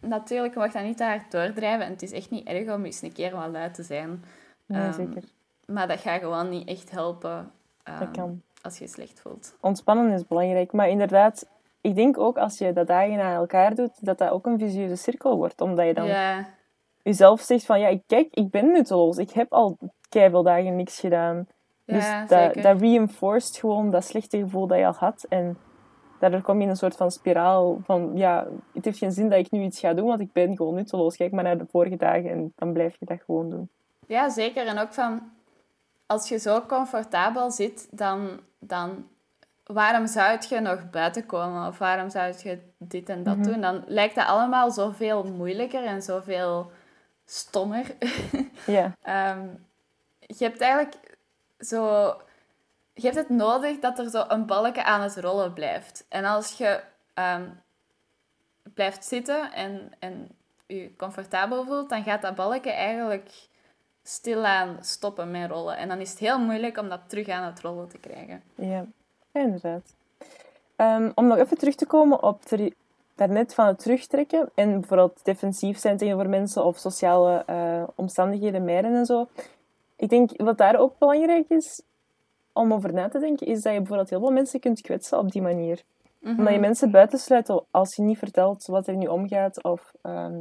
natuurlijk 0.00 0.54
mag 0.54 0.72
dat 0.72 0.82
niet 0.82 0.96
te 0.96 1.04
hard 1.04 1.30
doordrijven. 1.30 1.84
En 1.84 1.92
het 1.92 2.02
is 2.02 2.12
echt 2.12 2.30
niet 2.30 2.46
erg 2.46 2.70
om 2.70 2.84
eens 2.84 3.02
een 3.02 3.12
keer 3.12 3.36
wat 3.36 3.50
lui 3.50 3.70
te 3.70 3.82
zijn. 3.82 4.24
Nee, 4.66 4.82
Ehm, 4.82 4.92
zeker. 4.92 5.22
Maar 5.66 5.88
dat 5.88 6.00
gaat 6.00 6.20
gewoon 6.20 6.48
niet 6.48 6.68
echt 6.68 6.90
helpen 6.90 7.50
Dat 7.82 8.00
ehm, 8.00 8.12
kan. 8.12 8.42
Als 8.62 8.78
je 8.78 8.84
je 8.84 8.90
slecht 8.90 9.20
voelt. 9.20 9.54
Ontspannen 9.60 10.12
is 10.12 10.26
belangrijk. 10.26 10.72
Maar 10.72 10.88
inderdaad, 10.88 11.46
ik 11.80 11.94
denk 11.94 12.18
ook 12.18 12.38
als 12.38 12.58
je 12.58 12.72
dat 12.72 12.86
dagen 12.86 13.16
na 13.16 13.34
elkaar 13.34 13.74
doet, 13.74 13.92
dat 14.00 14.18
dat 14.18 14.30
ook 14.30 14.46
een 14.46 14.58
visieuze 14.58 14.96
cirkel 14.96 15.36
wordt. 15.36 15.60
Omdat 15.60 15.86
je 15.86 15.94
dan 15.94 16.06
Ja, 16.06 16.46
jezelf 17.02 17.40
zegt 17.40 17.64
van, 17.64 17.80
ja, 17.80 17.98
kijk, 18.06 18.28
ik 18.34 18.50
ben 18.50 18.72
nutteloos. 18.72 19.16
Ik 19.16 19.30
heb 19.30 19.52
al 19.52 19.78
veel 20.10 20.42
dagen 20.42 20.76
niks 20.76 21.00
gedaan. 21.00 21.46
dus 21.84 22.04
Ja, 22.04 22.26
dat, 22.26 22.54
dat 22.54 22.80
reinforced 22.80 23.56
gewoon 23.56 23.90
dat 23.90 24.04
slechte 24.04 24.38
gevoel 24.38 24.66
dat 24.66 24.78
je 24.78 24.86
al 24.86 24.92
had. 24.92 25.26
En 25.28 25.58
daardoor 26.18 26.40
kom 26.40 26.56
je 26.56 26.62
in 26.62 26.68
een 26.68 26.76
soort 26.76 26.96
van 26.96 27.10
spiraal 27.10 27.80
van, 27.84 28.10
ja, 28.14 28.46
het 28.72 28.84
heeft 28.84 28.98
geen 28.98 29.12
zin 29.12 29.28
dat 29.28 29.38
ik 29.38 29.50
nu 29.50 29.62
iets 29.62 29.80
ga 29.80 29.94
doen, 29.94 30.06
want 30.06 30.20
ik 30.20 30.32
ben 30.32 30.56
gewoon 30.56 30.74
nutteloos. 30.74 31.16
Kijk 31.16 31.32
maar 31.32 31.44
naar 31.44 31.58
de 31.58 31.66
vorige 31.70 31.96
dagen 31.96 32.30
en 32.30 32.52
dan 32.56 32.72
blijf 32.72 32.96
je 32.98 33.06
dat 33.06 33.22
gewoon 33.24 33.50
doen. 33.50 33.68
Ja, 34.06 34.28
zeker. 34.28 34.66
En 34.66 34.78
ook 34.78 34.92
van, 34.92 35.20
als 36.06 36.28
je 36.28 36.38
zo 36.38 36.60
comfortabel 36.60 37.50
zit, 37.50 37.88
dan, 37.90 38.40
dan 38.64 39.08
waarom 39.64 40.06
zou 40.06 40.38
je 40.48 40.60
nog 40.60 40.90
buiten 40.90 41.26
komen? 41.26 41.66
Of 41.66 41.78
waarom 41.78 42.10
zou 42.10 42.34
je 42.42 42.58
dit 42.78 43.08
en 43.08 43.22
dat 43.22 43.44
doen? 43.44 43.60
Dan 43.60 43.84
lijkt 43.86 44.14
dat 44.14 44.26
allemaal 44.26 44.70
zoveel 44.70 45.24
moeilijker 45.24 45.84
en 45.84 46.02
zoveel 46.02 46.72
stommer. 47.24 47.86
Ja, 48.66 48.96
Ehm, 49.02 49.46
je 50.18 50.44
hebt 50.44 50.60
eigenlijk 50.60 51.16
zo... 51.58 52.06
Je 52.94 53.02
hebt 53.02 53.16
het 53.16 53.28
nodig 53.28 53.78
dat 53.78 53.98
er 53.98 54.10
zo 54.10 54.24
een 54.28 54.46
balken 54.46 54.84
aan 54.84 55.00
het 55.00 55.16
rollen 55.16 55.52
blijft. 55.52 56.06
En 56.08 56.24
als 56.24 56.58
je 56.58 56.82
ehm, 57.14 57.48
blijft 58.62 59.04
zitten 59.04 59.52
en, 59.52 59.92
en 59.98 60.28
je 60.66 60.96
comfortabel 60.96 61.64
voelt, 61.64 61.88
dan 61.88 62.02
gaat 62.02 62.22
dat 62.22 62.34
balken 62.34 62.74
eigenlijk 62.74 63.30
stilaan 64.02 64.76
stoppen 64.80 65.30
met 65.30 65.50
rollen. 65.50 65.76
En 65.76 65.88
dan 65.88 65.98
is 65.98 66.10
het 66.10 66.18
heel 66.18 66.38
moeilijk 66.38 66.78
om 66.78 66.88
dat 66.88 67.00
terug 67.06 67.28
aan 67.28 67.44
het 67.44 67.60
rollen 67.60 67.88
te 67.88 67.98
krijgen. 67.98 68.42
ja. 68.54 68.86
inderdaad. 69.32 69.94
Ehm, 70.76 71.10
om 71.14 71.26
nog 71.26 71.38
even 71.38 71.58
terug 71.58 71.74
te 71.74 71.86
komen 71.86 72.22
op 72.22 72.42
ter- 72.42 72.72
daarnet 73.14 73.54
van 73.54 73.66
het 73.66 73.78
terugtrekken 73.78 74.50
en 74.54 74.70
bijvoorbeeld 74.80 75.24
defensief 75.24 75.78
zijn 75.78 75.96
tegenover 75.96 76.28
mensen 76.28 76.64
of 76.64 76.78
sociale 76.78 77.42
eh, 77.46 77.82
omstandigheden 77.94 78.64
mijden 78.64 78.94
en 78.94 79.06
zo. 79.06 79.28
Ik 79.96 80.08
denk 80.08 80.30
wat 80.42 80.58
daar 80.58 80.78
ook 80.78 80.98
belangrijk 80.98 81.48
is 81.48 81.82
om 82.52 82.72
over 82.72 82.92
na 82.92 83.08
te 83.08 83.18
denken, 83.18 83.46
is 83.46 83.62
dat 83.62 83.72
je 83.72 83.78
bijvoorbeeld 83.78 84.10
heel 84.10 84.20
veel 84.20 84.30
mensen 84.30 84.60
kunt 84.60 84.80
kwetsen 84.80 85.18
op 85.18 85.32
die 85.32 85.42
manier. 85.42 85.82
Mhm. 86.18 86.38
Omdat 86.38 86.52
je 86.52 86.60
mensen 86.60 86.90
buitensluit 86.90 87.62
als 87.70 87.96
je 87.96 88.02
niet 88.02 88.18
vertelt 88.18 88.66
wat 88.66 88.86
er 88.86 88.96
nu 88.96 89.06
omgaat 89.06 89.62
of, 89.62 89.92
ehm, 90.02 90.40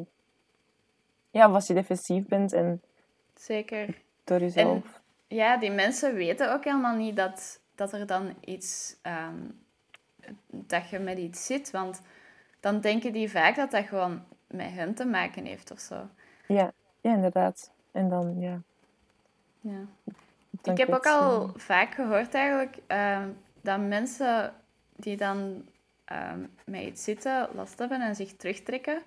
ja, 1.30 1.48
of 1.48 1.54
als 1.54 1.68
je 1.68 1.74
defensief 1.74 2.28
bent 2.28 2.54
en 2.54 2.82
Zeker. 3.42 4.02
door 4.24 4.40
jezelf. 4.40 5.02
Ja, 5.28 5.58
die 5.58 5.72
mensen 5.72 6.14
weten 6.14 6.54
ook 6.54 6.64
helemaal 6.64 6.96
niet 6.96 7.16
dat, 7.16 7.60
dat 7.76 7.94
er 7.94 8.06
dan 8.08 8.36
iets... 8.40 8.96
ehm, 9.02 9.40
dat 10.48 10.90
je 10.90 11.00
met 11.00 11.18
iets 11.18 11.46
zit. 11.46 11.72
Want 11.72 12.02
dan 12.60 12.82
denken 12.82 13.14
die 13.14 13.32
vaak 13.32 13.56
dat 13.56 13.72
dat 13.72 13.86
gewoon 13.86 14.24
met 14.48 14.72
hen 14.72 14.94
te 14.94 15.06
maken 15.06 15.46
heeft 15.46 15.72
of 15.72 15.80
zo. 15.80 16.08
Ja, 16.48 16.72
ja, 17.02 17.14
inderdaad. 17.14 17.72
En 17.92 18.10
dan, 18.10 18.40
ja. 18.40 18.62
Ja. 19.62 19.86
dan 20.50 20.74
ik 20.74 20.78
heb 20.78 20.90
ook 20.90 21.08
al 21.08 21.52
vaak 21.56 21.94
gehoord 21.94 22.34
eigenlijk 22.34 22.78
ehm, 22.88 23.30
dat 23.62 23.80
mensen 23.80 24.54
die 24.96 25.18
dan 25.18 25.66
ehm, 26.06 26.46
met 26.66 26.82
iets 26.82 27.04
zitten, 27.04 27.50
last 27.54 27.80
hebben 27.80 28.02
en 28.02 28.16
zich 28.16 28.36
terugtrekken, 28.36 29.02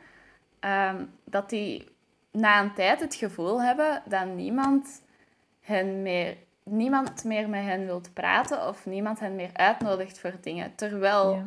dat 1.24 1.51
die 1.51 1.93
na 2.35 2.61
een 2.61 2.74
tijd 2.74 3.01
het 3.01 3.14
gevoel 3.14 3.62
hebben 3.62 4.03
dat 4.05 4.26
niemand, 4.26 5.03
hen 5.61 6.03
meer, 6.03 6.37
niemand 6.62 7.24
meer 7.24 7.49
met 7.49 7.62
hen 7.64 7.85
wilt 7.87 8.12
praten 8.14 8.68
of 8.68 8.87
niemand 8.87 9.20
hen 9.20 9.35
meer 9.35 9.51
uitnodigt 9.53 10.18
voor 10.18 10.32
dingen. 10.41 10.74
Terwijl 10.74 11.32
Ja. 11.35 11.45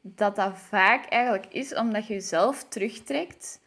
dat 0.00 0.36
dat 0.36 0.58
vaak 0.58 1.04
eigenlijk 1.04 1.46
is 1.46 1.74
omdat 1.74 2.06
je 2.06 2.14
jezelf 2.14 2.64
terugtrekt 2.68 3.60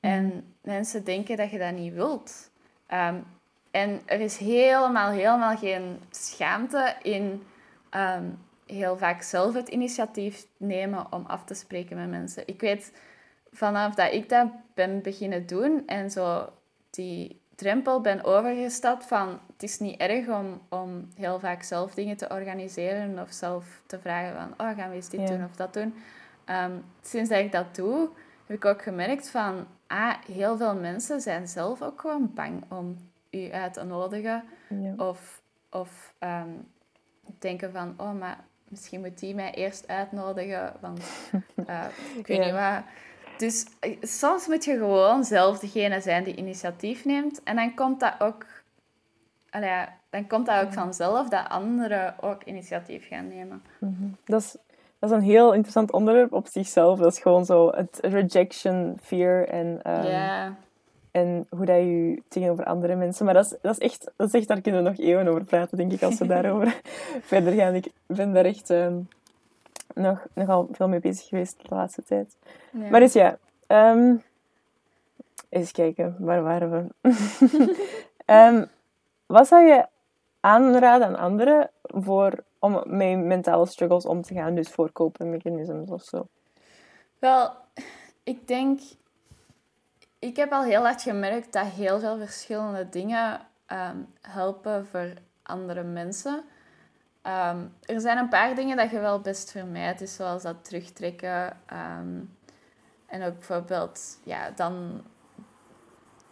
en 0.00 0.54
mensen 0.62 1.04
denken 1.04 1.36
dat 1.36 1.50
je 1.50 1.58
dat 1.58 1.72
niet 1.72 1.94
wilt. 1.94 2.50
Ehm, 2.86 3.16
en 3.70 4.00
er 4.06 4.20
is 4.20 4.36
helemaal, 4.36 5.10
helemaal 5.10 5.56
geen 5.56 6.00
schaamte 6.10 6.94
in 7.02 7.42
ehm, 7.90 8.24
heel 8.66 8.96
vaak 8.96 9.22
zelf 9.22 9.54
het 9.54 9.68
initiatief 9.68 10.46
nemen 10.56 11.12
om 11.12 11.24
af 11.26 11.44
te 11.44 11.54
spreken 11.54 11.96
met 11.96 12.08
mensen. 12.10 12.42
Ik 12.46 12.60
weet 12.60 12.92
vanaf 13.50 13.94
dat 13.94 14.12
ik 14.12 14.28
dat 14.28 14.48
ben 14.74 15.02
beginnen 15.02 15.46
doen 15.46 15.82
en 15.86 16.10
zo 16.10 16.48
die 16.90 17.40
drempel 17.54 18.00
ben 18.00 18.24
overgestapt 18.24 19.04
van 19.04 19.28
het 19.52 19.62
is 19.62 19.78
niet 19.78 20.00
erg 20.00 20.28
om, 20.28 20.60
om 20.68 21.08
heel 21.14 21.38
vaak 21.40 21.62
zelf 21.62 21.94
dingen 21.94 22.16
te 22.16 22.28
organiseren 22.28 23.18
of 23.18 23.32
zelf 23.32 23.80
te 23.86 23.98
vragen 23.98 24.34
van 24.36 24.66
oh, 24.66 24.76
gaan 24.76 24.88
we 24.88 24.94
eens 24.94 25.08
dit 25.08 25.20
Ja. 25.20 25.26
doen 25.26 25.44
of 25.44 25.56
dat 25.56 25.74
doen. 25.74 25.94
Ehm, 26.44 26.72
sinds 27.02 27.30
dat 27.30 27.38
ik 27.38 27.52
dat 27.52 27.74
doe, 27.74 28.08
heb 28.46 28.56
ik 28.56 28.64
ook 28.64 28.82
gemerkt 28.82 29.28
van 29.30 29.66
ah, 29.86 30.14
heel 30.32 30.56
veel 30.56 30.74
mensen 30.74 31.20
zijn 31.20 31.48
zelf 31.48 31.82
ook 31.82 32.00
gewoon 32.00 32.30
bang 32.34 32.64
om 32.68 32.96
u 33.30 33.52
uit 33.52 33.72
te 33.72 33.84
nodigen 33.84 34.44
Ja. 34.68 34.94
of, 34.96 35.42
of 35.70 36.14
ehm, 36.18 36.48
denken 37.38 37.72
van, 37.72 37.94
oh, 37.96 38.12
maar 38.18 38.38
misschien 38.68 39.00
moet 39.00 39.18
die 39.18 39.34
mij 39.34 39.54
eerst 39.54 39.88
uitnodigen, 39.88 40.72
want 40.80 41.00
eh, 41.66 41.84
ik 42.16 42.26
weet 42.26 42.36
Ja. 42.36 42.44
niet 42.44 42.52
wat. 42.52 42.82
Dus 43.38 43.66
eh, 43.80 43.96
soms 44.00 44.46
moet 44.46 44.64
je 44.64 44.76
gewoon 44.76 45.24
zelf 45.24 45.58
degene 45.58 46.00
zijn 46.00 46.24
die 46.24 46.36
initiatief 46.36 47.04
neemt. 47.04 47.42
En 47.42 47.56
dan 47.56 47.74
komt 47.74 48.00
dat 48.00 48.14
ook, 48.18 48.46
allee, 49.50 49.84
dan 50.10 50.26
komt 50.26 50.46
dat 50.46 50.64
ook 50.64 50.72
vanzelf 50.72 51.28
dat 51.28 51.48
anderen 51.48 52.14
ook 52.20 52.44
initiatief 52.44 53.08
gaan 53.08 53.28
nemen. 53.28 53.62
Dat 54.24 54.40
is, 54.40 54.56
dat 54.98 55.10
is 55.10 55.16
een 55.16 55.22
heel 55.22 55.52
interessant 55.52 55.92
onderwerp 55.92 56.32
op 56.32 56.46
zichzelf. 56.46 56.98
Dat 56.98 57.12
is 57.12 57.18
gewoon 57.18 57.44
zo 57.44 57.70
het 57.70 57.98
rejection, 58.00 58.98
fear 59.02 59.44
en, 59.44 59.80
ehm, 59.82 60.52
en 61.10 61.46
hoe 61.50 61.66
dat 61.66 61.76
je 61.76 62.22
tegenover 62.28 62.64
andere 62.64 62.94
mensen... 62.94 63.24
Maar 63.24 63.34
dat 63.34 63.44
is, 63.44 63.58
dat, 63.62 63.72
is 63.72 63.78
echt, 63.78 64.10
dat 64.16 64.26
is 64.26 64.34
echt, 64.34 64.48
daar 64.48 64.60
kunnen 64.60 64.82
we 64.82 64.88
nog 64.88 64.98
eeuwen 64.98 65.28
over 65.28 65.44
praten, 65.44 65.76
denk 65.76 65.92
ik, 65.92 66.02
als 66.02 66.18
we 66.18 66.26
daarover 66.36 66.80
verder 67.22 67.52
gaan. 67.52 67.74
Ik 67.74 67.88
ben 68.06 68.32
daar 68.32 68.44
echt 68.44 68.70
ehm, 68.70 68.96
nog, 69.98 70.26
nogal 70.32 70.68
veel 70.70 70.88
mee 70.88 71.00
bezig 71.00 71.28
geweest 71.28 71.68
de 71.68 71.74
laatste 71.74 72.02
tijd. 72.02 72.36
ja. 72.70 72.90
Maar 72.90 73.00
dus 73.00 73.12
ja, 73.12 73.38
ehm, 73.66 74.16
eens 75.48 75.72
kijken, 75.72 76.16
waar 76.18 76.42
waren 76.42 76.70
we? 76.70 76.86
Ehm, 78.24 78.64
wat 79.26 79.48
zou 79.48 79.66
je 79.66 79.86
aanraden 80.40 81.06
aan 81.06 81.16
anderen 81.16 81.70
voor, 81.82 82.44
om 82.58 82.82
met 82.86 83.18
mentale 83.18 83.66
struggles 83.66 84.06
om 84.06 84.22
te 84.22 84.34
gaan? 84.34 84.54
Dus 84.54 84.68
voor 84.68 84.92
copingmechanismes 84.92 85.90
of 85.90 86.02
zo. 86.02 86.26
Wel, 87.18 87.50
ik 88.22 88.48
denk... 88.48 88.80
Ik 90.18 90.36
heb 90.36 90.52
al 90.52 90.62
heel 90.62 90.82
hard 90.82 91.02
gemerkt 91.02 91.52
dat 91.52 91.66
heel 91.66 92.00
veel 92.00 92.18
verschillende 92.18 92.88
dingen 92.88 93.40
ehm, 93.66 93.96
helpen 94.20 94.86
voor 94.86 95.12
andere 95.42 95.82
mensen. 95.82 96.44
Ehm, 97.28 97.64
er 97.82 98.00
zijn 98.00 98.18
een 98.18 98.28
paar 98.28 98.54
dingen 98.54 98.76
dat 98.76 98.90
je 98.90 98.98
wel 99.00 99.20
best 99.20 99.50
vermijdt, 99.50 99.98
dus 99.98 100.14
zoals 100.14 100.42
dat 100.42 100.64
terugtrekken. 100.64 101.56
ehm, 101.66 102.20
en 103.06 103.22
ook 103.22 103.34
bijvoorbeeld, 103.34 104.18
ja, 104.24 104.50
dan, 104.50 105.02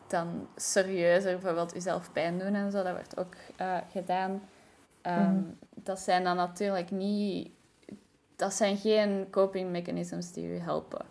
dan 0.07 0.49
serieuzer 0.57 1.32
bijvoorbeeld 1.32 1.72
jezelf 1.72 2.12
pijn 2.12 2.38
doen 2.38 2.55
en 2.55 2.70
zo. 2.70 2.82
Dat 2.82 2.92
wordt 2.92 3.18
ook 3.18 3.34
eh, 3.57 3.76
gedaan. 3.90 4.42
Ehm, 5.03 5.40
Dat 5.74 5.99
zijn 6.01 6.24
dan 6.24 6.36
natuurlijk 6.36 6.90
niet... 6.90 7.51
Dat 8.36 8.55
zijn 8.55 8.76
geen 8.76 9.26
coping 9.30 9.70
mechanisms 9.70 10.32
die 10.32 10.49
je 10.49 10.61
helpen. 10.61 11.07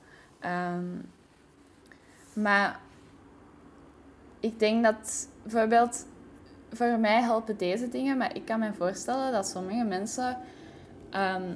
Maar 2.33 2.79
ik 4.39 4.59
denk 4.59 4.83
dat 4.83 5.27
bijvoorbeeld 5.43 6.05
voor 6.75 6.99
mij 6.99 7.21
helpen 7.21 7.57
deze 7.57 7.89
dingen, 7.89 8.17
maar 8.17 8.35
ik 8.35 8.45
kan 8.45 8.59
me 8.59 8.73
voorstellen 8.73 9.31
dat 9.31 9.47
sommige 9.47 9.83
mensen 9.83 10.37
ehm, 11.09 11.53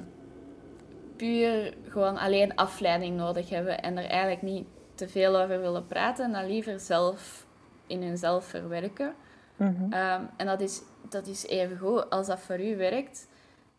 puur 1.16 1.74
gewoon 1.88 2.18
alleen 2.18 2.56
afleiding 2.56 3.16
nodig 3.16 3.50
hebben 3.50 3.82
en 3.82 3.98
er 3.98 4.04
eigenlijk 4.04 4.42
niet 4.42 4.66
te 4.94 5.08
veel 5.08 5.40
over 5.40 5.60
willen 5.60 5.86
praten 5.86 6.24
en 6.24 6.32
dat 6.32 6.50
liever 6.50 6.80
zelf 6.80 7.46
in 7.86 8.02
hunzelf 8.02 8.44
verwerken. 8.44 9.14
Mhm. 9.56 9.92
Ehm, 9.92 10.22
en 10.36 10.46
dat 10.46 10.60
is, 10.60 10.80
dat 11.08 11.26
is 11.26 11.46
even 11.46 11.78
goed 11.78 12.10
als 12.10 12.26
dat 12.26 12.40
voor 12.40 12.60
u 12.60 12.76
werkt. 12.76 13.28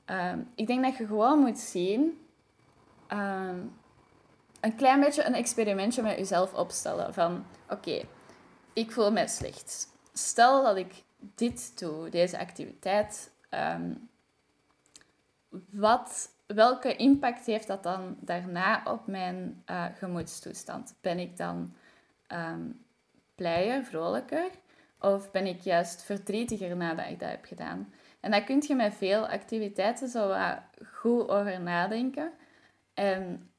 Ehm, 0.06 0.40
ik 0.56 0.68
denk 0.68 0.84
dat 0.84 0.98
je 0.98 1.06
gewoon 1.06 1.40
moet 1.40 1.60
zien, 1.60 2.20
een 4.62 4.76
klein 4.76 5.00
beetje 5.00 5.24
een 5.24 5.34
experimentje 5.34 6.02
met 6.02 6.18
jezelf 6.18 6.54
opstellen. 6.54 7.14
Van, 7.14 7.46
oké, 7.70 8.02
ik 8.74 8.92
voel 8.92 9.12
me 9.12 9.28
slecht. 9.28 9.88
Stel 10.14 10.64
dat 10.64 10.78
ik 10.78 11.04
dit 11.36 11.80
doe, 11.80 12.10
deze 12.10 12.40
activiteit. 12.40 13.32
ehm, 13.50 13.94
wat, 15.70 16.30
welke 16.46 16.96
impact 16.96 17.46
heeft 17.46 17.68
dat 17.68 17.84
dan 17.84 18.18
daarna 18.20 18.82
op 18.86 19.08
mijn 19.08 19.62
eh, 19.66 19.86
gemoedstoestand? 19.98 20.96
Ben 21.02 21.20
ik 21.20 21.38
dan 21.38 21.74
ehm, 22.28 22.70
blijer, 23.36 23.84
vrolijker? 23.84 24.50
Of 25.00 25.32
ben 25.32 25.46
ik 25.46 25.60
juist 25.60 26.04
verdrietiger 26.04 26.78
nadat 26.78 27.10
ik 27.10 27.20
dat 27.20 27.30
heb 27.30 27.46
gedaan? 27.46 27.94
En 28.20 28.32
daar 28.32 28.44
kun 28.44 28.64
je 28.68 28.76
met 28.76 28.94
veel 28.94 29.28
activiteiten 29.28 30.08
zo 30.08 30.28
wat 30.28 30.60
goed 30.94 31.30
over 31.30 31.62
nadenken. 31.62 32.32
En 32.94 33.52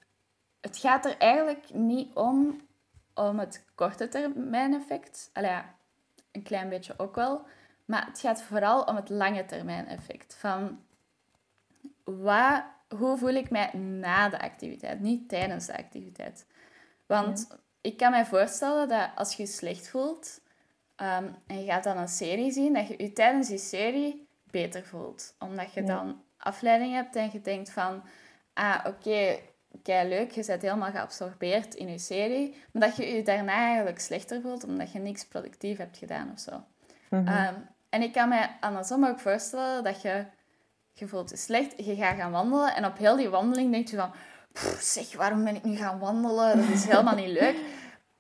het 0.60 0.76
gaat 0.76 1.04
er 1.04 1.18
eigenlijk 1.18 1.72
niet 1.72 2.14
om, 2.14 2.60
om 3.14 3.38
het 3.38 3.64
korte 3.74 4.08
termijn 4.08 4.74
effect. 4.74 5.30
Een 6.32 6.42
klein 6.42 6.68
beetje 6.68 6.98
ook 6.98 7.14
wel. 7.14 7.46
Maar 7.84 8.06
het 8.06 8.20
gaat 8.20 8.42
vooral 8.42 8.82
om 8.82 8.96
het 8.96 9.08
lange 9.08 9.44
termijn 9.44 9.86
effect. 9.86 10.34
Van 10.34 10.80
wat, 12.04 12.62
hoe 12.88 13.18
voel 13.18 13.34
ik 13.34 13.50
mij 13.50 13.72
na 13.74 14.28
de 14.28 14.40
activiteit, 14.40 15.00
niet 15.00 15.28
tijdens 15.28 15.66
de 15.66 15.76
activiteit. 15.76 16.46
Want 17.06 17.58
ik 17.80 17.96
kan 17.96 18.10
mij 18.10 18.26
voorstellen 18.26 18.88
dat 18.88 19.10
als 19.14 19.34
je 19.34 19.42
je 19.42 19.48
slecht 19.48 19.88
voelt 19.88 20.40
ehm, 20.96 21.28
en 21.46 21.58
je 21.58 21.64
gaat 21.64 21.84
dan 21.84 21.96
een 21.96 22.08
serie 22.08 22.52
zien, 22.52 22.74
dat 22.74 22.88
je 22.88 22.94
je 22.98 23.12
tijdens 23.12 23.48
die 23.48 23.58
serie 23.58 24.28
beter 24.50 24.84
voelt. 24.84 25.34
Omdat 25.38 25.72
je 25.72 25.82
dan 25.82 26.22
afleiding 26.36 26.94
hebt 26.94 27.16
en 27.16 27.30
je 27.32 27.40
denkt 27.40 27.70
van, 27.70 28.02
ah 28.52 28.84
oké, 28.86 29.38
kei 29.82 30.08
leuk, 30.08 30.30
je 30.30 30.44
bent 30.46 30.62
helemaal 30.62 30.90
geabsorbeerd 30.90 31.74
in 31.74 31.88
je 31.88 31.98
serie, 31.98 32.56
maar 32.72 32.82
dat 32.82 32.96
je 32.96 33.06
je 33.06 33.22
daarna 33.22 33.52
eigenlijk 33.52 34.00
slechter 34.00 34.40
voelt 34.40 34.64
omdat 34.64 34.92
je 34.92 34.98
niks 34.98 35.24
productief 35.24 35.78
hebt 35.78 35.96
gedaan 35.96 36.30
of 36.32 36.38
zo. 36.38 36.64
Mhm. 37.10 37.26
Ehm, 37.26 37.54
en 37.88 38.02
ik 38.02 38.12
kan 38.12 38.28
me 38.28 38.48
andersom 38.60 39.04
ook 39.06 39.20
voorstellen 39.20 39.84
dat 39.84 40.02
je, 40.02 40.24
je 40.92 41.08
voelt 41.08 41.30
je 41.30 41.36
slecht, 41.36 41.84
je 41.84 41.96
gaat 41.96 42.16
gaan 42.16 42.32
wandelen 42.32 42.74
en 42.74 42.84
op 42.84 42.98
heel 42.98 43.16
die 43.16 43.28
wandeling 43.28 43.72
denk 43.72 43.88
je 43.88 43.96
van, 43.96 44.10
"Pff, 44.52 44.82
zeg, 44.82 45.16
waarom 45.16 45.44
ben 45.44 45.54
ik 45.54 45.64
nu 45.64 45.76
gaan 45.76 45.98
wandelen? 45.98 46.56
Dat 46.56 46.68
is 46.68 46.84
helemaal 46.84 47.14
niet 47.14 47.40
leuk. 47.40 47.56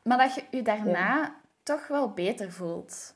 Maar 0.02 0.18
dat 0.18 0.34
je 0.34 0.44
je 0.50 0.62
daarna 0.62 1.34
toch 1.62 1.88
wel 1.88 2.10
beter 2.10 2.52
voelt. 2.52 3.14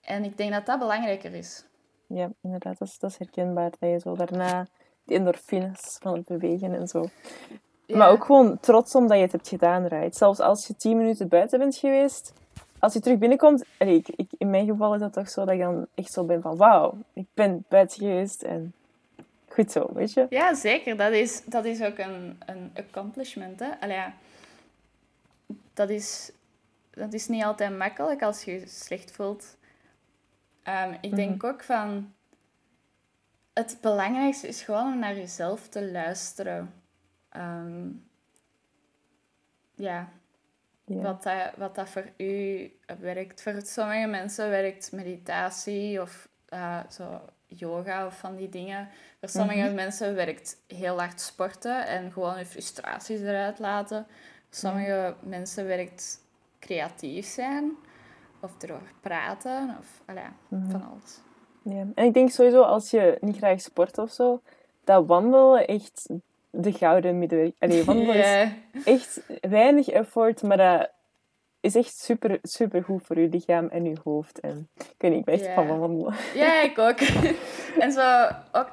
En 0.00 0.24
ik 0.24 0.36
denk 0.36 0.52
dat 0.52 0.66
dat 0.66 0.78
belangrijker 0.78 1.34
is. 1.34 1.64
Ja, 2.06 2.30
inderdaad, 2.42 2.78
dat 2.78 2.88
is, 2.88 2.98
dat 2.98 3.10
is 3.10 3.18
herkenbaar. 3.18 3.70
Dat 3.70 3.90
je 3.90 3.98
zo 3.98 4.14
daarna 4.14 4.66
die 5.04 5.16
endorfines 5.16 5.96
van 6.00 6.14
het 6.14 6.26
bewegen 6.26 6.74
en 6.74 6.88
zo. 6.88 7.08
Ja. 7.86 7.96
Maar 7.96 8.10
ook 8.10 8.24
gewoon 8.24 8.60
trots 8.60 8.94
omdat 8.94 9.16
je 9.16 9.22
het 9.22 9.32
hebt 9.32 9.48
gedaan, 9.48 9.86
right? 9.86 10.16
Zelfs 10.16 10.40
als 10.40 10.66
je 10.66 10.76
tien 10.76 10.96
minuten 10.96 11.28
buiten 11.28 11.58
bent 11.58 11.76
geweest, 11.76 12.32
als 12.78 12.92
je 12.92 13.00
terug 13.00 13.18
binnenkomt... 13.18 13.64
allee, 13.78 13.96
ik, 13.96 14.08
ik, 14.08 14.30
in 14.38 14.50
mijn 14.50 14.66
geval 14.66 14.94
is 14.94 15.00
dat 15.00 15.12
toch 15.12 15.28
zo 15.28 15.44
dat 15.44 15.54
ik 15.54 15.60
dan 15.60 15.86
echt 15.94 16.12
zo 16.12 16.24
ben 16.24 16.42
van... 16.42 16.56
Wauw, 16.56 16.98
ik 17.12 17.26
ben 17.34 17.64
buiten 17.68 17.98
geweest 17.98 18.42
en 18.42 18.72
goed 19.48 19.72
zo, 19.72 19.88
weet 19.92 20.12
je? 20.12 20.26
Ja, 20.30 20.54
zeker. 20.54 20.96
Dat 20.96 21.12
is, 21.12 21.44
dat 21.44 21.64
is 21.64 21.82
ook 21.82 21.98
een, 21.98 22.40
een 22.46 22.72
accomplishment. 22.74 23.60
Hè? 23.60 23.68
Allee, 23.80 23.96
ja. 23.96 24.12
dat, 25.74 25.90
is, 25.90 26.32
dat 26.90 27.12
is 27.12 27.28
niet 27.28 27.44
altijd 27.44 27.76
makkelijk 27.76 28.22
als 28.22 28.42
je 28.42 28.52
je 28.52 28.66
slecht 28.66 29.10
voelt. 29.10 29.56
Ehm, 30.62 30.94
ik 31.00 31.16
denk 31.16 31.44
ook 31.44 31.62
van... 31.62 32.12
Het 33.52 33.78
belangrijkste 33.80 34.48
is 34.48 34.62
gewoon 34.62 34.92
om 34.92 34.98
naar 34.98 35.16
jezelf 35.16 35.68
te 35.68 35.90
luisteren. 35.90 36.72
Ehm, 37.36 37.88
ja, 39.74 40.08
Ja. 40.84 41.02
wat, 41.02 41.22
dat, 41.22 41.50
wat 41.56 41.74
dat 41.74 41.88
voor 41.88 42.08
u 42.16 42.70
werkt. 43.00 43.42
Voor 43.42 43.60
sommige 43.64 44.06
mensen 44.06 44.50
werkt 44.50 44.92
meditatie 44.92 46.00
of 46.02 46.28
eh, 46.48 46.80
zo 46.90 47.20
yoga 47.46 48.06
of 48.06 48.18
van 48.18 48.36
die 48.36 48.48
dingen. 48.48 48.88
Voor 49.20 49.28
sommige 49.28 49.70
mensen 49.74 50.14
werkt 50.14 50.56
heel 50.66 50.98
hard 50.98 51.20
sporten 51.20 51.86
en 51.86 52.12
gewoon 52.12 52.38
je 52.38 52.46
frustraties 52.46 53.20
eruit 53.20 53.58
laten. 53.58 54.06
Voor 54.08 54.70
sommige 54.70 55.14
mensen 55.20 55.66
werkt 55.66 56.20
creatief 56.58 57.26
zijn 57.26 57.72
of 58.40 58.62
erover 58.62 58.92
praten 59.00 59.76
of 59.80 60.02
allee, 60.06 60.24
van 60.48 60.88
alles. 60.90 61.20
Ja. 61.62 61.84
En 61.94 62.04
ik 62.04 62.14
denk 62.14 62.30
sowieso, 62.30 62.62
als 62.62 62.90
je 62.90 63.18
niet 63.20 63.36
graag 63.36 63.60
sport 63.60 63.98
of 63.98 64.10
zo, 64.10 64.40
dat 64.84 65.06
wandelen 65.06 65.66
echt 65.66 66.08
de 66.56 66.72
gouden 66.72 67.18
middenweg... 67.18 67.50
Allee, 67.58 67.84
wandelen 67.84 68.14
is 68.14 68.84
echt 68.84 69.20
weinig 69.40 69.88
effort, 69.88 70.42
maar 70.42 70.56
dat 70.56 70.90
is 71.60 71.74
echt 71.74 71.98
super, 71.98 72.38
super 72.42 72.84
goed 72.84 73.02
voor 73.04 73.18
je 73.18 73.28
lichaam 73.28 73.68
en 73.68 73.84
je 73.84 73.96
hoofd. 74.04 74.40
En 74.40 74.68
ik 74.76 74.94
weet 74.98 75.10
niet, 75.10 75.18
ik 75.20 75.24
ben 75.24 75.34
echt 75.34 75.44
Ja. 75.44 75.54
van 75.54 75.78
wandelen. 75.78 76.14
Ja, 76.34 76.62
ik 76.70 76.78
ook. 76.78 77.00
en 77.84 77.92
zo 77.92 78.26
ook 78.52 78.70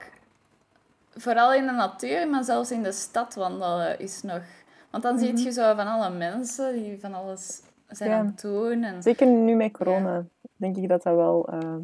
vooral 1.16 1.54
in 1.54 1.66
de 1.66 1.72
natuur, 1.72 2.28
maar 2.30 2.44
zelfs 2.44 2.72
in 2.72 2.84
de 2.84 2.92
stad 2.92 3.36
wandelen 3.36 4.00
is 4.00 4.22
nog. 4.22 4.42
Want 4.90 5.04
dan 5.04 5.20
zie 5.20 5.38
je 5.44 5.52
zo 5.52 5.76
van 5.76 5.88
alle 5.88 6.10
mensen 6.10 6.74
die 6.74 7.00
van 7.00 7.14
alles 7.14 7.62
zijn 7.88 8.10
Ja. 8.10 8.18
aan 8.18 8.26
het 8.26 8.42
doen. 8.42 8.84
En... 8.84 9.04
Zeker 9.04 9.28
nu 9.28 9.56
met 9.56 9.72
corona, 9.72 10.26
denk 10.56 10.78
ik 10.78 10.88
dat 10.90 11.04
dat 11.04 11.16
wel... 11.16 11.48
eh, 11.48 11.76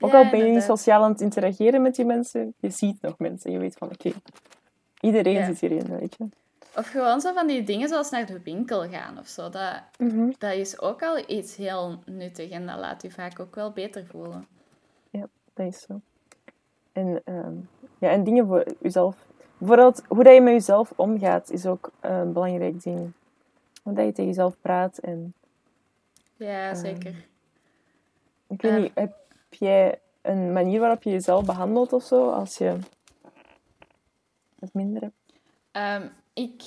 ook 0.00 0.10
Ja, 0.12 0.18
al 0.24 0.30
ben 0.30 0.38
je 0.46 0.52
niet 0.52 0.62
sociaal 0.62 1.02
aan 1.02 1.10
het 1.12 1.20
interageren 1.20 1.82
met 1.82 1.94
die 1.94 2.04
mensen, 2.04 2.54
je 2.58 2.70
ziet 2.70 3.00
nog 3.00 3.18
mensen. 3.18 3.50
Je 3.52 3.58
weet 3.58 3.74
van, 3.78 3.88
oké, 3.88 4.12
iedereen 5.00 5.32
Ja. 5.34 5.46
zit 5.46 5.60
hierin, 5.60 5.98
weet 5.98 6.16
je. 6.18 6.24
Of 6.76 6.88
gewoon 6.90 7.20
zo 7.20 7.32
van 7.32 7.46
die 7.46 7.62
dingen 7.62 7.88
zoals 7.88 8.10
naar 8.10 8.26
de 8.26 8.40
winkel 8.42 8.88
gaan 8.88 9.18
of 9.18 9.26
zo. 9.26 9.48
Dat, 9.48 9.72
Mhm. 9.98 10.30
dat 10.38 10.52
is 10.52 10.80
ook 10.80 11.02
al 11.02 11.18
iets 11.30 11.56
heel 11.56 11.98
nuttig 12.06 12.50
en 12.50 12.66
dat 12.66 12.78
laat 12.78 13.02
je 13.02 13.10
vaak 13.10 13.40
ook 13.40 13.54
wel 13.54 13.70
beter 13.70 14.06
voelen. 14.06 14.46
Dat 15.54 15.66
is 15.66 15.80
zo. 15.82 16.00
En, 16.92 17.20
ehm, 17.24 17.52
ja, 17.98 18.08
en 18.10 18.24
dingen 18.24 18.46
voor 18.46 18.64
jezelf. 18.80 19.16
Bijvoorbeeld, 19.58 20.02
hoe 20.08 20.24
dat 20.24 20.34
je 20.34 20.40
met 20.40 20.52
jezelf 20.52 20.92
omgaat, 20.96 21.50
is 21.50 21.66
ook 21.66 21.90
een 22.00 22.32
belangrijk 22.32 22.82
ding. 22.82 23.12
Hoe 23.82 23.92
dat 23.92 24.04
je 24.04 24.12
tegen 24.12 24.26
jezelf 24.26 24.56
praat. 24.60 24.98
En, 24.98 25.34
Ja, 26.36 26.74
zeker. 26.74 27.26
ik 28.48 28.62
weet 28.62 28.78
niet, 28.80 28.90
heb 28.94 29.12
jij 29.50 29.98
een 30.22 30.52
manier 30.52 30.80
waarop 30.80 31.02
je 31.02 31.10
jezelf 31.10 31.44
behandelt 31.44 31.92
of 31.92 32.02
zo, 32.02 32.30
als 32.30 32.58
je 32.58 32.76
het 34.60 34.74
minder? 34.74 35.12
Ehm, 35.72 36.08
ik, 36.32 36.62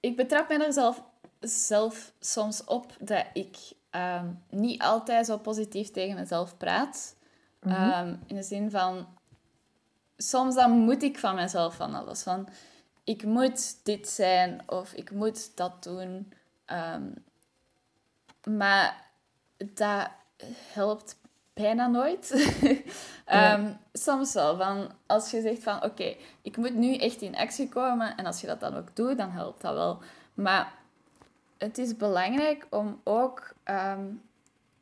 ik 0.00 0.16
betrap 0.16 0.48
me 0.48 0.64
er 0.64 0.72
zelf, 0.72 1.02
zelf 1.40 2.12
soms 2.20 2.64
op 2.64 2.96
dat 3.00 3.26
ik 3.32 3.56
ehm, 3.90 4.26
niet 4.50 4.82
altijd 4.82 5.26
zo 5.26 5.38
positief 5.38 5.90
tegen 5.90 6.14
mezelf 6.16 6.56
praat. 6.56 7.16
Ehm, 7.60 8.16
in 8.26 8.36
de 8.36 8.42
zin 8.42 8.70
van, 8.70 9.06
soms 10.16 10.54
dan 10.54 10.70
moet 10.70 11.02
ik 11.02 11.18
van 11.18 11.34
mezelf 11.34 11.74
van 11.74 11.94
alles. 11.94 12.22
Van, 12.22 12.48
ik 13.04 13.24
moet 13.24 13.84
dit 13.84 14.08
zijn 14.08 14.62
of 14.66 14.92
ik 14.92 15.10
moet 15.10 15.56
dat 15.56 15.82
doen. 15.82 16.32
Maar 18.56 19.10
dat 19.56 20.10
helpt 20.72 21.16
bijna 21.62 21.86
nooit. 21.86 22.30
Ehm, 23.24 23.72
Soms 23.92 24.32
wel. 24.34 24.56
Van, 24.56 24.90
als 25.06 25.30
je 25.30 25.40
zegt 25.40 25.62
van 25.62 25.82
oké, 25.84 26.16
ik 26.42 26.56
moet 26.56 26.74
nu 26.74 26.96
echt 26.96 27.20
in 27.20 27.36
actie 27.36 27.68
komen 27.68 28.16
en 28.16 28.26
als 28.26 28.40
je 28.40 28.46
dat 28.46 28.60
dan 28.60 28.76
ook 28.76 28.96
doet, 28.96 29.18
dan 29.18 29.30
helpt 29.30 29.60
dat 29.62 29.74
wel. 29.74 29.98
Maar 30.34 30.72
het 31.58 31.78
is 31.78 31.96
belangrijk 31.96 32.66
om 32.70 33.00
ook 33.04 33.52
ehm, 33.64 34.04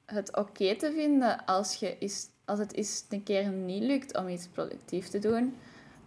het 0.05 0.37
oké 0.37 0.77
te 0.77 0.93
vinden 0.93 1.45
als, 1.45 1.75
je 1.75 1.97
is, 1.99 2.27
als 2.45 2.59
het 2.59 2.75
eens 2.75 3.05
een 3.09 3.23
keer 3.23 3.49
niet 3.49 3.83
lukt 3.83 4.17
om 4.17 4.29
iets 4.29 4.47
productief 4.47 5.09
te 5.09 5.19
doen. 5.19 5.57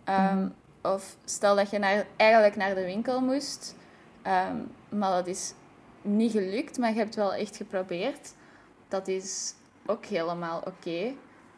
Ehm, 0.03 0.47
Of 0.81 1.15
stel 1.25 1.55
dat 1.55 1.69
je 1.69 1.79
naar, 1.79 2.05
eigenlijk 2.15 2.55
naar 2.55 2.75
de 2.75 2.85
winkel 2.85 3.21
moest, 3.21 3.75
maar 4.89 5.11
dat 5.11 5.27
is 5.27 5.53
niet 6.01 6.31
gelukt, 6.31 6.77
maar 6.77 6.91
je 6.91 6.97
hebt 6.97 7.15
wel 7.15 7.33
echt 7.33 7.55
geprobeerd. 7.55 8.33
Dat 8.87 9.07
is 9.07 9.53
ook 9.89 10.05
helemaal 10.05 10.59
oké. 10.65 11.13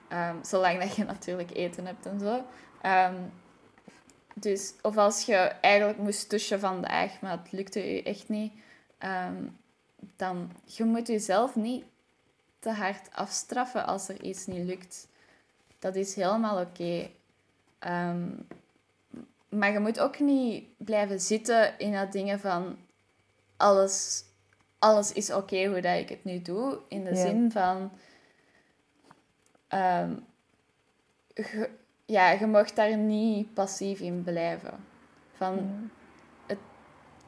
Ehm, 0.08 0.36
zolang 0.44 0.80
dat 0.80 0.96
je 0.96 1.04
natuurlijk 1.14 1.52
eten 1.56 1.86
hebt 1.86 2.06
en 2.06 2.20
zo. 2.20 2.44
Ehm, 2.82 3.16
dus, 4.34 4.74
of 4.82 4.98
als 4.98 5.26
je 5.26 5.36
eigenlijk 5.36 6.00
moest 6.00 6.30
douchen 6.30 6.60
vandaag, 6.60 7.22
maar 7.22 7.32
het 7.32 7.52
lukte 7.52 7.94
je 7.94 8.04
echt 8.04 8.30
niet. 8.30 8.54
ehm, 8.98 9.44
dan 10.16 10.52
je 10.66 10.84
moet 10.84 11.08
jezelf 11.08 11.56
niet 11.56 11.84
te 12.60 12.70
hard 12.72 13.10
afstraffen 13.14 13.86
als 13.86 14.08
er 14.10 14.22
iets 14.24 14.46
niet 14.46 14.66
lukt. 14.66 15.08
Dat 15.80 15.96
is 15.96 16.16
helemaal 16.16 16.62
oké. 16.62 17.10
Maar 19.50 19.72
je 19.72 19.80
moet 19.80 20.00
ook 20.00 20.20
niet 20.20 20.64
blijven 20.78 21.20
zitten 21.20 21.80
in 21.80 21.92
dat 21.94 22.12
dingen 22.12 22.40
van 22.40 22.78
alles, 23.58 24.24
alles 24.80 25.14
is 25.14 25.32
oké 25.34 25.66
hoe 25.66 25.82
dat 25.82 25.98
ik 25.98 26.10
het 26.10 26.24
nu 26.24 26.42
doe. 26.42 26.80
In 26.88 27.04
de 27.04 27.10
Ja. 27.16 27.16
zin 27.16 27.52
van... 27.52 27.92
ehm, 29.72 30.14
je- 31.34 31.70
ja, 32.06 32.30
je 32.32 32.48
mag 32.48 32.72
daar 32.74 32.98
niet 32.98 33.54
passief 33.54 34.00
in 34.00 34.24
blijven. 34.24 34.74
Van, 35.34 35.90
het, 36.46 36.58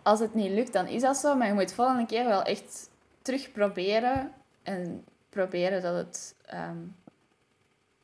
als 0.04 0.20
het 0.20 0.34
niet 0.34 0.52
lukt, 0.52 0.74
dan 0.74 0.88
is 0.88 1.02
dat 1.02 1.18
zo. 1.18 1.36
Maar 1.36 1.48
je 1.48 1.54
moet 1.54 1.74
volgende 1.74 2.06
keer 2.06 2.26
wel 2.26 2.44
echt 2.44 2.90
terug 3.22 3.52
proberen. 3.52 4.32
En 4.64 5.06
proberen 5.30 5.82
dat 5.82 5.96
het... 5.96 6.36
ehm, 6.46 6.78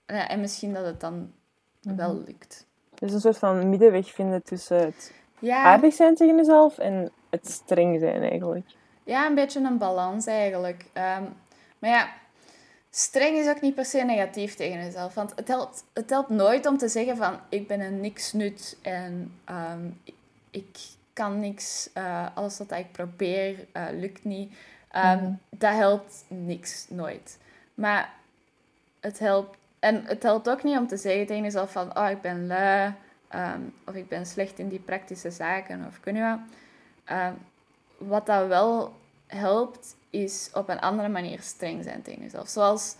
ja, 0.06 0.28
en 0.28 0.40
misschien 0.40 0.74
dat 0.74 0.86
het 0.86 1.00
dan 1.00 1.34
wel 1.82 2.22
lukt. 2.26 2.66
Dus 2.96 3.14
een 3.14 3.20
soort 3.20 3.38
van 3.38 3.70
middenweg 3.70 4.12
vinden 4.12 4.44
tussen 4.44 4.78
het 4.86 5.14
Ja, 5.40 5.64
aardig 5.64 5.94
zijn 5.94 6.16
tegen 6.16 6.36
jezelf 6.36 6.78
en 6.78 7.12
het 7.30 7.50
streng 7.50 8.00
zijn 8.00 8.22
eigenlijk. 8.22 8.66
ja, 9.04 9.26
een 9.28 9.36
beetje 9.36 9.60
een 9.60 9.78
balans 9.78 10.26
eigenlijk. 10.26 10.86
Ehm, 10.94 11.24
maar 11.80 11.90
ja, 11.90 12.10
streng 12.90 13.38
is 13.38 13.48
ook 13.48 13.62
niet 13.62 13.76
per 13.76 13.86
se 13.86 14.04
negatief 14.04 14.56
tegen 14.56 14.84
jezelf. 14.84 15.14
Want 15.14 15.34
het 15.36 15.48
helpt, 15.48 15.84
het 15.94 16.10
helpt 16.10 16.30
nooit 16.30 16.66
om 16.66 16.78
te 16.78 16.88
zeggen 16.88 17.18
van 17.18 17.40
ik 17.50 17.68
ben 17.68 17.80
een 17.80 18.00
niks 18.00 18.34
nut 18.34 18.78
en 18.82 19.34
ehm, 19.46 19.86
ik, 20.04 20.16
ik 20.50 20.78
kan 21.14 21.40
niks, 21.40 21.90
eh, 21.94 22.26
alles 22.34 22.58
wat 22.58 22.72
ik 22.72 22.92
probeer 22.92 23.68
eh, 23.72 23.86
lukt 23.92 24.24
niet. 24.24 24.54
Ehm, 24.92 25.32
Dat 25.50 25.74
helpt 25.74 26.26
niks, 26.28 26.86
nooit. 26.90 27.38
Maar 27.74 28.14
het 29.00 29.20
helpt. 29.20 29.58
En 29.80 30.06
het 30.06 30.24
helpt 30.24 30.50
ook 30.50 30.64
niet 30.64 30.78
om 30.78 30.88
te 30.88 30.98
zeggen 30.98 31.26
tegen 31.26 31.44
jezelf 31.44 31.72
van, 31.72 31.98
oh, 31.98 32.10
ik 32.10 32.22
ben 32.22 32.48
lui, 32.48 32.94
ehm, 33.28 33.62
of 33.86 33.94
ik 33.94 34.08
ben 34.08 34.26
slecht 34.26 34.60
in 34.60 34.68
die 34.70 34.80
praktische 34.80 35.32
zaken, 35.32 35.86
of 35.88 36.00
kun 36.00 36.16
je 36.16 36.22
wat. 36.22 36.40
Wat 37.98 38.26
dat 38.26 38.48
wel 38.48 38.94
helpt, 39.28 39.96
is 40.10 40.49
op 40.53 40.70
een 40.70 40.80
andere 40.80 41.10
manier 41.10 41.41
streng 41.41 41.84
zijn 41.84 42.01
tegen 42.01 42.22
jezelf. 42.22 42.47
Zoals, 42.47 42.95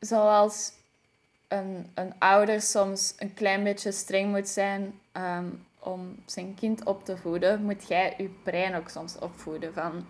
zoals 0.00 0.72
een, 1.48 1.90
een 1.94 2.18
ouder 2.18 2.62
soms 2.62 3.14
een 3.18 3.34
klein 3.34 3.64
beetje 3.64 3.92
streng 3.92 4.30
moet 4.30 4.48
zijn 4.48 5.00
ehm, 5.12 5.48
om 5.78 6.22
zijn 6.26 6.54
kind 6.54 6.84
op 6.84 7.04
te 7.04 7.16
voeden, 7.16 7.64
moet 7.64 7.88
jij 7.88 8.14
je 8.16 8.28
brein 8.28 8.74
ook 8.74 8.88
soms 8.88 9.18
opvoeden 9.18 9.74
van 9.74 10.06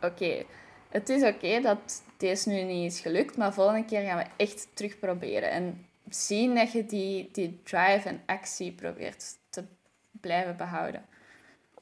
oké, 0.00 0.44
het 0.88 1.08
is 1.08 1.22
oké 1.22 1.60
dat 1.60 2.02
deze 2.16 2.48
nu 2.48 2.62
niet 2.62 2.92
is 2.92 3.00
gelukt, 3.00 3.36
maar 3.36 3.54
volgende 3.54 3.84
keer 3.84 4.02
gaan 4.02 4.18
we 4.18 4.26
echt 4.36 4.68
terug 4.76 4.98
proberen. 4.98 5.50
En 5.50 5.86
zien 6.08 6.54
dat 6.54 6.72
je 6.72 6.86
die, 6.86 7.28
die 7.32 7.60
drive 7.62 8.08
en 8.08 8.22
actie 8.26 8.72
probeert 8.72 9.38
te 9.50 9.64
blijven 10.10 10.56
behouden. 10.56 11.04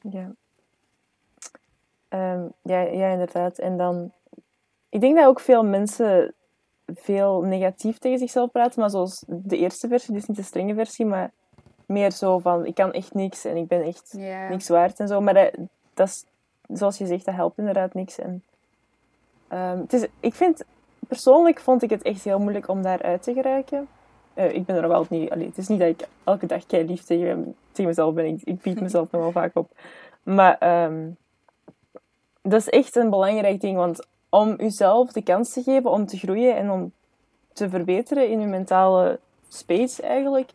Ja. 0.01 0.31
Um, 2.15 2.51
ja, 2.61 2.79
ja, 2.79 3.07
inderdaad. 3.07 3.57
En 3.57 3.77
dan... 3.77 4.11
Ik 4.89 5.01
denk 5.01 5.15
dat 5.15 5.25
ook 5.25 5.39
veel 5.39 5.63
mensen 5.63 6.33
veel 6.93 7.41
negatief 7.41 7.97
tegen 7.97 8.19
zichzelf 8.19 8.51
praten, 8.51 8.79
maar 8.79 8.89
zoals 8.89 9.23
de 9.27 9.57
eerste 9.57 9.87
versie, 9.87 10.13
dus 10.13 10.25
niet 10.25 10.37
de 10.37 10.43
strenge 10.43 10.73
versie, 10.73 11.05
maar 11.05 11.31
meer 11.85 12.11
zo 12.11 12.39
van, 12.39 12.65
ik 12.65 12.75
kan 12.75 12.93
echt 12.93 13.13
niks 13.13 13.45
en 13.45 13.57
ik 13.57 13.67
ben 13.67 13.81
echt 13.81 14.13
niks 14.49 14.69
waard 14.69 14.99
en 14.99 15.07
zo. 15.07 15.21
Maar 15.21 15.33
dat, 15.33 15.51
dat 15.93 16.07
is, 16.07 16.25
zoals 16.67 16.97
je 16.97 17.05
zegt, 17.05 17.25
dat 17.25 17.35
helpt 17.35 17.57
inderdaad 17.57 17.93
niks. 17.93 18.19
En, 18.19 18.43
um, 19.53 19.79
het 19.79 19.93
is, 19.93 20.07
ik 20.19 20.33
vind, 20.33 20.63
persoonlijk 21.07 21.59
vond 21.59 21.83
ik 21.83 21.89
het 21.89 22.01
echt 22.01 22.23
heel 22.23 22.39
moeilijk 22.39 22.67
om 22.67 22.81
daaruit 22.81 23.23
te 23.23 23.33
geraken. 23.33 23.87
Uh, 24.35 24.53
ik 24.53 24.65
ben 24.65 24.75
er 24.75 24.93
altijd 24.93 25.21
niet... 25.21 25.31
Allee, 25.31 25.47
het 25.47 25.57
is 25.57 25.67
niet 25.67 25.79
dat 25.79 25.89
ik 25.89 26.07
elke 26.23 26.45
dag 26.45 26.65
kei 26.65 26.85
lief 26.85 27.03
tegen, 27.03 27.55
tegen 27.71 27.89
mezelf 27.89 28.13
ben. 28.13 28.25
Ik, 28.25 28.41
ik 28.43 28.61
bied 28.61 28.81
mezelf 28.81 29.11
nog 29.11 29.21
wel 29.21 29.31
vaak 29.31 29.55
op. 29.55 29.69
Maar 30.23 30.83
um, 30.85 31.17
dat 32.45 32.59
is 32.59 32.69
echt 32.69 32.95
een 32.95 33.09
belangrijk 33.09 33.61
ding. 33.61 33.77
Want 33.77 34.07
om 34.29 34.55
jezelf 34.57 35.11
de 35.11 35.23
kans 35.23 35.53
te 35.53 35.63
geven 35.63 35.91
om 35.91 36.05
te 36.05 36.17
groeien 36.17 36.55
en 36.55 36.71
om 36.71 36.91
te 37.53 37.69
verbeteren 37.69 38.29
in 38.29 38.39
je 38.39 38.47
mentale 38.47 39.19
space 39.47 40.01
eigenlijk, 40.01 40.49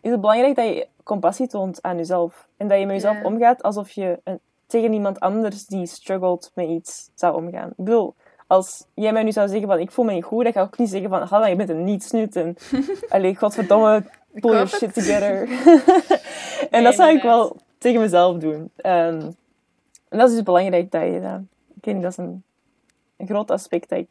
is 0.00 0.10
het 0.10 0.20
belangrijk 0.20 0.56
dat 0.56 0.66
je 0.66 0.86
compassie 1.02 1.46
toont 1.46 1.82
aan 1.82 1.96
jezelf. 1.96 2.46
En 2.56 2.68
dat 2.68 2.78
je 2.78 2.86
met 2.86 2.94
jezelf 2.94 3.22
omgaat 3.22 3.62
alsof 3.62 3.90
je 3.90 4.20
een, 4.24 4.40
tegen 4.66 4.92
iemand 4.92 5.20
anders 5.20 5.66
die 5.66 5.86
struggelt 5.86 6.50
met 6.54 6.68
iets 6.68 7.10
zou 7.14 7.34
omgaan. 7.34 7.68
Ik 7.68 7.84
bedoel, 7.84 8.14
als 8.46 8.84
jij 8.94 9.12
mij 9.12 9.22
nu 9.22 9.32
zou 9.32 9.48
zeggen 9.48 9.68
van 9.68 9.78
ik 9.78 9.90
voel 9.90 10.04
me 10.04 10.12
niet 10.12 10.24
goed, 10.24 10.44
dan 10.44 10.52
ga 10.52 10.60
ik 10.60 10.66
ook 10.66 10.78
niet 10.78 10.90
zeggen 10.90 11.08
van 11.08 11.22
Hanna, 11.22 11.46
je 11.46 11.56
bent 11.56 11.68
een 11.68 11.84
nietsnut 11.84 12.36
en 12.36 12.56
allee, 13.08 13.36
godverdomme, 13.36 14.04
pull 14.32 14.52
your 14.52 14.68
shit 14.68 14.94
together. 14.94 15.48
en 16.76 16.84
dat 16.84 16.94
zou 16.94 17.16
ik 17.16 17.22
wel 17.22 17.56
tegen 17.78 18.00
mezelf 18.00 18.38
doen. 18.38 18.70
Um, 18.86 19.36
en 20.10 20.18
dat 20.18 20.28
is 20.28 20.34
dus 20.34 20.44
belangrijk 20.44 20.90
dat 20.90 21.02
je 21.02 21.20
dat... 21.20 21.40
Ik 21.82 21.94
niet, 21.94 22.02
dat 22.02 22.10
is 22.10 22.16
een, 22.16 22.42
een 23.16 23.26
groot 23.26 23.50
aspect 23.50 23.88
dat, 23.88 23.98
ik, 23.98 24.10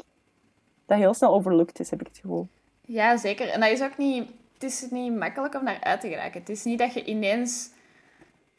dat 0.86 0.98
heel 0.98 1.14
snel 1.14 1.34
overlooked 1.34 1.80
is, 1.80 1.90
heb 1.90 2.02
ik 2.02 2.08
het 2.08 2.18
gevoel. 2.18 2.48
Ja, 2.82 3.18
zeker. 3.18 3.50
En 3.50 3.60
dat 3.60 3.70
is 3.70 3.82
ook 3.82 3.98
niet... 3.98 4.30
Het 4.54 4.64
is 4.64 4.88
niet 4.90 5.16
makkelijk 5.16 5.56
om 5.56 5.64
naar 5.64 5.80
uit 5.82 6.02
te 6.02 6.08
geraken. 6.08 6.40
Het 6.40 6.50
is 6.50 6.64
niet 6.64 6.80
dat 6.80 6.94
je 6.94 7.06
ineens... 7.06 7.70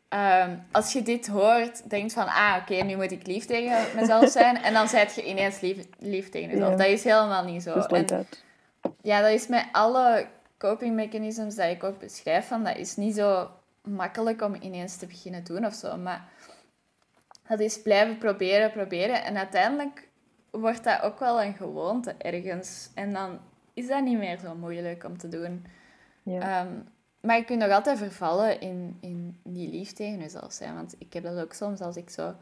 Ehm, 0.08 0.56
als 0.70 0.92
je 0.92 1.02
dit 1.02 1.26
hoort, 1.28 1.90
denkt 1.90 2.12
van... 2.12 2.26
Ah, 2.26 2.56
oké, 2.60 2.74
nu 2.74 2.96
moet 2.96 3.10
ik 3.10 3.26
lief 3.26 3.44
tegen 3.44 3.96
mezelf 3.96 4.30
zijn. 4.40 4.56
en 4.56 4.72
dan 4.72 4.88
zijt 4.88 5.14
je 5.14 5.28
ineens 5.28 5.60
lief, 5.60 5.86
lief 5.98 6.28
tegen 6.28 6.50
jezelf. 6.50 6.76
Dat 6.76 6.86
is 6.86 7.04
helemaal 7.04 7.44
niet 7.44 7.62
zo. 7.62 7.72
En, 7.72 8.26
ja, 9.02 9.20
dat 9.20 9.30
is 9.30 9.46
met 9.46 9.64
alle 9.72 10.26
coping 10.58 10.94
mechanisms 10.94 11.54
dat 11.54 11.70
ik 11.70 11.84
ook 11.84 11.98
beschrijf. 11.98 12.46
Van, 12.46 12.64
dat 12.64 12.76
is 12.76 12.96
niet 12.96 13.14
zo 13.14 13.50
makkelijk 13.82 14.42
om 14.42 14.54
ineens 14.60 14.96
te 14.96 15.06
beginnen 15.06 15.44
doen 15.44 15.66
of 15.66 15.74
zo. 15.74 15.96
Maar 15.96 16.28
dat 17.50 17.60
is 17.60 17.82
blijven 17.82 18.18
proberen, 18.18 18.70
proberen. 18.70 19.24
En 19.24 19.36
uiteindelijk 19.36 20.08
wordt 20.50 20.84
dat 20.84 21.02
ook 21.02 21.18
wel 21.18 21.42
een 21.42 21.54
gewoonte 21.54 22.14
ergens. 22.18 22.90
En 22.94 23.12
dan 23.12 23.38
is 23.74 23.88
dat 23.88 24.02
niet 24.02 24.18
meer 24.18 24.38
zo 24.38 24.54
moeilijk 24.54 25.04
om 25.04 25.18
te 25.18 25.28
doen. 25.28 25.66
Ja. 26.22 26.40
Ehm, 26.40 26.72
maar 27.20 27.36
je 27.36 27.44
kunt 27.44 27.58
nog 27.58 27.70
altijd 27.70 27.98
vervallen 27.98 28.60
in, 28.60 28.98
in 29.00 29.40
niet 29.42 29.70
lief 29.70 29.92
tegen 29.92 30.18
jezelf 30.18 30.52
zijn. 30.52 30.74
Want 30.74 30.94
ik 30.98 31.12
heb 31.12 31.22
dat 31.22 31.38
ook 31.38 31.52
soms 31.52 31.80
als 31.80 31.96
ik 31.96 32.10
zo 32.10 32.34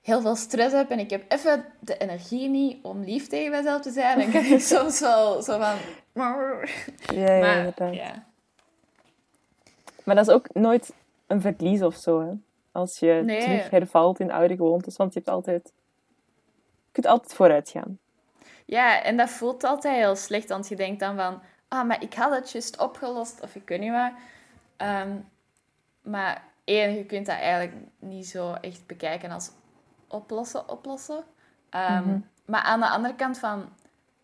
heel 0.00 0.20
veel 0.20 0.36
stress 0.36 0.74
heb 0.74 0.90
en 0.90 0.98
ik 0.98 1.10
heb 1.10 1.32
even 1.32 1.64
de 1.80 1.96
energie 1.96 2.48
niet 2.48 2.84
om 2.84 3.02
lief 3.02 3.28
tegen 3.28 3.50
mezelf 3.50 3.80
te 3.80 3.90
zijn. 3.90 4.18
Dan 4.18 4.30
kan 4.30 4.44
ik 4.44 4.60
soms 4.76 5.00
wel 5.00 5.42
zo 5.42 5.58
van... 5.58 5.76
Ja, 7.14 7.34
ja, 7.34 7.72
maar, 7.78 7.94
ja. 7.94 8.26
Maar 10.04 10.14
dat 10.14 10.28
is 10.28 10.34
ook 10.34 10.54
nooit 10.54 10.92
een 11.26 11.40
verlies 11.40 11.82
of 11.82 11.94
zo, 11.94 12.20
hè? 12.20 12.32
Als 12.72 12.98
je 12.98 13.22
terug 13.26 13.70
hervalt 13.70 14.20
in 14.20 14.30
oude 14.30 14.56
gewoontes. 14.56 14.96
Want 14.96 15.12
je 15.12 15.18
hebt 15.18 15.30
altijd... 15.30 15.72
Je 16.84 16.90
kunt 16.92 17.06
altijd 17.06 17.34
vooruit 17.34 17.70
gaan. 17.70 17.98
Ja, 18.64 19.02
en 19.02 19.16
dat 19.16 19.30
voelt 19.30 19.64
altijd 19.64 19.96
heel 19.96 20.16
slecht. 20.16 20.48
Want 20.48 20.68
je 20.68 20.76
denkt 20.76 21.00
dan 21.00 21.16
van... 21.16 21.42
Ah, 21.68 21.86
maar 21.86 22.02
ik 22.02 22.14
had 22.14 22.34
het 22.34 22.52
juist 22.52 22.78
opgelost. 22.78 23.40
Of 23.42 23.54
ik 23.54 23.68
weet 23.68 23.80
niet 23.80 23.90
wat. 23.90 24.12
Ehm, 24.76 25.16
maar 26.02 26.44
één, 26.64 26.94
je 26.94 27.04
kunt 27.04 27.26
dat 27.26 27.36
eigenlijk 27.36 27.74
niet 27.98 28.26
zo 28.26 28.52
echt 28.52 28.86
bekijken 28.86 29.30
als 29.30 29.50
oplossen, 30.08 30.68
oplossen. 30.68 31.24
Ehm, 31.70 32.08
mhm. 32.08 32.20
Maar 32.44 32.62
aan 32.62 32.80
de 32.80 32.88
andere 32.88 33.14
kant 33.14 33.38
van... 33.38 33.68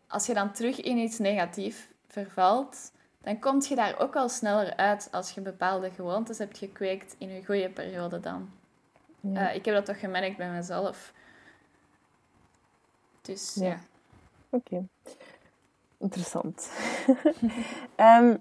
Als 0.08 0.26
je 0.26 0.34
dan 0.34 0.52
terug 0.52 0.80
in 0.80 0.96
iets 0.96 1.18
negatief 1.18 1.90
vervalt 2.08 2.92
dan 3.26 3.38
kom 3.38 3.62
je 3.68 3.74
daar 3.74 3.98
ook 3.98 4.16
al 4.16 4.28
sneller 4.28 4.76
uit 4.76 5.08
als 5.12 5.30
je 5.30 5.40
bepaalde 5.40 5.90
gewoontes 5.90 6.38
hebt 6.38 6.58
gekweekt 6.58 7.14
in 7.18 7.30
een 7.30 7.44
goede 7.44 7.70
periode 7.70 8.20
dan. 8.20 8.50
Ja. 9.20 9.48
Eh, 9.48 9.54
ik 9.54 9.64
heb 9.64 9.74
dat 9.74 9.84
toch 9.84 10.00
gemerkt 10.00 10.36
bij 10.36 10.50
mezelf. 10.50 11.12
Dus 13.22 13.54
ja. 13.54 13.78
Oké. 14.50 14.86
Interessant. 15.98 16.70
Ehm, 17.96 18.36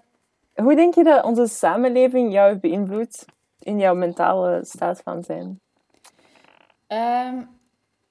hoe 0.56 0.76
denk 0.76 0.96
je 0.96 1.04
dat 1.04 1.24
onze 1.24 1.48
samenleving 1.48 2.34
jou 2.34 2.56
beïnvloedt 2.56 3.26
in 3.60 3.80
jouw 3.80 3.96
mentale 3.96 4.66
staat 4.66 5.02
van 5.02 5.24
zijn? 5.24 5.60
Ehm, 6.88 7.44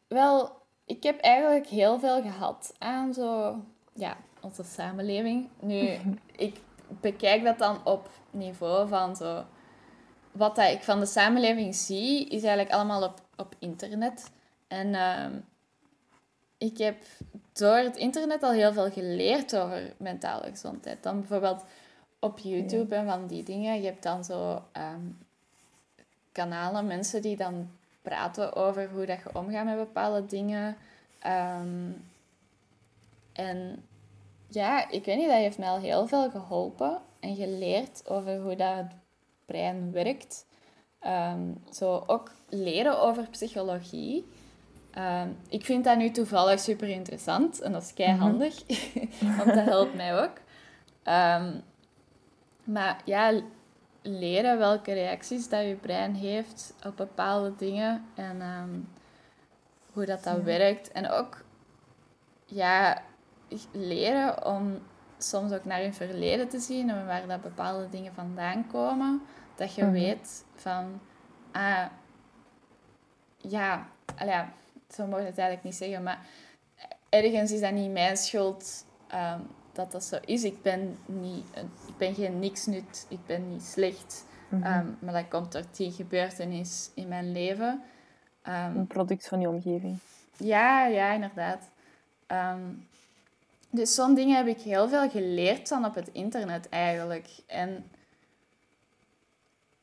wel, 0.09 0.51
ik 0.85 1.03
heb 1.03 1.21
eigenlijk 1.21 1.67
heel 1.67 1.99
veel 1.99 2.23
gehad 2.23 2.75
aan 2.79 3.15
zo, 3.15 3.57
ja, 3.93 4.17
onze 4.45 4.63
samenleving. 4.63 5.49
Nu, 5.61 5.89
ik 6.37 6.57
bekijk 7.01 7.45
dat 7.45 7.59
dan 7.59 7.87
op 7.87 8.11
niveau 8.31 8.89
van 8.89 9.17
zo... 9.17 9.45
Wat 10.33 10.57
dat 10.57 10.71
ik 10.71 10.83
van 10.83 11.01
de 11.01 11.07
samenleving 11.07 11.75
zie, 11.75 12.27
is 12.29 12.43
eigenlijk 12.43 12.71
allemaal 12.71 13.03
op, 13.03 13.21
op 13.37 13.55
internet. 13.59 14.31
En 14.69 14.87
uh, 14.87 15.27
ik 16.59 16.79
heb 16.79 17.03
door 17.53 17.77
het 17.77 17.97
internet 17.97 18.43
al 18.43 18.53
heel 18.53 18.73
veel 18.73 18.91
geleerd 18.91 19.57
over 19.57 19.93
mentale 19.97 20.51
gezondheid. 20.51 21.03
Dan 21.03 21.19
bijvoorbeeld 21.19 21.65
op 22.19 22.39
YouTube 22.39 22.95
en 22.95 23.07
van 23.07 23.27
die 23.27 23.43
dingen. 23.43 23.81
Je 23.81 23.87
hebt 23.87 24.03
dan 24.03 24.25
zo 24.25 24.63
um, 24.77 25.19
kanalen, 26.33 26.87
mensen 26.87 27.23
die 27.23 27.37
dan 27.37 27.71
praten 28.03 28.55
over 28.55 28.91
hoe 28.91 29.07
dat 29.07 29.19
je 29.23 29.39
omgaat 29.39 29.65
met 29.65 29.77
bepaalde 29.77 30.27
dingen. 30.27 30.77
Um, 31.27 32.05
en 33.33 33.85
ja, 34.55 34.91
ik 34.91 35.05
weet 35.05 35.17
niet, 35.17 35.29
dat 35.29 35.37
heeft 35.37 35.59
mij 35.59 35.69
al 35.69 35.79
heel 35.79 36.07
veel 36.07 36.31
geholpen 36.31 37.01
en 37.21 37.37
geleerd 37.37 38.09
over 38.09 38.41
hoe 38.41 38.57
dat 38.57 38.77
het 38.77 38.93
brein 39.47 39.93
werkt. 39.93 40.47
Ehm, 41.01 41.53
zo 41.71 42.03
ook 42.07 42.31
leren 42.49 43.01
over 43.01 43.29
psychologie. 43.31 44.27
Ehm, 44.91 45.29
ik 45.49 45.65
vind 45.65 45.85
dat 45.85 45.97
nu 45.97 46.11
toevallig 46.11 46.61
super 46.61 46.89
interessant 46.89 47.61
en 47.61 47.73
dat 47.73 47.93
is 47.97 48.07
handig, 48.07 48.67
mhm. 48.67 49.37
want 49.37 49.55
dat 49.55 49.65
helpt 49.65 49.95
mij 49.95 50.23
ook. 50.23 50.33
Ehm, 51.03 51.61
maar 52.65 53.01
ja, 53.05 53.41
leren 54.03 54.59
welke 54.59 54.93
reacties 54.93 55.49
dat 55.49 55.67
je 55.67 55.75
brein 55.75 56.15
heeft 56.15 56.75
op 56.87 56.97
bepaalde 56.97 57.57
dingen 57.57 58.05
en 58.15 58.43
hoe 59.93 60.05
dat, 60.05 60.25
dat 60.25 60.43
werkt. 60.43 60.93
En 60.93 61.11
ook 61.11 61.45
ja, 62.47 63.03
leren 63.73 64.47
om 64.47 64.79
soms 65.19 65.53
ook 65.53 65.65
naar 65.65 65.83
je 65.83 65.93
verleden 65.93 66.49
te 66.49 66.59
zien 66.59 66.91
en 66.91 67.07
waar 67.07 67.27
dat 67.27 67.43
bepaalde 67.43 67.89
dingen 67.89 68.15
vandaan 68.15 68.67
komen. 68.67 69.23
Dat 69.55 69.75
je 69.75 69.83
mhm. 69.83 69.93
weet 69.93 70.45
van, 70.55 71.01
ah, 71.53 71.87
ja, 73.37 73.87
ja, 74.19 74.53
zo 74.91 75.07
mogen 75.07 75.27
het 75.27 75.39
eigenlijk 75.39 75.63
niet 75.63 75.75
zeggen, 75.75 76.03
maar 76.03 76.27
ergens 77.09 77.53
is 77.53 77.61
dat 77.61 77.73
niet 77.73 77.93
mijn 77.93 78.17
schuld 78.17 78.87
um, 79.15 79.47
dat 79.73 79.93
dat 79.93 80.05
zo 80.05 80.19
is. 80.25 80.45
Ik 80.45 80.63
ben, 80.63 80.99
niet, 81.07 81.47
ik 81.87 81.97
ben 81.97 82.15
geen 82.15 82.39
niks 82.39 82.67
nut, 82.67 83.07
ik 83.09 83.27
ben 83.27 83.49
niet 83.49 83.63
slecht. 83.63 84.25
Mhm. 84.49 84.63
Ehm, 84.63 84.87
maar 84.99 85.13
dat 85.13 85.29
komt 85.29 85.53
door 85.53 85.65
die 85.77 85.93
gebeurtenis 85.93 86.91
in 86.95 87.09
mijn 87.09 87.33
leven. 87.33 87.83
Um, 88.49 88.77
een 88.77 88.87
product 88.87 89.29
van 89.29 89.41
je 89.41 89.49
omgeving. 89.49 89.99
Ja, 90.37 90.87
ja, 90.87 91.13
inderdaad. 91.13 91.71
Ehm, 92.27 92.61
dus 93.75 93.95
zo'n 93.95 94.15
dingen 94.15 94.37
heb 94.37 94.47
ik 94.47 94.61
heel 94.61 94.89
veel 94.89 95.11
geleerd 95.11 95.69
dan 95.69 95.85
op 95.85 95.95
het 95.95 96.09
internet 96.13 96.69
eigenlijk. 96.69 97.29
En 97.47 97.91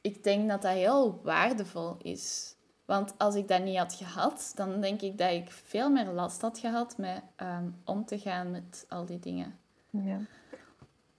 ik 0.02 0.24
denk 0.24 0.50
dat 0.50 0.62
dat 0.62 0.74
heel 0.74 1.20
waardevol 1.24 1.98
is. 2.02 2.56
Want 2.86 3.14
als 3.18 3.36
ik 3.36 3.48
dat 3.48 3.64
niet 3.64 3.78
had 3.78 3.94
gehad, 3.94 4.52
dan 4.56 4.82
denk 4.82 5.02
ik 5.02 5.18
dat 5.18 5.32
ik 5.32 5.52
veel 5.52 5.90
meer 5.90 6.06
last 6.06 6.42
had 6.42 6.60
gehad 6.60 6.98
met 6.98 7.22
ehm, 7.36 7.66
om 7.86 8.06
te 8.06 8.20
gaan 8.20 8.52
met 8.52 8.86
al 8.90 9.06
die 9.06 9.20
dingen. 9.20 9.60
Ja. 9.90 10.18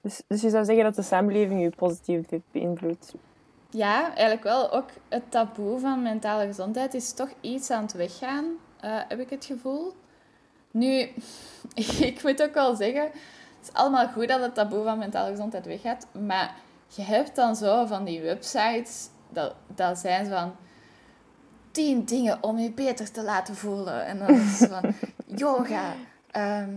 Dus, 0.00 0.22
dus 0.26 0.40
je 0.40 0.50
zou 0.50 0.64
zeggen 0.64 0.84
dat 0.84 0.94
de 0.94 1.02
samenleving 1.02 1.62
je 1.62 1.70
positief 1.70 2.30
heeft 2.30 2.50
beïnvloed? 2.50 3.14
Ja, 3.70 4.06
eigenlijk 4.06 4.42
wel. 4.42 4.72
Ook 4.72 4.88
het 5.08 5.30
taboe 5.30 5.78
van 5.78 6.02
mentale 6.02 6.46
gezondheid 6.46 6.94
is 6.94 7.12
toch 7.12 7.30
iets 7.40 7.70
aan 7.70 7.82
het 7.82 7.92
weggaan, 7.92 8.44
uh, 8.44 9.00
heb 9.08 9.18
ik 9.18 9.30
het 9.30 9.44
gevoel. 9.44 9.92
Nu, 10.72 11.08
ik 12.10 12.22
moet 12.22 12.42
ook 12.42 12.54
wel 12.54 12.74
zeggen, 12.76 13.02
het 13.02 13.12
is 13.62 13.72
allemaal 13.72 14.08
goed 14.08 14.28
dat 14.28 14.40
het 14.40 14.54
taboe 14.54 14.84
van 14.84 14.98
mentale 14.98 15.30
gezondheid 15.30 15.66
weggaat, 15.66 16.06
maar 16.26 16.54
je 16.86 17.02
hebt 17.02 17.36
dan 17.36 17.56
zo 17.56 17.86
van 17.86 18.04
die 18.04 18.20
websites, 18.20 19.08
dat, 19.28 19.54
dat 19.74 19.98
zijn 19.98 20.26
van 20.26 20.54
tien 21.70 22.04
dingen 22.04 22.42
om 22.42 22.58
je 22.58 22.70
beter 22.70 23.10
te 23.10 23.22
laten 23.22 23.56
voelen. 23.56 24.04
En 24.04 24.18
dan 24.18 24.28
is 24.28 24.60
het 24.60 24.70
van 24.70 24.94
yoga, 25.44 25.94
ehm, 26.30 26.70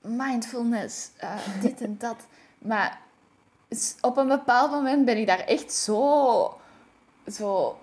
mindfulness, 0.00 1.10
uh, 1.24 1.36
dit 1.60 1.80
en 1.80 1.96
dat. 1.98 2.16
Maar 2.58 3.00
op 4.00 4.16
een 4.16 4.28
bepaald 4.28 4.70
moment 4.70 5.04
ben 5.04 5.18
ik 5.18 5.26
daar 5.26 5.44
echt 5.44 5.72
zo, 5.72 6.60
zo 7.26 7.78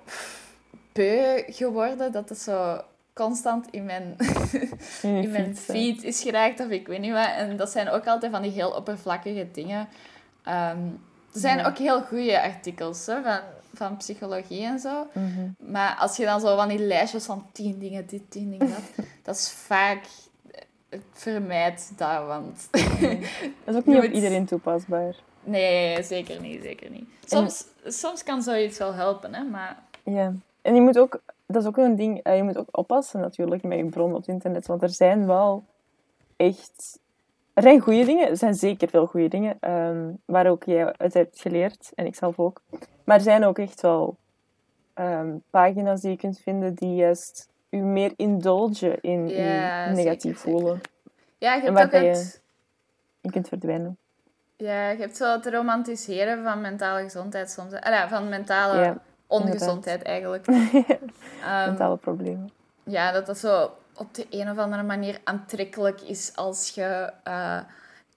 beu 0.92 1.44
geworden 1.48 2.12
dat 2.12 2.30
het 2.30 2.40
zo 2.40 2.82
constant 3.14 3.68
in 3.72 3.86
mijn, 3.86 4.16
in 5.02 5.32
mijn 5.32 5.58
feed 5.58 6.04
is 6.04 6.22
geraakt 6.22 6.60
of 6.60 6.70
ik 6.70 6.88
weet 6.88 7.00
niet 7.00 7.12
wat. 7.12 7.32
En 7.36 7.58
dat 7.58 7.70
zijn 7.70 7.90
ook 7.90 8.08
altijd 8.08 8.32
van 8.32 8.42
die 8.42 8.52
heel 8.52 8.72
oppervlakkige 8.72 9.48
dingen. 9.52 9.88
Um, 10.48 11.00
er 11.34 11.40
zijn 11.40 11.66
ook 11.66 11.78
heel 11.78 12.02
goede 12.02 12.42
artikels 12.42 13.06
hè, 13.06 13.22
van, 13.22 13.40
van 13.74 13.98
psychologie 13.98 14.64
en 14.64 14.80
zo. 14.80 15.08
Mhm. 15.14 15.72
Maar 15.72 15.96
als 15.96 16.18
je 16.18 16.26
dan 16.26 16.40
zo 16.40 16.56
van 16.56 16.68
die 16.68 16.80
lijstjes 16.80 17.26
van 17.26 17.46
tien 17.52 17.80
dingen, 17.80 18.08
dit, 18.08 18.32
tien 18.32 18.50
dingen, 18.50 18.70
dat, 18.70 19.06
dat 19.24 19.36
is 19.36 19.50
vaak... 19.50 20.04
Vermijd 21.12 21.92
dat, 21.98 22.26
want... 22.26 22.68
Dat 23.64 23.74
is 23.74 23.76
ook 23.76 23.86
niet 23.96 23.98
op 23.98 24.04
iedereen 24.04 24.46
toepasbaar. 24.46 25.16
Nee, 25.44 26.04
zeker 26.04 26.42
niet, 26.42 26.64
zeker 26.64 26.90
niet. 26.90 27.10
Soms, 27.26 27.66
soms 27.86 28.24
kan 28.24 28.42
zoiets 28.42 28.78
wel 28.78 28.94
helpen, 28.94 29.34
hè, 29.34 29.44
maar... 29.44 29.78
Ja, 30.04 30.34
en 30.62 30.76
je 30.76 30.82
moet 30.82 31.00
ook... 31.00 31.22
Dat 31.52 31.62
is 31.62 31.68
ook 31.68 31.78
een 31.78 31.96
ding, 31.96 32.24
eh, 32.24 32.36
je 32.36 32.44
moet 32.44 32.58
ook 32.58 32.78
oppassen 32.78 33.20
natuurlijk 33.20 33.64
met 33.64 33.78
je 33.78 33.86
bron 33.86 34.12
op 34.12 34.18
het 34.18 34.28
internet, 34.28 34.68
want 34.68 34.82
er 34.82 34.90
zijn 34.90 35.28
wel 35.28 35.64
echt 36.36 37.00
er 37.54 37.64
zijn 37.64 37.80
goede 37.80 38.06
dingen, 38.06 38.30
er 38.30 38.38
zijn 38.38 38.54
zeker 38.54 38.90
veel 38.90 39.06
goede 39.06 39.28
dingen, 39.28 39.72
um, 39.72 40.22
waar 40.26 40.48
ook 40.48 40.64
jij 40.64 40.94
uit 40.98 41.14
hebt 41.14 41.42
geleerd, 41.42 41.92
en 41.96 42.06
ik 42.06 42.16
zelf 42.16 42.40
ook. 42.40 42.62
Maar 43.04 43.16
er 43.16 43.22
zijn 43.22 43.46
ook 43.46 43.60
echt 43.60 43.82
wel 43.82 44.18
um, 44.96 45.44
pagina's 45.50 46.02
die 46.02 46.12
je 46.12 46.18
kunt 46.18 46.40
vinden 46.40 46.74
die 46.74 46.96
juist 46.96 47.50
u 47.70 47.78
meer 47.78 48.14
indulgen 48.16 49.02
in 49.02 49.28
ja, 49.28 49.86
je 49.86 49.96
negatief 49.96 50.40
voelen. 50.40 50.82
Ja, 51.38 51.54
je 51.54 51.62
hebt 51.62 51.80
ook 51.80 51.92
het... 51.92 52.02
je, 52.02 52.40
je 53.22 53.32
kunt 53.32 53.48
verdwijnen. 53.48 53.98
Ja, 54.58 54.90
je 54.90 55.00
hebt 55.00 55.18
zo 55.18 55.32
het 55.32 55.46
romantiseren 55.46 56.44
van 56.44 56.62
mentale 56.62 57.02
gezondheid 57.02 57.52
soms. 57.52 57.74
Ah, 57.74 58.10
van 58.10 58.30
mentale 58.30 58.82
ja, 58.82 58.98
ongezondheid 59.32 60.02
eigenlijk. 60.02 60.48
um, 60.48 60.56
mentale 61.44 61.98
problemen. 61.98 62.52
Ja, 62.84 63.12
dat 63.12 63.26
dat 63.26 63.38
zo 63.38 63.72
op 63.96 64.14
de 64.14 64.28
een 64.30 64.50
of 64.50 64.58
andere 64.58 64.84
manier 64.84 65.20
aantrekkelijk 65.24 66.02
is 66.02 66.36
als 66.36 66.70
je 66.70 67.14
uh, 67.28 67.60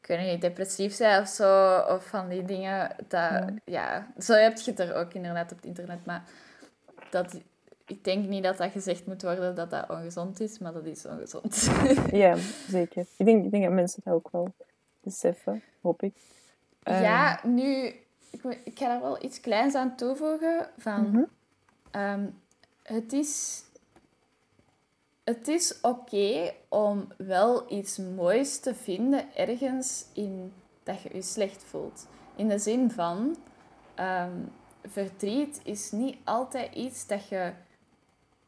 ik 0.08 0.20
niet, 0.20 0.40
depressief 0.40 0.98
bent 0.98 1.22
of 1.22 1.28
zo, 1.28 1.78
of 1.78 2.06
van 2.06 2.28
die 2.28 2.44
dingen. 2.44 2.96
Dat, 3.08 3.42
ja. 3.64 4.06
zo 4.18 4.32
heb 4.32 4.58
je 4.58 4.70
het 4.70 4.80
er 4.80 4.94
ook 4.94 5.14
inderdaad 5.14 5.52
op 5.52 5.56
het 5.56 5.66
internet. 5.66 6.06
Maar 6.06 6.22
dat, 7.10 7.40
ik 7.86 8.04
denk 8.04 8.28
niet 8.28 8.42
dat 8.42 8.56
dat 8.56 8.70
gezegd 8.70 9.06
moet 9.06 9.22
worden 9.22 9.54
dat 9.54 9.70
dat 9.70 9.90
ongezond 9.90 10.40
is, 10.40 10.58
maar 10.58 10.72
dat 10.72 10.84
is 10.84 11.06
ongezond. 11.06 11.70
ja, 12.10 12.36
zeker. 12.68 13.06
Ik 13.16 13.26
denk, 13.26 13.44
ik 13.44 13.50
denk 13.50 13.64
dat 13.64 13.72
mensen 13.72 14.00
dat 14.04 14.14
ook 14.14 14.30
wel 14.30 14.54
beseffen, 15.00 15.62
hoop 15.82 16.02
ik. 16.02 16.14
Ja, 16.82 17.42
ehm. 17.42 17.54
nu, 17.54 17.94
ik, 18.34 18.60
ik 18.64 18.78
ga 18.78 18.86
daar 18.86 19.00
wel 19.00 19.24
iets 19.24 19.40
kleins 19.40 19.74
aan 19.74 19.96
toevoegen. 19.96 20.68
Van, 20.78 21.10
mhm. 21.10 21.24
ehm, 21.90 22.26
het 22.82 23.12
is 23.12 23.62
het 25.24 25.48
is 25.48 25.80
oké 25.80 26.52
om 26.68 27.08
wel 27.16 27.72
iets 27.72 27.98
moois 27.98 28.58
te 28.58 28.74
vinden 28.74 29.36
ergens 29.36 30.06
in 30.12 30.52
dat 30.82 31.02
je 31.02 31.14
je 31.14 31.22
slecht 31.22 31.62
voelt. 31.62 32.06
In 32.36 32.48
de 32.48 32.58
zin 32.58 32.90
van, 32.90 33.36
ehm, 33.94 34.40
verdriet 34.82 35.60
is 35.64 35.90
niet 35.90 36.16
altijd 36.24 36.74
iets 36.74 37.06
dat 37.06 37.28
je 37.28 37.52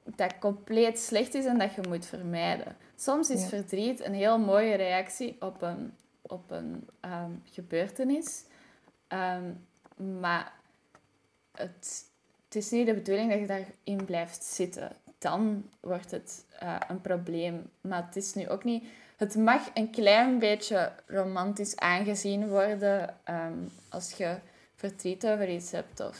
dat 0.04 0.38
compleet 0.38 0.98
slecht 0.98 1.34
is 1.34 1.44
en 1.44 1.58
dat 1.58 1.74
je 1.74 1.80
moet 1.88 2.06
vermijden. 2.06 2.76
Soms 2.96 3.30
is 3.30 3.46
verdriet 3.46 4.04
een 4.04 4.14
heel 4.14 4.38
mooie 4.38 4.74
reactie 4.74 5.36
op 5.40 5.62
een, 5.62 5.94
op 6.22 6.50
een 6.50 6.88
ehm, 7.00 7.30
gebeurtenis. 7.44 8.44
Maar 9.96 10.52
het, 11.52 12.04
het 12.44 12.54
is 12.54 12.70
niet 12.70 12.86
de 12.86 12.94
bedoeling 12.94 13.30
dat 13.30 13.40
je 13.40 13.46
daarin 13.46 14.04
blijft 14.04 14.44
zitten 14.44 14.96
dan 15.18 15.64
wordt 15.80 16.10
het 16.10 16.44
uh, 16.62 16.76
een 16.88 17.00
probleem. 17.00 17.70
Maar 17.80 18.04
het 18.06 18.16
is 18.16 18.34
nu 18.34 18.48
ook 18.48 18.64
niet... 18.64 18.84
Het 19.16 19.36
mag 19.36 19.70
een 19.74 19.90
klein 19.90 20.38
beetje 20.38 20.92
romantisch 21.06 21.76
aangezien 21.76 22.48
worden 22.48 23.14
um, 23.30 23.70
als 23.88 24.12
je 24.12 24.36
verdriet 24.74 25.26
over 25.26 25.48
iets 25.48 25.70
hebt 25.70 26.00
of, 26.00 26.18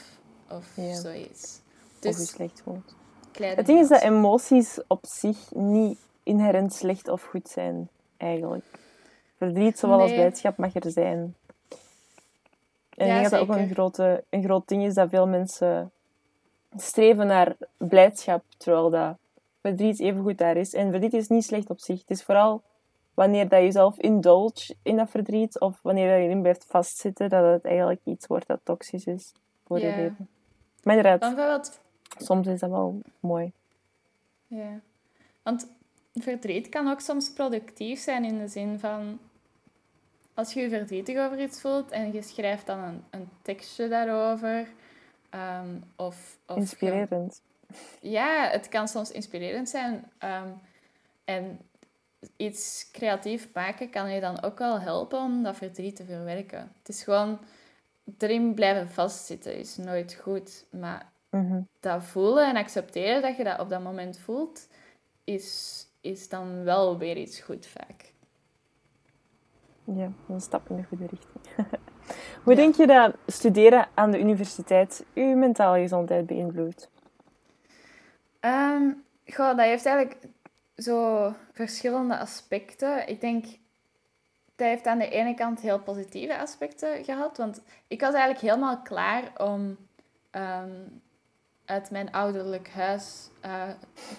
of 0.49 0.75
ja. 0.75 0.93
zoiets. 0.93 1.59
Dus, 1.99 2.15
of 2.15 2.19
je 2.21 2.25
slecht 2.25 2.61
voelt. 2.63 2.95
Het 3.39 3.65
ding 3.65 3.79
is 3.79 3.87
dat 3.87 4.01
emoties 4.01 4.79
op 4.87 5.05
zich 5.07 5.37
niet 5.53 5.99
inherent 6.23 6.73
slecht 6.73 7.07
of 7.07 7.23
goed 7.23 7.49
zijn, 7.49 7.89
eigenlijk. 8.17 8.65
Verdriet, 9.37 9.79
zowel 9.79 9.99
als 9.99 10.11
blijdschap, 10.11 10.57
mag 10.57 10.75
er 10.75 10.91
zijn. 10.91 11.35
En 12.97 13.07
ja, 13.07 13.13
ik 13.13 13.19
denk 13.19 13.31
dat 13.31 13.39
ook 13.39 13.55
een, 13.55 13.69
grote, 13.69 14.23
een 14.29 14.43
groot 14.43 14.67
ding 14.67 14.83
is 14.83 14.93
dat 14.93 15.09
veel 15.09 15.27
mensen 15.27 15.91
streven 16.75 17.27
naar 17.27 17.55
blijdschap, 17.77 18.43
terwijl 18.57 18.89
dat 18.89 19.17
verdriet 19.61 19.99
even 19.99 20.21
goed 20.21 20.37
daar 20.37 20.57
is. 20.57 20.73
En 20.73 20.89
verdriet 20.89 21.13
is 21.13 21.27
niet 21.27 21.45
slecht 21.45 21.69
op 21.69 21.79
zich. 21.79 21.99
Het 21.99 22.09
is 22.09 22.23
vooral 22.23 22.61
wanneer 23.13 23.49
dat 23.49 23.59
je 23.59 23.65
jezelf 23.65 23.97
indulge 23.97 24.75
in 24.81 24.95
dat 24.95 25.09
verdriet, 25.09 25.59
of 25.59 25.79
wanneer 25.81 26.17
je 26.17 26.23
erin 26.23 26.41
blijft 26.41 26.65
vastzitten, 26.67 27.29
dat 27.29 27.53
het 27.53 27.65
eigenlijk 27.65 28.01
iets 28.03 28.27
wordt 28.27 28.47
dat 28.47 28.59
toxisch 28.63 29.05
is 29.05 29.33
voor 29.65 29.79
je 29.79 29.95
leven. 29.95 30.29
Maar 30.83 30.97
inderdaad, 30.97 31.79
soms 32.17 32.47
is 32.47 32.59
dat 32.59 32.69
wel 32.69 33.01
mooi. 33.19 33.51
Ja. 34.47 34.79
Want 35.43 35.67
verdriet 36.13 36.69
kan 36.69 36.87
ook 36.87 36.99
soms 36.99 37.33
productief 37.33 37.99
zijn 37.99 38.25
in 38.25 38.37
de 38.37 38.47
zin 38.47 38.79
van... 38.79 39.19
Als 40.37 40.53
je 40.53 40.61
je 40.61 40.69
verdrietig 40.69 41.17
over 41.17 41.41
iets 41.41 41.61
voelt 41.61 41.91
en 41.91 42.13
je 42.13 42.21
schrijft 42.21 42.65
dan 42.65 42.79
een, 42.79 43.03
een 43.09 43.29
tekstje 43.41 43.87
daarover 43.87 44.67
Um, 45.35 45.83
of, 45.95 46.37
of, 46.45 46.57
inspirerend. 46.57 47.41
Ja, 48.01 48.49
het 48.49 48.67
kan 48.67 48.87
soms 48.87 49.11
inspirerend 49.11 49.69
zijn. 49.69 50.11
Um, 50.23 50.61
en 51.25 51.59
iets 52.37 52.89
creatief 52.91 53.49
maken 53.53 53.89
kan 53.89 54.11
je 54.11 54.19
dan 54.19 54.43
ook 54.43 54.57
wel 54.57 54.79
helpen 54.79 55.19
om 55.19 55.43
dat 55.43 55.55
verdriet 55.55 55.95
te 55.95 56.05
verwerken. 56.05 56.71
Het 56.77 56.89
is 56.89 57.03
gewoon 57.03 57.39
erin 58.17 58.53
blijven 58.53 58.89
vastzitten 58.89 59.57
is 59.57 59.77
nooit 59.77 60.13
goed. 60.21 60.65
Maar 60.69 61.11
mhm. 61.29 61.61
dat 61.79 62.03
voelen 62.03 62.49
en 62.49 62.55
accepteren 62.55 63.21
dat 63.21 63.37
je 63.37 63.43
dat 63.43 63.59
op 63.59 63.69
dat 63.69 63.83
moment 63.83 64.19
voelt, 64.19 64.67
is, 65.23 65.85
is 66.01 66.29
dan 66.29 66.63
wel 66.63 66.97
weer 66.97 67.17
iets 67.17 67.39
goed 67.39 67.65
vaak. 67.65 68.13
Ja, 69.95 70.11
een 70.29 70.41
stap 70.41 70.69
in 70.69 70.75
de 70.75 70.83
goede 70.83 71.05
richting. 71.05 71.67
Hoe 72.43 72.55
denk 72.55 72.75
je 72.75 72.87
dat 72.87 73.15
studeren 73.27 73.87
aan 73.93 74.11
de 74.11 74.19
universiteit 74.19 75.05
uw 75.13 75.35
mentale 75.35 75.79
gezondheid 75.79 76.25
beïnvloedt? 76.25 76.89
Um, 78.41 79.03
goh, 79.25 79.47
dat 79.47 79.65
heeft 79.65 79.85
eigenlijk 79.85 80.27
zo 80.75 81.33
verschillende 81.51 82.17
aspecten. 82.17 83.07
Ik 83.07 83.21
denk 83.21 83.45
dat 84.55 84.67
heeft 84.67 84.87
aan 84.87 84.99
de 84.99 85.09
ene 85.09 85.33
kant 85.33 85.59
heel 85.59 85.79
positieve 85.79 86.37
aspecten 86.37 87.03
gehad. 87.03 87.37
Want 87.37 87.61
ik 87.87 88.01
was 88.01 88.13
eigenlijk 88.13 88.41
helemaal 88.41 88.81
klaar 88.81 89.23
om 89.37 89.77
ehm, 90.31 90.71
uit 91.65 91.91
mijn 91.91 92.11
ouderlijk 92.11 92.69
huis 92.69 93.29
uh, 93.45 93.63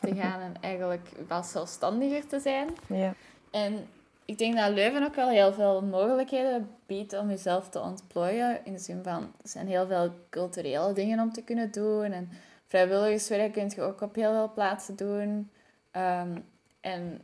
te 0.01 0.14
gaan 0.14 0.41
en 0.41 0.55
eigenlijk 0.71 1.09
wel 1.29 1.43
zelfstandiger 1.43 2.27
te 2.27 2.41
zijn. 2.41 2.69
Ja. 2.87 3.14
En 3.51 3.89
ik 4.29 4.39
denk 4.39 4.57
dat 4.57 4.70
Leuven 4.70 5.03
ook 5.03 5.14
wel 5.14 5.29
heel 5.29 5.53
veel 5.53 5.83
mogelijkheden 5.83 6.70
biedt 6.87 7.18
om 7.18 7.29
jezelf 7.29 7.68
te 7.68 7.81
ontplooien. 7.81 8.64
In 8.64 8.72
de 8.72 8.79
zin 8.79 9.03
van, 9.03 9.22
er 9.22 9.49
zijn 9.49 9.66
heel 9.66 9.87
veel 9.87 10.11
culturele 10.31 10.93
dingen 10.93 11.20
om 11.20 11.33
te 11.33 11.43
kunnen 11.43 11.70
doen. 11.70 12.12
En 12.12 12.29
vrijwilligerswerk 12.66 13.53
kun 13.53 13.72
je 13.74 13.83
ook 13.83 14.01
op 14.01 14.14
heel 14.14 14.33
veel 14.33 14.53
plaatsen 14.55 14.97
doen. 14.97 15.51
Ehm, 15.91 16.39
en 16.81 17.22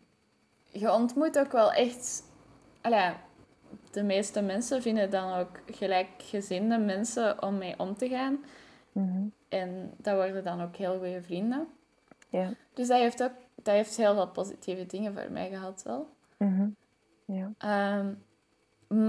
je 0.70 0.92
ontmoet 0.92 1.38
ook 1.38 1.52
wel 1.52 1.72
echt... 1.72 2.22
Allee, 2.80 3.12
de 3.90 4.02
meeste 4.02 4.42
mensen 4.42 4.82
vinden 4.82 5.10
dan 5.10 5.34
ook 5.34 5.60
gelijkgezinde 5.66 6.78
mensen 6.78 7.42
om 7.42 7.58
mee 7.58 7.78
om 7.78 7.96
te 7.96 8.08
gaan. 8.08 8.44
Mhm. 8.92 9.26
En 9.48 9.92
dat 9.96 10.14
worden 10.14 10.44
dan 10.44 10.62
ook 10.62 10.76
heel 10.76 10.98
goede 10.98 11.22
vrienden. 11.22 11.66
Ja. 12.28 12.52
Dus 12.74 12.88
dat 12.88 12.98
heeft 12.98 13.22
ook 13.22 13.32
dat 13.54 13.74
heeft 13.74 13.96
heel 13.96 14.14
veel 14.14 14.28
positieve 14.28 14.86
dingen 14.86 15.14
voor 15.14 15.32
mij 15.32 15.48
gehad 15.48 15.82
wel. 15.82 16.08
Mhm. 16.36 16.68
Ja. 17.24 17.52
Ehm, 17.58 18.14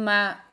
maar 0.03 0.45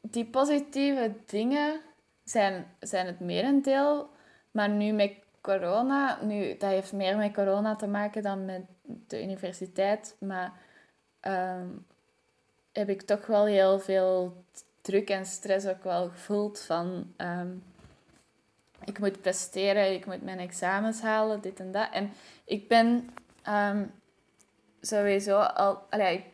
die 0.00 0.26
positieve 0.26 1.14
dingen 1.26 1.80
zijn, 2.24 2.66
zijn 2.80 3.06
het 3.06 3.20
merendeel. 3.20 4.10
Maar 4.50 4.68
nu 4.68 4.92
met 4.92 5.12
corona, 5.40 6.18
nu, 6.22 6.56
dat 6.56 6.70
heeft 6.70 6.92
meer 6.92 7.16
met 7.16 7.32
corona 7.32 7.76
te 7.76 7.86
maken 7.86 8.22
dan 8.22 8.44
met 8.44 8.62
de 8.84 9.22
universiteit. 9.22 10.16
Maar 10.18 10.52
ehm, 11.20 11.68
heb 12.72 12.88
ik 12.88 13.02
toch 13.02 13.26
wel 13.26 13.44
heel 13.44 13.78
veel 13.78 14.44
druk 14.80 15.10
en 15.10 15.26
stress 15.26 15.66
ook 15.66 15.84
wel 15.84 16.08
gevoeld 16.08 16.60
van... 16.60 17.12
ehm, 17.16 17.50
ik 18.84 18.98
moet 18.98 19.20
presteren, 19.20 19.92
ik 19.92 20.06
moet 20.06 20.22
mijn 20.22 20.38
examens 20.38 21.00
halen, 21.00 21.40
dit 21.40 21.60
en 21.60 21.72
dat. 21.72 21.88
En 21.92 22.12
ik 22.44 22.68
ben 22.68 23.10
sowieso 24.80 25.38
al... 25.38 25.78
Allee, 25.90 26.16
ik 26.16 26.24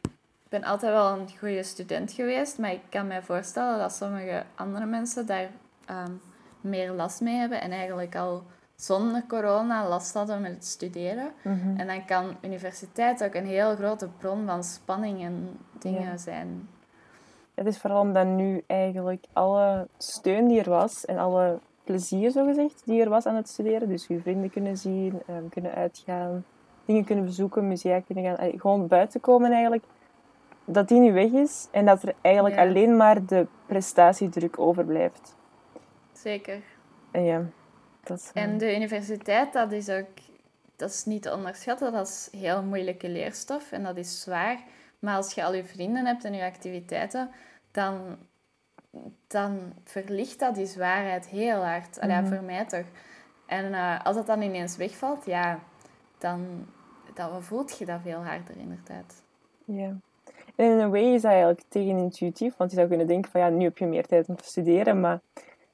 ben 0.48 0.64
altijd 0.64 0.92
wel 0.92 1.18
een 1.18 1.28
goede 1.38 1.62
student 1.62 2.12
geweest, 2.12 2.58
maar 2.58 2.72
ik 2.72 2.82
kan 2.88 3.06
me 3.06 3.22
voorstellen 3.22 3.78
dat 3.78 3.92
sommige 3.92 4.42
andere 4.54 4.86
mensen 4.86 5.26
daar 5.26 5.48
ehm, 5.86 6.12
meer 6.60 6.90
last 6.92 7.20
mee 7.20 7.34
hebben 7.36 7.60
en 7.60 7.70
eigenlijk 7.70 8.16
al 8.16 8.42
zonder 8.76 9.24
corona 9.28 9.88
last 9.88 10.14
hadden 10.14 10.40
met 10.40 10.52
het 10.54 10.64
studeren. 10.64 11.32
Mhm. 11.42 11.76
En 11.76 11.86
dan 11.86 12.04
kan 12.04 12.36
universiteit 12.42 13.24
ook 13.24 13.34
een 13.34 13.46
heel 13.46 13.76
grote 13.76 14.08
bron 14.18 14.46
van 14.46 14.64
spanning 14.64 15.22
en 15.22 15.58
dingen 15.78 16.02
Ja. 16.02 16.16
zijn. 16.16 16.68
Het 17.54 17.66
is 17.66 17.78
vooral 17.78 18.00
omdat 18.00 18.26
nu 18.26 18.62
eigenlijk 18.66 19.24
alle 19.32 19.88
steun 19.98 20.48
die 20.48 20.60
er 20.60 20.70
was 20.70 21.04
en 21.04 21.18
alle 21.18 21.58
plezier, 21.84 22.30
zogezegd, 22.30 22.82
die 22.84 23.02
er 23.02 23.08
was 23.08 23.26
aan 23.26 23.34
het 23.34 23.48
studeren. 23.48 23.88
Dus 23.88 24.06
je 24.06 24.20
vrienden 24.20 24.50
kunnen 24.50 24.76
zien, 24.76 25.22
ehm, 25.26 25.48
kunnen 25.48 25.74
uitgaan, 25.74 26.44
dingen 26.86 27.04
kunnen 27.04 27.24
bezoeken, 27.24 27.68
musea 27.68 28.00
kunnen 28.00 28.24
gaan. 28.24 28.36
allee, 28.36 28.60
Gewoon 28.60 28.86
buiten 28.86 29.20
komen 29.20 29.52
eigenlijk. 29.52 29.84
Dat 30.64 30.88
die 30.88 31.00
nu 31.00 31.12
weg 31.12 31.30
is 31.30 31.68
en 31.70 31.84
dat 31.86 32.02
er 32.02 32.14
eigenlijk 32.20 32.54
Ja. 32.54 32.62
alleen 32.62 32.96
maar 32.96 33.26
de 33.26 33.46
prestatiedruk 33.66 34.58
overblijft. 34.58 35.34
Zeker. 36.12 36.58
En 37.10 37.22
ja, 37.24 37.42
dat 38.02 38.18
is... 38.18 38.30
En 38.34 38.58
de 38.58 38.76
universiteit, 38.76 39.52
dat 39.52 39.72
is 39.72 39.88
ook 39.88 40.06
dat 40.76 40.90
is 40.90 41.04
niet 41.04 41.22
te 41.22 41.32
onderschatten. 41.34 41.92
Dat 41.92 42.06
is 42.06 42.28
heel 42.40 42.62
moeilijke 42.62 43.08
leerstof 43.08 43.72
en 43.72 43.82
dat 43.82 43.96
is 43.96 44.20
zwaar. 44.20 44.58
Maar 44.98 45.16
als 45.16 45.32
je 45.32 45.44
al 45.44 45.54
je 45.54 45.64
vrienden 45.64 46.06
hebt 46.06 46.24
en 46.24 46.34
je 46.34 46.44
activiteiten, 46.44 47.30
dan, 47.70 48.16
dan 49.26 49.58
verlicht 49.84 50.38
dat 50.38 50.54
die 50.54 50.66
zwaarheid 50.66 51.26
heel 51.26 51.64
hard. 51.64 52.00
Allee, 52.00 52.20
Mhm. 52.20 52.34
voor 52.34 52.42
mij 52.42 52.64
toch. 52.64 52.84
En 53.46 53.74
eh, 53.74 54.04
als 54.04 54.16
dat 54.16 54.26
dan 54.26 54.42
ineens 54.42 54.76
wegvalt, 54.76 55.26
ja, 55.26 55.58
dan, 56.18 56.66
dan 57.16 57.42
voelt 57.42 57.78
je 57.78 57.84
dat 57.84 58.00
veel 58.02 58.24
harder 58.24 58.56
inderdaad. 58.56 59.22
Ja. 59.64 59.94
En 60.54 60.70
in 60.70 60.78
een 60.78 60.90
way 60.90 61.14
is 61.14 61.22
dat 61.22 61.30
eigenlijk 61.30 61.62
tegenintuïtief, 61.68 62.56
want 62.56 62.70
je 62.70 62.76
zou 62.76 62.88
kunnen 62.88 63.06
denken 63.06 63.30
van 63.30 63.40
ja, 63.40 63.48
nu 63.48 63.64
heb 63.64 63.78
je 63.78 63.86
meer 63.86 64.06
tijd 64.06 64.28
om 64.28 64.36
te 64.36 64.44
studeren, 64.44 65.00
maar 65.00 65.20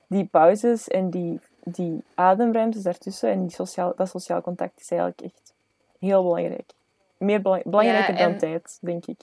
die 0.07 0.25
pauzes 0.25 0.89
en 0.89 1.11
die, 1.11 1.41
die 1.65 2.03
ademruimtes 2.15 2.83
daartussen 2.83 3.31
en 3.31 3.41
die 3.41 3.51
sociaal, 3.51 3.93
dat 3.97 4.09
sociaal 4.09 4.41
contact 4.41 4.81
is 4.81 4.91
eigenlijk 4.91 5.21
echt 5.21 5.53
heel 5.99 6.23
belangrijk. 6.23 6.71
Meer 7.17 7.43
belang- 7.43 7.65
belangrijker 7.65 8.17
dan 8.17 8.33
en- 8.33 8.39
tijd, 8.39 8.79
denk 8.81 9.07
ik. 9.07 9.21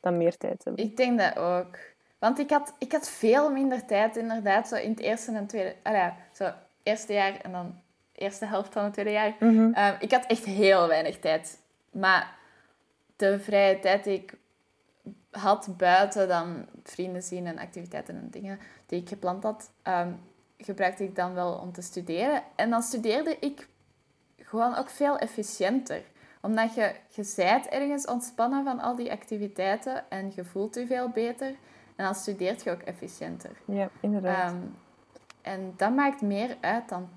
Dan 0.00 0.16
meer 0.16 0.36
tijd 0.36 0.64
hebben. 0.64 0.84
Ik 0.84 0.96
denk 0.96 1.18
dat 1.18 1.36
ook. 1.36 1.78
Want 2.18 2.38
ik 2.38 2.50
had, 2.50 2.74
ik 2.78 2.92
had 2.92 3.08
veel 3.08 3.50
minder 3.50 3.86
tijd 3.86 4.16
inderdaad, 4.16 4.68
zo 4.68 4.74
in 4.74 4.90
het 4.90 5.00
eerste 5.00 5.32
en 5.32 5.46
tweede... 5.46 5.74
Ah 5.82 5.92
ja, 5.92 6.16
zo 6.32 6.50
eerste 6.82 7.12
jaar 7.12 7.40
en 7.40 7.52
dan 7.52 7.74
eerste 8.22 8.46
helft 8.46 8.72
van 8.72 8.84
het 8.84 8.92
tweede 8.92 9.10
jaar. 9.10 9.34
Mhm. 9.40 9.72
Ehm, 9.72 9.94
ik 9.98 10.12
had 10.12 10.26
echt 10.26 10.44
heel 10.44 10.88
weinig 10.88 11.18
tijd. 11.18 11.60
Maar 11.90 12.36
de 13.16 13.40
vrije 13.40 13.78
tijd 13.78 14.04
die 14.04 14.14
ik 14.14 14.34
had 15.30 15.76
buiten 15.76 16.28
dan 16.28 16.66
vrienden 16.82 17.22
zien 17.22 17.46
en 17.46 17.58
activiteiten 17.58 18.14
en 18.14 18.28
dingen 18.30 18.58
die 18.86 19.00
ik 19.00 19.08
gepland 19.08 19.42
had, 19.42 19.70
ehm, 19.82 20.12
gebruikte 20.58 21.04
ik 21.04 21.16
dan 21.16 21.34
wel 21.34 21.52
om 21.52 21.72
te 21.72 21.82
studeren. 21.82 22.42
En 22.56 22.70
dan 22.70 22.82
studeerde 22.82 23.36
ik 23.40 23.68
gewoon 24.36 24.76
ook 24.76 24.90
veel 24.90 25.18
efficiënter. 25.18 26.02
Omdat 26.40 26.74
je, 26.74 26.94
je 27.08 27.22
zijt 27.22 27.66
ergens 27.68 28.06
ontspannen 28.06 28.64
van 28.64 28.80
al 28.80 28.96
die 28.96 29.12
activiteiten 29.12 30.10
en 30.10 30.32
je 30.34 30.44
voelt 30.44 30.74
je 30.74 30.86
veel 30.86 31.08
beter. 31.08 31.48
En 31.96 32.04
dan 32.04 32.14
studeert 32.14 32.62
je 32.62 32.70
ook 32.70 32.80
efficiënter. 32.80 33.50
Ja, 33.64 33.88
inderdaad. 34.00 34.52
Ehm, 34.52 34.62
en 35.42 35.74
dat 35.76 35.94
maakt 35.94 36.20
meer 36.20 36.56
uit 36.60 36.88
dan 36.88 37.08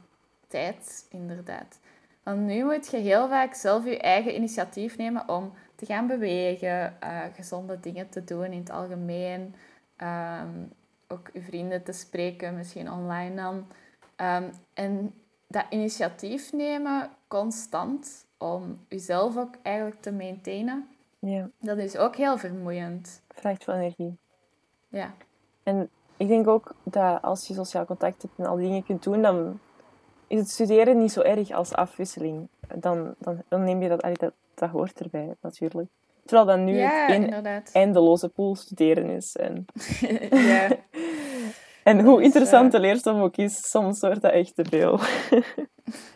tijd, 0.55 1.05
inderdaad. 1.09 1.79
Want 2.23 2.39
nu 2.39 2.63
moet 2.63 2.87
je 2.87 2.97
heel 2.97 3.27
vaak 3.27 3.53
zelf 3.53 3.85
je 3.85 3.99
eigen 3.99 4.35
initiatief 4.35 4.97
nemen 4.97 5.29
om 5.29 5.53
te 5.75 5.85
gaan 5.85 6.07
bewegen, 6.07 7.01
eh, 7.01 7.21
gezonde 7.33 7.79
dingen 7.79 8.09
te 8.09 8.23
doen 8.23 8.45
in 8.45 8.59
het 8.59 8.69
algemeen. 8.69 9.55
Ehm, 9.95 10.49
ook 11.07 11.29
je 11.33 11.41
vrienden 11.41 11.83
te 11.83 11.91
spreken, 11.91 12.55
misschien 12.55 12.91
online 12.91 13.35
dan. 13.35 13.67
Ehm, 14.15 14.43
en 14.73 15.13
dat 15.47 15.65
initiatief 15.69 16.53
nemen 16.53 17.09
constant 17.27 18.25
om 18.37 18.79
jezelf 18.87 19.37
ook 19.37 19.55
eigenlijk 19.61 20.01
te 20.01 20.11
maintainen, 20.11 20.87
ja, 21.19 21.49
dat 21.59 21.77
is 21.77 21.97
ook 21.97 22.15
heel 22.15 22.37
vermoeiend. 22.37 23.21
vraagt 23.29 23.63
veel 23.63 23.73
energie. 23.73 24.17
Ja, 24.87 25.13
En 25.63 25.89
ik 26.17 26.27
denk 26.27 26.47
ook 26.47 26.75
dat 26.83 27.21
als 27.21 27.47
je 27.47 27.53
sociaal 27.53 27.85
contact 27.85 28.21
hebt 28.21 28.37
en 28.37 28.45
al 28.45 28.55
die 28.55 28.67
dingen 28.67 28.83
kunt 28.83 29.03
doen, 29.03 29.21
dan 29.21 29.59
is 30.27 30.39
het 30.39 30.49
studeren 30.49 30.97
niet 30.97 31.11
zo 31.11 31.21
erg 31.21 31.51
als 31.51 31.73
afwisseling. 31.73 32.47
Dan, 32.75 33.15
dan, 33.17 33.43
dan 33.49 33.63
neem 33.63 33.81
je 33.81 33.89
dat, 33.89 34.01
allee, 34.01 34.17
dat, 34.17 34.33
dat 34.53 34.69
hoort 34.69 34.99
erbij, 34.99 35.35
natuurlijk. 35.41 35.89
Terwijl 36.25 36.47
dan 36.47 36.63
nu 36.63 36.77
ja 36.77 37.07
het 37.43 37.69
eindeloze 37.73 38.29
pool 38.29 38.55
studeren 38.55 39.09
is. 39.09 39.35
En, 39.35 39.65
ja. 40.51 40.69
en 41.83 42.01
hoe 42.01 42.19
is, 42.19 42.25
interessant 42.25 42.71
de 42.71 42.79
leerstof 42.79 43.21
ook 43.21 43.37
is, 43.37 43.69
soms 43.69 43.99
wordt 43.99 44.21
dat 44.21 44.31
echt 44.31 44.55
te 44.55 44.65
veel. 44.65 44.99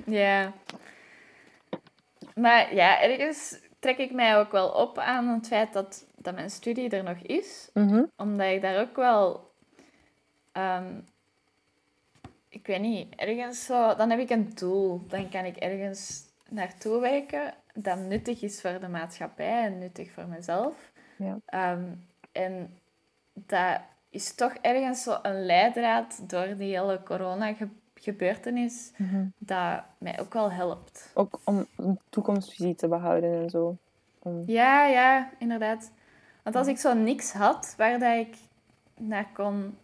Ja. 0.05 0.53
Maar 2.35 2.75
ja, 2.75 3.01
ergens 3.01 3.59
trek 3.79 3.97
ik 3.97 4.11
mij 4.11 4.37
ook 4.37 4.51
wel 4.51 4.69
op 4.69 4.97
aan 4.97 5.27
het 5.27 5.47
feit 5.47 5.73
dat, 5.73 6.05
dat 6.15 6.35
mijn 6.35 6.49
studie 6.49 6.89
er 6.89 7.03
nog 7.03 7.17
is. 7.17 7.69
Mhm. 7.73 8.03
Omdat 8.17 8.47
ik 8.47 8.61
daar 8.61 8.81
ook 8.81 8.95
wel... 8.95 9.51
ehm, 10.51 10.93
ik 12.49 12.67
weet 12.67 12.79
niet, 12.81 13.15
ergens 13.15 13.65
zo... 13.65 13.95
Dan 13.95 14.09
heb 14.09 14.19
ik 14.19 14.29
een 14.29 14.51
doel. 14.55 15.01
Dan 15.07 15.29
kan 15.29 15.45
ik 15.45 15.55
ergens 15.57 16.23
naartoe 16.49 16.99
werken 17.01 17.53
dat 17.73 17.97
nuttig 17.99 18.41
is 18.41 18.61
voor 18.61 18.79
de 18.79 18.87
maatschappij 18.87 19.63
en 19.65 19.77
nuttig 19.79 20.11
voor 20.11 20.27
mezelf. 20.27 20.91
Ja. 21.17 21.37
Ehm, 21.45 21.83
en 22.31 22.77
dat 23.33 23.79
is 24.09 24.33
toch 24.35 24.53
ergens 24.61 25.03
zo 25.03 25.17
een 25.21 25.45
leidraad 25.45 26.29
door 26.29 26.55
die 26.57 26.77
hele 26.77 27.03
corona-gebeurtenis 27.03 28.91
Mhm. 28.97 29.25
dat 29.37 29.83
mij 29.97 30.19
ook 30.19 30.33
wel 30.33 30.51
helpt. 30.51 31.11
Ook 31.13 31.39
om 31.43 31.65
een 31.75 31.99
toekomstvisie 32.09 32.75
te 32.75 32.87
behouden 32.87 33.41
en 33.41 33.49
zo. 33.49 33.77
Om- 34.19 34.43
Ja, 34.45 34.85
ja, 34.85 35.29
inderdaad. 35.37 35.91
Want 36.43 36.55
als 36.55 36.67
ik 36.67 36.77
zo 36.77 36.93
niks 36.93 37.31
had 37.33 37.73
waar 37.77 37.99
dat 37.99 38.17
ik 38.17 38.35
naar 38.97 39.27
kon 39.33 39.77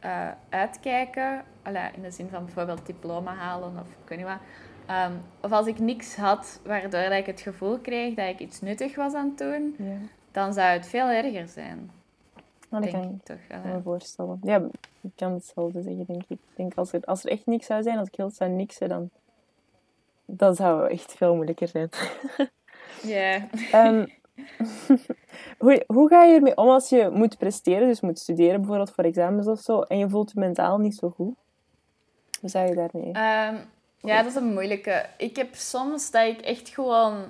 eh, 0.00 0.28
uitkijken, 0.48 1.44
allee, 1.62 1.90
in 1.94 2.02
de 2.02 2.10
zin 2.10 2.28
van 2.28 2.44
bijvoorbeeld 2.44 2.86
diploma 2.86 3.34
halen 3.34 3.68
of 3.78 3.88
ik 4.02 4.08
weet 4.08 4.18
niet 4.18 4.26
wat, 4.26 4.38
ehm, 4.86 5.12
of 5.40 5.52
als 5.52 5.66
ik 5.66 5.78
niks 5.78 6.16
had 6.16 6.60
waardoor 6.64 7.02
dat 7.02 7.12
ik 7.12 7.26
het 7.26 7.40
gevoel 7.40 7.78
kreeg 7.78 8.14
dat 8.14 8.28
ik 8.28 8.38
iets 8.38 8.60
nuttig 8.60 8.96
was 8.96 9.14
aan 9.14 9.28
het 9.28 9.38
doen, 9.38 9.74
ja. 9.78 9.96
dan 10.32 10.52
zou 10.52 10.68
het 10.68 10.86
veel 10.86 11.08
erger 11.08 11.48
zijn, 11.48 11.90
Nou, 12.68 12.82
dat 12.82 12.92
denk 12.92 13.04
kan 13.04 13.14
ik 13.14 13.24
toch. 13.24 13.58
Allee. 13.58 13.74
me 13.74 13.82
voorstellen. 13.82 14.38
Ja, 14.42 14.62
ik 15.00 15.10
kan 15.14 15.32
hetzelfde 15.32 15.82
zeggen, 15.82 16.04
denk 16.06 16.22
ik. 16.22 16.28
Ik 16.28 16.56
denk, 16.56 16.74
als 16.74 16.92
er, 16.92 17.04
als 17.04 17.24
er 17.24 17.30
echt 17.30 17.46
niks 17.46 17.66
zou 17.66 17.82
zijn, 17.82 17.98
als 17.98 18.08
ik 18.08 18.14
heel 18.14 18.30
zou 18.30 18.50
niksen, 18.50 18.88
dan, 18.88 19.10
dan 20.24 20.54
zou 20.54 20.82
het 20.82 20.92
echt 20.92 21.14
veel 21.14 21.34
moeilijker 21.34 21.68
zijn. 21.68 21.88
Ja. 23.02 23.46
Ehm, 23.72 24.06
hoe, 25.58 25.84
hoe 25.86 26.08
ga 26.08 26.22
je 26.22 26.34
ermee 26.34 26.56
om 26.56 26.68
als 26.68 26.88
je 26.88 27.10
moet 27.12 27.38
presteren, 27.38 27.88
dus 27.88 28.00
moet 28.00 28.18
studeren 28.18 28.56
bijvoorbeeld 28.60 28.90
voor 28.90 29.04
examens 29.04 29.46
of 29.46 29.60
zo, 29.60 29.80
en 29.80 29.98
je 29.98 30.08
voelt 30.08 30.30
je 30.34 30.40
mentaal 30.40 30.78
niet 30.78 30.94
zo 30.94 31.10
goed? 31.10 31.34
Hoe 32.40 32.50
zou 32.50 32.66
je 32.68 32.74
daarmee? 32.74 33.12
Ehm, 33.12 33.54
ja, 33.98 34.16
dat 34.22 34.26
is 34.26 34.34
een 34.34 34.52
moeilijke. 34.52 35.06
Ik 35.16 35.36
heb 35.36 35.54
soms 35.54 36.10
dat 36.10 36.26
ik 36.26 36.40
echt 36.40 36.68
gewoon... 36.68 37.24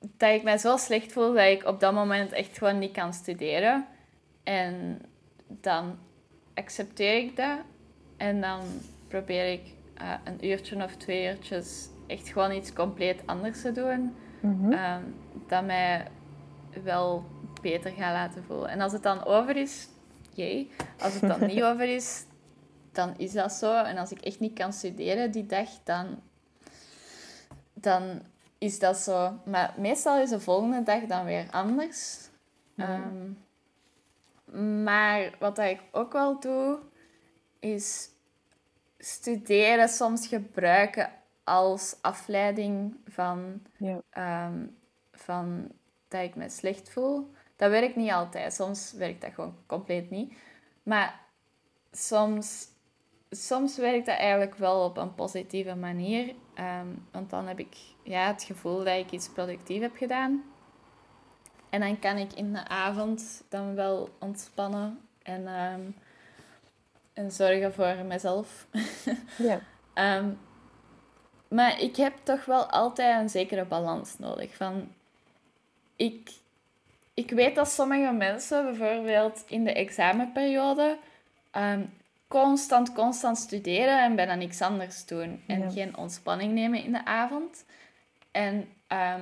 Dat 0.00 0.30
ik 0.30 0.42
mij 0.42 0.58
zo 0.58 0.76
slecht 0.76 1.12
voel 1.12 1.32
dat 1.32 1.44
ik 1.46 1.66
op 1.66 1.80
dat 1.80 1.92
moment 1.92 2.32
echt 2.32 2.58
gewoon 2.58 2.78
niet 2.78 2.92
kan 2.92 3.12
studeren. 3.12 3.86
En 4.42 5.00
dan 5.48 5.98
accepteer 6.54 7.16
ik 7.16 7.36
dat. 7.36 7.58
En 8.16 8.40
dan 8.40 8.60
probeer 9.08 9.52
ik 9.52 9.62
eh, 9.94 10.12
een 10.24 10.46
uurtje 10.46 10.84
of 10.84 10.94
twee 10.96 11.26
uurtjes 11.28 11.88
echt 12.06 12.28
gewoon 12.28 12.52
iets 12.52 12.72
compleet 12.72 13.22
anders 13.26 13.60
te 13.62 13.72
doen, 13.72 14.14
Mhm. 14.40 14.72
ehm, 14.72 15.02
dat 15.46 15.64
mij 15.64 16.06
wel 16.84 17.24
beter 17.62 17.90
gaat 17.90 18.12
laten 18.12 18.44
voelen. 18.44 18.68
En 18.68 18.80
als 18.80 18.92
het 18.92 19.02
dan 19.02 19.24
over 19.24 19.56
is, 19.56 19.88
jee. 20.34 20.70
Als 21.00 21.20
het 21.20 21.28
dan 21.30 21.46
niet 21.46 21.62
over 21.70 21.94
is, 21.94 22.24
dan 22.92 23.14
is 23.16 23.32
dat 23.32 23.52
zo. 23.52 23.82
En 23.82 23.96
als 23.96 24.10
ik 24.12 24.20
echt 24.20 24.40
niet 24.40 24.58
kan 24.58 24.72
studeren 24.72 25.30
die 25.30 25.46
dag, 25.46 25.68
dan, 25.84 26.20
dan 27.72 28.22
is 28.58 28.78
dat 28.78 28.96
zo. 28.96 29.40
Maar 29.44 29.74
meestal 29.76 30.20
is 30.20 30.30
de 30.30 30.40
volgende 30.40 30.82
dag 30.82 31.02
dan 31.02 31.24
weer 31.24 31.46
anders. 31.50 32.28
Ehm, 32.76 33.32
maar 34.84 35.34
wat 35.38 35.56
dat 35.56 35.66
ik 35.66 35.80
ook 35.92 36.12
wel 36.12 36.40
doe, 36.40 36.78
is 37.58 38.08
studeren 38.98 39.88
soms 39.88 40.26
gebruiken 40.26 41.10
als 41.44 41.96
afleiding 42.00 42.96
van, 43.06 43.62
Ja. 43.76 44.00
ehm, 44.10 44.66
van 45.28 45.70
dat 46.08 46.22
ik 46.22 46.34
me 46.34 46.48
slecht 46.48 46.90
voel. 46.90 47.30
Dat 47.56 47.70
werkt 47.70 47.96
niet 47.96 48.10
altijd. 48.10 48.52
Soms 48.52 48.92
werkt 48.92 49.20
dat 49.20 49.32
gewoon 49.34 49.56
compleet 49.66 50.10
niet. 50.10 50.34
Maar 50.82 51.20
soms, 51.92 52.66
soms 53.30 53.76
werkt 53.76 54.06
dat 54.06 54.16
eigenlijk 54.16 54.54
wel 54.54 54.84
op 54.84 54.96
een 54.96 55.14
positieve 55.14 55.74
manier. 55.74 56.34
Ehm, 56.54 56.86
want 57.12 57.30
dan 57.30 57.46
heb 57.46 57.58
ik 57.58 57.76
ja, 58.02 58.26
het 58.26 58.42
gevoel 58.42 58.78
dat 58.78 58.96
ik 58.96 59.10
iets 59.10 59.28
productief 59.28 59.80
heb 59.80 59.96
gedaan. 59.96 60.44
En 61.70 61.80
dan 61.80 61.98
kan 61.98 62.16
ik 62.16 62.32
in 62.32 62.52
de 62.52 62.68
avond 62.68 63.44
dan 63.48 63.74
wel 63.74 64.08
ontspannen 64.18 65.00
en, 65.22 65.46
ehm, 65.46 65.80
en 67.12 67.32
zorgen 67.32 67.74
voor 67.74 67.96
mezelf. 68.06 68.66
Ja. 69.38 69.60
Ehm, 69.94 70.30
maar 71.48 71.80
ik 71.80 71.96
heb 71.96 72.14
toch 72.22 72.44
wel 72.44 72.66
altijd 72.70 73.20
een 73.20 73.28
zekere 73.28 73.64
balans 73.64 74.18
nodig. 74.18 74.56
Van, 74.56 74.92
ik, 75.98 76.30
ik 77.14 77.30
weet 77.30 77.54
dat 77.54 77.68
sommige 77.70 78.12
mensen 78.12 78.64
bijvoorbeeld 78.64 79.44
in 79.48 79.64
de 79.64 79.72
examenperiode 79.72 80.98
ehm, 81.50 81.82
constant, 82.28 82.92
constant 82.92 83.38
studeren 83.38 84.02
en 84.02 84.16
bijna 84.16 84.34
niks 84.34 84.60
anders 84.62 85.06
doen. 85.06 85.42
En 85.46 85.60
Ja. 85.60 85.70
geen 85.70 85.96
ontspanning 85.96 86.52
nemen 86.52 86.84
in 86.84 86.92
de 86.92 87.04
avond. 87.04 87.64
En 88.30 88.68
ehm, 88.86 89.20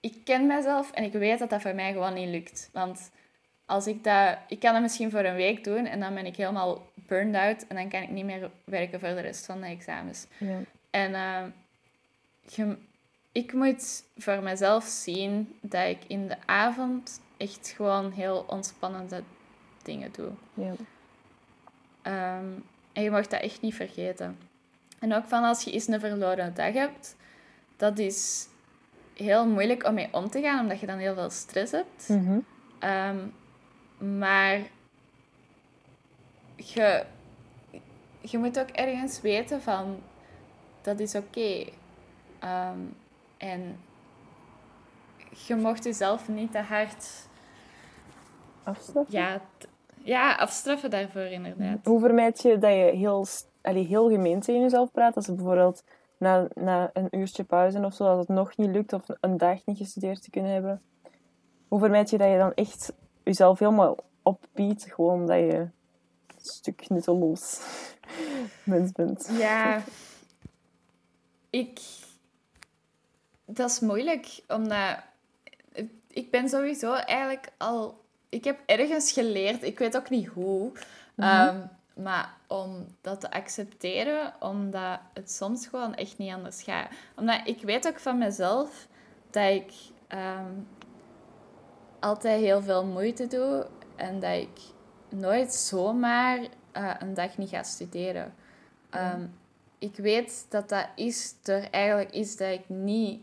ik 0.00 0.14
ken 0.24 0.46
mezelf 0.46 0.90
en 0.92 1.04
ik 1.04 1.12
weet 1.12 1.38
dat 1.38 1.50
dat 1.50 1.60
voor 1.62 1.74
mij 1.74 1.92
gewoon 1.92 2.14
niet 2.14 2.28
lukt. 2.28 2.70
Want 2.72 3.10
als 3.66 3.86
ik 3.86 4.04
dat... 4.04 4.38
Ik 4.48 4.60
kan 4.60 4.72
dat 4.72 4.82
misschien 4.82 5.10
voor 5.10 5.24
een 5.24 5.34
week 5.34 5.64
doen 5.64 5.86
en 5.86 6.00
dan 6.00 6.14
ben 6.14 6.26
ik 6.26 6.36
helemaal 6.36 6.86
burned 6.94 7.34
out. 7.42 7.66
En 7.66 7.76
dan 7.76 7.88
kan 7.88 8.02
ik 8.02 8.10
niet 8.10 8.24
meer 8.24 8.50
werken 8.64 9.00
voor 9.00 9.08
de 9.08 9.20
rest 9.20 9.46
van 9.46 9.60
de 9.60 9.66
examens. 9.66 10.26
Ja. 10.38 10.58
En 10.90 11.10
je- 12.48 12.76
ik 13.36 13.52
moet 13.52 14.04
voor 14.16 14.42
mezelf 14.42 14.84
zien 14.84 15.56
dat 15.60 15.86
ik 15.86 15.98
in 16.06 16.28
de 16.28 16.36
avond 16.46 17.20
echt 17.36 17.72
gewoon 17.76 18.10
heel 18.10 18.44
ontspannende 18.46 19.22
dingen 19.82 20.12
doe. 20.12 20.30
Ja. 20.54 20.72
Ehm, 22.02 22.46
en 22.92 23.02
je 23.02 23.10
mag 23.10 23.26
dat 23.26 23.40
echt 23.40 23.60
niet 23.60 23.74
vergeten. 23.74 24.38
En 24.98 25.14
ook 25.14 25.24
van 25.24 25.44
als 25.44 25.62
je 25.62 25.72
eens 25.72 25.86
een 25.86 26.00
verloren 26.00 26.54
dag 26.54 26.72
hebt, 26.72 27.16
dat 27.76 27.98
is 27.98 28.48
heel 29.14 29.46
moeilijk 29.46 29.84
om 29.84 29.94
mee 29.94 30.08
om 30.12 30.30
te 30.30 30.40
gaan, 30.40 30.60
omdat 30.60 30.80
je 30.80 30.86
dan 30.86 30.98
heel 30.98 31.14
veel 31.14 31.30
stress 31.30 31.72
hebt. 31.72 32.08
Mhm. 32.08 32.38
Ehm, 32.78 33.18
maar 34.18 34.60
je, 36.56 37.04
je 38.20 38.38
moet 38.38 38.58
ook 38.58 38.70
ergens 38.70 39.20
weten 39.20 39.62
van 39.62 40.02
dat 40.82 41.00
is 41.00 41.14
oké. 41.14 41.64
Ehm, 42.38 42.78
en 43.50 43.78
je 45.46 45.54
mocht 45.54 45.84
jezelf 45.84 46.28
niet 46.28 46.52
te 46.52 46.58
hard 46.58 47.28
Afstraffen? 48.62 49.18
ja, 49.18 49.40
ja, 49.96 50.34
afstraffen 50.34 50.90
daarvoor 50.90 51.22
inderdaad. 51.22 51.78
Hoe 51.84 52.00
vermijd 52.00 52.42
je 52.42 52.58
dat 52.58 52.70
je 52.70 52.90
heel, 52.94 53.26
allee, 53.62 53.86
heel 53.86 54.10
gemeen 54.10 54.40
tegen 54.40 54.60
jezelf 54.60 54.90
praat? 54.90 55.16
Als 55.16 55.26
je 55.26 55.32
bijvoorbeeld 55.32 55.82
na, 56.18 56.48
na 56.54 56.90
een 56.92 57.08
uurtje 57.10 57.44
pauze 57.44 57.84
of 57.84 57.94
zo, 57.94 58.04
als 58.04 58.18
het 58.18 58.28
nog 58.28 58.56
niet 58.56 58.70
lukt 58.70 58.92
of 58.92 59.02
een 59.20 59.36
dag 59.36 59.64
niet 59.64 59.78
gestudeerd 59.78 60.22
te 60.22 60.30
kunnen 60.30 60.52
hebben. 60.52 60.82
Hoe 61.68 61.78
vermijd 61.78 62.10
je 62.10 62.18
dat 62.18 62.30
je 62.30 62.38
dan 62.38 62.54
echt 62.54 62.92
jezelf 63.24 63.58
helemaal 63.58 63.96
opbiedt, 64.22 64.92
gewoon 64.92 65.20
omdat 65.20 65.38
je 65.38 65.56
een 65.56 65.70
stuk 66.36 66.88
nutteloos 66.88 67.60
mens 68.64 68.92
bent? 68.92 69.30
Ja, 69.38 69.82
ik. 71.50 71.80
Dat 73.46 73.70
is 73.70 73.80
moeilijk, 73.80 74.40
omdat 74.48 74.96
ik 76.08 76.30
ben 76.30 76.48
sowieso 76.48 76.92
eigenlijk 76.92 77.48
al. 77.56 78.04
Ik 78.28 78.44
heb 78.44 78.58
ergens 78.66 79.12
geleerd, 79.12 79.62
ik 79.62 79.78
weet 79.78 79.96
ook 79.96 80.10
niet 80.10 80.26
hoe, 80.26 80.72
ehm, 81.16 81.60
maar 81.94 82.34
om 82.46 82.86
dat 83.00 83.20
te 83.20 83.30
accepteren, 83.30 84.34
omdat 84.40 84.98
het 85.12 85.30
soms 85.30 85.66
gewoon 85.66 85.94
echt 85.94 86.18
niet 86.18 86.32
anders 86.32 86.62
gaat. 86.62 86.88
Omdat 87.16 87.40
ik 87.44 87.62
weet 87.62 87.86
ook 87.86 87.98
van 87.98 88.18
mezelf 88.18 88.86
dat 89.30 89.50
ik 89.50 89.72
ehm, 90.06 90.52
altijd 92.00 92.40
heel 92.40 92.62
veel 92.62 92.84
moeite 92.84 93.26
doe 93.26 93.66
en 93.96 94.20
dat 94.20 94.34
ik 94.34 94.60
nooit 95.08 95.54
zomaar 95.54 96.38
eh, 96.72 96.94
een 96.98 97.14
dag 97.14 97.38
niet 97.38 97.48
ga 97.48 97.62
studeren. 97.62 98.34
Ehm, 98.90 99.26
ik 99.78 99.96
weet 99.96 100.46
dat 100.48 100.68
dat 100.68 100.88
is 100.94 101.34
er 101.44 101.70
eigenlijk 101.70 102.10
is 102.10 102.36
dat 102.36 102.50
ik 102.52 102.68
niet 102.68 103.20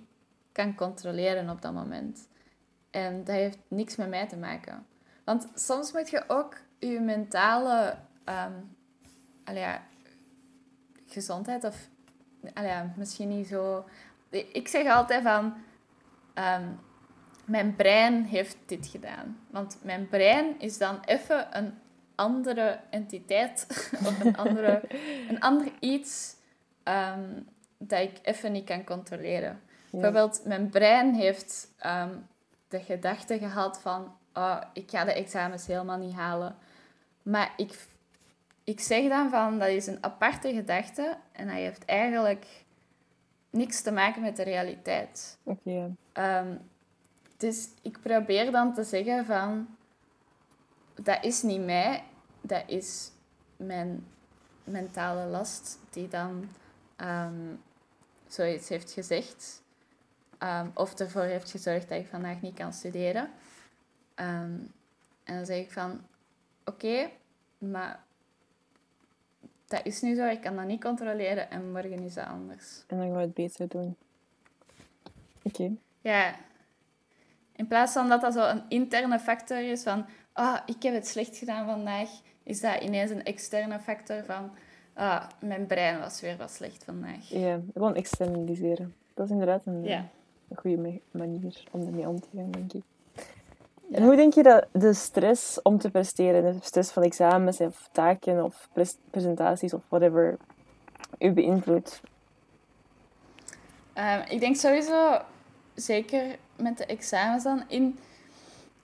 kan 0.54 0.76
controleren 0.76 1.50
op 1.50 1.62
dat 1.62 1.74
moment. 1.74 2.28
En 2.92 3.24
dat 3.24 3.36
heeft 3.36 3.58
niks 3.68 3.96
met 3.96 4.10
mij 4.10 4.28
te 4.28 4.38
maken. 4.38 4.86
Want 5.24 5.48
soms 5.56 5.92
moet 5.92 6.10
je 6.10 6.24
ook 6.28 6.58
je 6.80 7.00
mentale 7.00 7.98
ja, 9.54 9.82
gezondheid 11.08 11.64
of 11.64 11.90
ja, 12.56 12.94
misschien 12.96 13.30
niet 13.30 13.48
zo. 13.48 13.86
Ik 14.30 14.68
zeg 14.68 14.88
altijd 14.88 15.24
van 15.24 15.54
ehm, 16.34 16.68
mijn 17.46 17.76
brein 17.76 18.24
heeft 18.24 18.58
dit 18.66 18.88
gedaan. 18.88 19.40
Want 19.50 19.78
mijn 19.82 20.08
brein 20.08 20.60
is 20.60 20.78
dan 20.78 21.00
even 21.06 21.58
een 21.58 21.74
andere 22.16 22.80
entiteit 22.90 23.68
of 24.08 24.20
een, 24.20 24.38
andere, 24.38 24.82
een 25.30 25.40
ander 25.40 25.72
iets 25.80 26.36
ehm, 26.84 27.42
dat 27.78 28.00
ik 28.00 28.20
even 28.22 28.52
niet 28.52 28.66
kan 28.66 28.84
controleren. 28.84 29.62
Bijvoorbeeld, 29.94 30.42
mijn 30.46 30.70
brein 30.70 31.14
heeft 31.14 31.68
ehm, 31.78 32.16
de 32.68 32.80
gedachte 32.80 33.38
gehad 33.38 33.82
van 33.82 34.16
oh, 34.34 34.62
ik 34.74 34.90
ga 34.90 35.04
de 35.04 35.14
examens 35.14 35.68
helemaal 35.68 35.98
niet 35.98 36.14
halen. 36.14 36.56
Maar 37.22 37.54
ik, 37.58 37.88
ik 38.64 38.80
zeg 38.80 39.10
dan 39.10 39.30
van 39.30 39.60
dat 39.60 39.68
is 39.68 39.88
een 39.88 40.04
aparte 40.04 40.54
gedachte 40.54 41.18
en 41.32 41.48
hij 41.48 41.62
heeft 41.62 41.86
eigenlijk 41.86 42.46
niks 43.50 43.82
te 43.82 43.92
maken 43.92 44.22
met 44.22 44.36
de 44.36 44.44
realiteit. 44.44 45.38
Oké. 45.44 45.96
Ehm, 46.12 46.56
dus 47.38 47.70
ik 47.82 48.02
probeer 48.02 48.52
dan 48.52 48.74
te 48.74 48.84
zeggen 48.84 49.26
van... 49.26 49.68
Dat 50.96 51.24
is 51.24 51.42
niet 51.42 51.66
mij, 51.66 52.04
dat 52.42 52.64
is 52.66 53.12
mijn 53.58 54.08
mentale 54.64 55.26
last 55.26 55.80
die 55.90 56.08
dan 56.08 56.50
ehm, 56.96 57.56
zoiets 58.28 58.70
heeft 58.70 58.92
gezegd. 58.92 59.63
Ehm, 60.44 60.68
of 60.74 61.00
ervoor 61.00 61.24
heeft 61.24 61.52
gezorgd 61.52 61.90
dat 61.90 62.00
ik 62.00 62.08
vandaag 62.08 62.42
niet 62.42 62.54
kan 62.54 62.74
studeren. 62.74 63.30
Ehm, 64.16 64.58
en 65.24 65.36
dan 65.36 65.46
zeg 65.46 65.58
ik 65.58 65.72
van... 65.72 66.02
Oké, 66.66 67.10
maar... 67.58 68.04
Dat 69.68 69.86
is 69.86 70.02
nu 70.02 70.16
zo, 70.16 70.26
ik 70.26 70.42
kan 70.42 70.56
dat 70.56 70.66
niet 70.66 70.84
controleren 70.84 71.50
en 71.50 71.72
morgen 71.72 72.04
is 72.04 72.14
dat 72.14 72.26
anders. 72.26 72.84
En 72.88 72.98
dan 72.98 73.06
gaan 73.06 73.16
we 73.16 73.22
het 73.22 73.34
beter 73.34 73.68
doen. 73.68 73.96
Oké. 75.44 75.72
Ja. 76.02 76.36
In 77.56 77.68
plaats 77.68 77.94
van 77.94 78.10
dat 78.10 78.22
dat 78.22 78.34
zo 78.34 78.50
een 78.50 78.64
interne 78.68 79.20
factor 79.20 79.72
is 79.72 79.84
van... 79.84 80.06
Ah, 80.32 80.60
ik 80.66 80.84
heb 80.84 80.94
het 80.94 81.08
slecht 81.08 81.38
gedaan 81.38 81.66
vandaag. 81.66 82.10
Is 82.44 82.62
dat 82.62 82.82
ineens 82.82 83.12
een 83.12 83.24
externe 83.24 83.80
factor 83.80 84.24
van... 84.24 84.52
Ah, 84.94 85.30
mijn 85.40 85.66
brein 85.66 86.00
was 86.00 86.22
weer 86.22 86.38
wat 86.38 86.52
slecht 86.52 86.84
vandaag. 86.84 87.30
Ja, 87.30 87.60
gewoon 87.74 87.96
externaliseren. 87.96 88.96
Dat 89.14 89.26
is 89.26 89.32
inderdaad 89.32 89.66
een, 89.66 89.84
Ja. 89.84 90.10
Een 90.54 90.62
goede 90.62 91.02
manier 91.12 91.64
om 91.72 91.86
ermee 91.86 92.08
om 92.08 92.20
te 92.20 92.28
gaan, 92.36 92.52
denk 92.52 92.74
ik. 92.74 92.84
En 93.92 94.04
hoe 94.04 94.16
denk 94.16 94.34
je 94.34 94.44
dat 94.44 94.68
de 94.72 94.94
stress 94.94 95.62
om 95.62 95.78
te 95.78 95.92
presteren, 95.92 96.54
de 96.54 96.60
stress 96.62 96.92
van 96.92 97.04
examens 97.04 97.60
of 97.60 97.90
taken 97.92 98.44
of 98.44 98.70
pres- 98.74 98.98
presentaties 99.10 99.74
of 99.74 99.82
whatever, 99.90 100.38
u 101.20 101.32
beïnvloedt? 101.32 102.02
Ehm, 103.94 104.22
ik 104.30 104.40
denk 104.40 104.56
sowieso, 104.56 105.22
zeker 105.74 106.36
met 106.56 106.78
de 106.78 106.86
examens 106.86 107.44
dan, 107.44 107.64
in, 107.68 108.00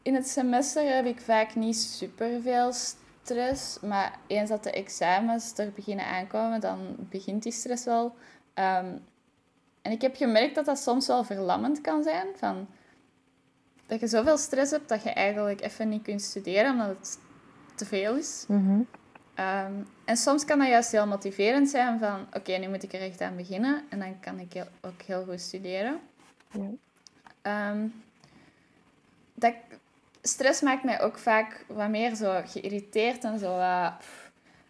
in 0.02 0.16
het 0.16 0.28
semester 0.28 0.96
heb 0.96 1.06
ik 1.06 1.22
vaak 1.22 1.56
niet 1.56 1.78
superveel 1.78 2.72
stress. 3.24 3.80
Maar 3.80 4.20
eens 4.28 4.50
dat 4.50 4.64
de 4.64 4.72
examens 4.72 5.58
er 5.58 5.72
beginnen 5.76 6.06
aankomen, 6.06 6.60
dan 6.60 6.96
begint 6.98 7.44
die 7.44 7.52
stress 7.52 7.86
wel. 7.86 8.16
Ehm, 8.54 8.98
en 9.82 9.92
ik 9.92 10.02
heb 10.02 10.16
gemerkt 10.16 10.56
dat 10.56 10.66
dat 10.66 10.80
soms 10.80 11.08
wel 11.08 11.24
verlammend 11.24 11.82
kan 11.82 12.04
zijn. 12.04 12.28
Van, 12.36 12.68
dat 13.88 14.00
je 14.00 14.08
zoveel 14.08 14.38
stress 14.38 14.72
hebt 14.72 14.90
dat 14.90 15.04
je 15.04 15.10
eigenlijk 15.10 15.62
even 15.62 15.90
niet 15.90 16.04
kunt 16.04 16.22
studeren 16.22 16.72
omdat 16.72 16.88
het 16.88 17.18
te 17.76 17.86
veel 17.86 18.16
is. 18.16 18.46
Mhm. 18.48 18.80
Ehm, 19.34 19.74
en 20.06 20.18
soms 20.18 20.46
kan 20.46 20.60
dat 20.60 20.68
juist 20.68 20.92
heel 20.92 21.08
motiverend 21.08 21.70
zijn 21.70 22.00
van 22.00 22.28
oké, 22.34 22.52
nu 22.58 22.68
moet 22.68 22.84
ik 22.84 22.94
er 22.94 23.02
echt 23.02 23.22
aan 23.22 23.36
beginnen 23.36 23.84
en 23.90 24.00
dan 24.00 24.20
kan 24.20 24.40
ik 24.40 24.54
heel- 24.54 24.68
ook 24.82 25.02
heel 25.02 25.24
goed 25.24 25.42
studeren. 25.42 26.00
Ja. 26.52 26.70
Ehm, 27.42 27.88
dat, 29.34 29.54
stress 30.22 30.62
maakt 30.62 30.84
mij 30.84 31.02
ook 31.02 31.18
vaak 31.18 31.66
wat 31.68 31.90
meer 31.90 32.16
zo 32.16 32.42
geïrriteerd 32.46 33.24
en 33.24 33.40
zo. 33.40 33.60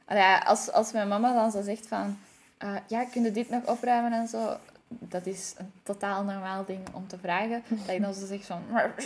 Allee, 0.05 0.35
als, 0.45 0.71
als 0.71 0.91
mijn 0.91 1.07
mama 1.07 1.33
dan 1.33 1.51
zo 1.51 1.61
zegt 1.61 1.87
van 1.87 2.17
eh, 2.57 2.75
ja, 2.87 3.03
kun 3.05 3.23
je 3.23 3.31
dit 3.31 3.49
nog 3.49 3.65
opruimen 3.65 4.11
en 4.13 4.27
zo. 4.27 4.57
Dat 4.89 5.25
is 5.25 5.53
een 5.57 5.71
totaal 5.83 6.23
normaal 6.23 6.65
ding 6.65 6.79
om 6.93 7.07
te 7.07 7.17
vragen. 7.17 7.63
Dat 7.85 7.95
ik 7.95 8.01
dan 8.01 8.13
zo 8.13 8.25
zeg 8.35 8.45
van... 8.45 8.61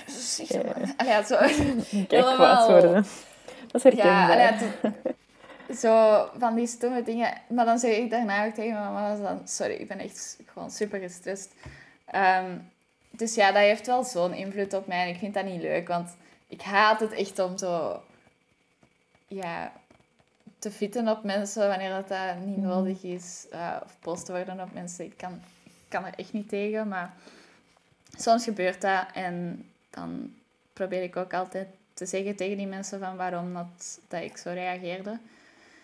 Zeg 0.07 0.63
maar. 0.63 0.93
Allee, 0.97 1.11
ja, 1.11 1.23
zo. 1.23 1.35
Kijk, 1.37 2.11
Helemaal- 2.11 2.35
kwaad 2.35 2.67
worden. 2.69 3.05
Dat 3.71 3.85
is 3.85 3.93
Ja, 3.93 4.31
allee, 4.31 4.45
het- 4.45 5.79
zo 5.79 6.25
van 6.37 6.55
die 6.55 6.67
stomme 6.67 7.03
dingen. 7.03 7.33
Maar 7.49 7.65
dan 7.65 7.79
zeg 7.79 7.97
ik 7.97 8.09
daarna 8.09 8.45
ook 8.45 8.53
tegen 8.53 8.73
mijn 8.73 8.93
mama 8.93 9.15
dan... 9.15 9.41
Sorry, 9.47 9.73
ik 9.73 9.87
ben 9.87 9.99
echt 9.99 10.37
gewoon 10.45 10.71
super 10.71 10.99
gestrest. 10.99 11.53
Ehm, 12.05 12.57
dus 13.09 13.35
ja, 13.35 13.47
dat 13.51 13.61
heeft 13.61 13.85
wel 13.87 14.03
zo'n 14.03 14.33
invloed 14.33 14.73
op 14.73 14.87
mij. 14.87 15.01
En 15.03 15.09
ik 15.13 15.17
vind 15.19 15.33
dat 15.33 15.45
niet 15.45 15.61
leuk, 15.61 15.87
want 15.87 16.09
ik 16.47 16.61
haat 16.61 16.99
het 16.99 17.11
echt 17.11 17.39
om 17.39 17.57
zo... 17.57 18.01
Ja, 19.27 19.71
te 20.59 20.71
fitten 20.71 21.07
op 21.07 21.23
mensen 21.23 21.67
wanneer 21.67 21.89
dat, 21.89 22.07
dat 22.07 22.37
niet 22.45 22.57
Mhm. 22.57 22.67
nodig 22.67 23.03
is. 23.03 23.45
eh, 23.51 23.75
of 23.83 23.97
boos 24.01 24.23
te 24.23 24.31
worden 24.31 24.59
op 24.61 24.73
mensen. 24.73 25.05
Ik 25.05 25.17
kan, 25.17 25.41
kan 25.93 26.05
er 26.05 26.13
echt 26.15 26.33
niet 26.33 26.49
tegen, 26.49 26.87
maar... 26.87 27.13
Soms 28.17 28.43
gebeurt 28.43 28.81
dat 28.81 29.05
en 29.13 29.65
dan 29.89 30.33
probeer 30.73 31.03
ik 31.03 31.15
ook 31.15 31.33
altijd 31.33 31.67
te 31.93 32.05
zeggen 32.05 32.35
tegen 32.35 32.57
die 32.57 32.67
mensen 32.67 32.99
van 32.99 33.15
waarom 33.17 33.53
dat, 33.53 33.99
dat 34.07 34.21
ik 34.21 34.37
zo 34.37 34.49
reageerde. 34.49 35.19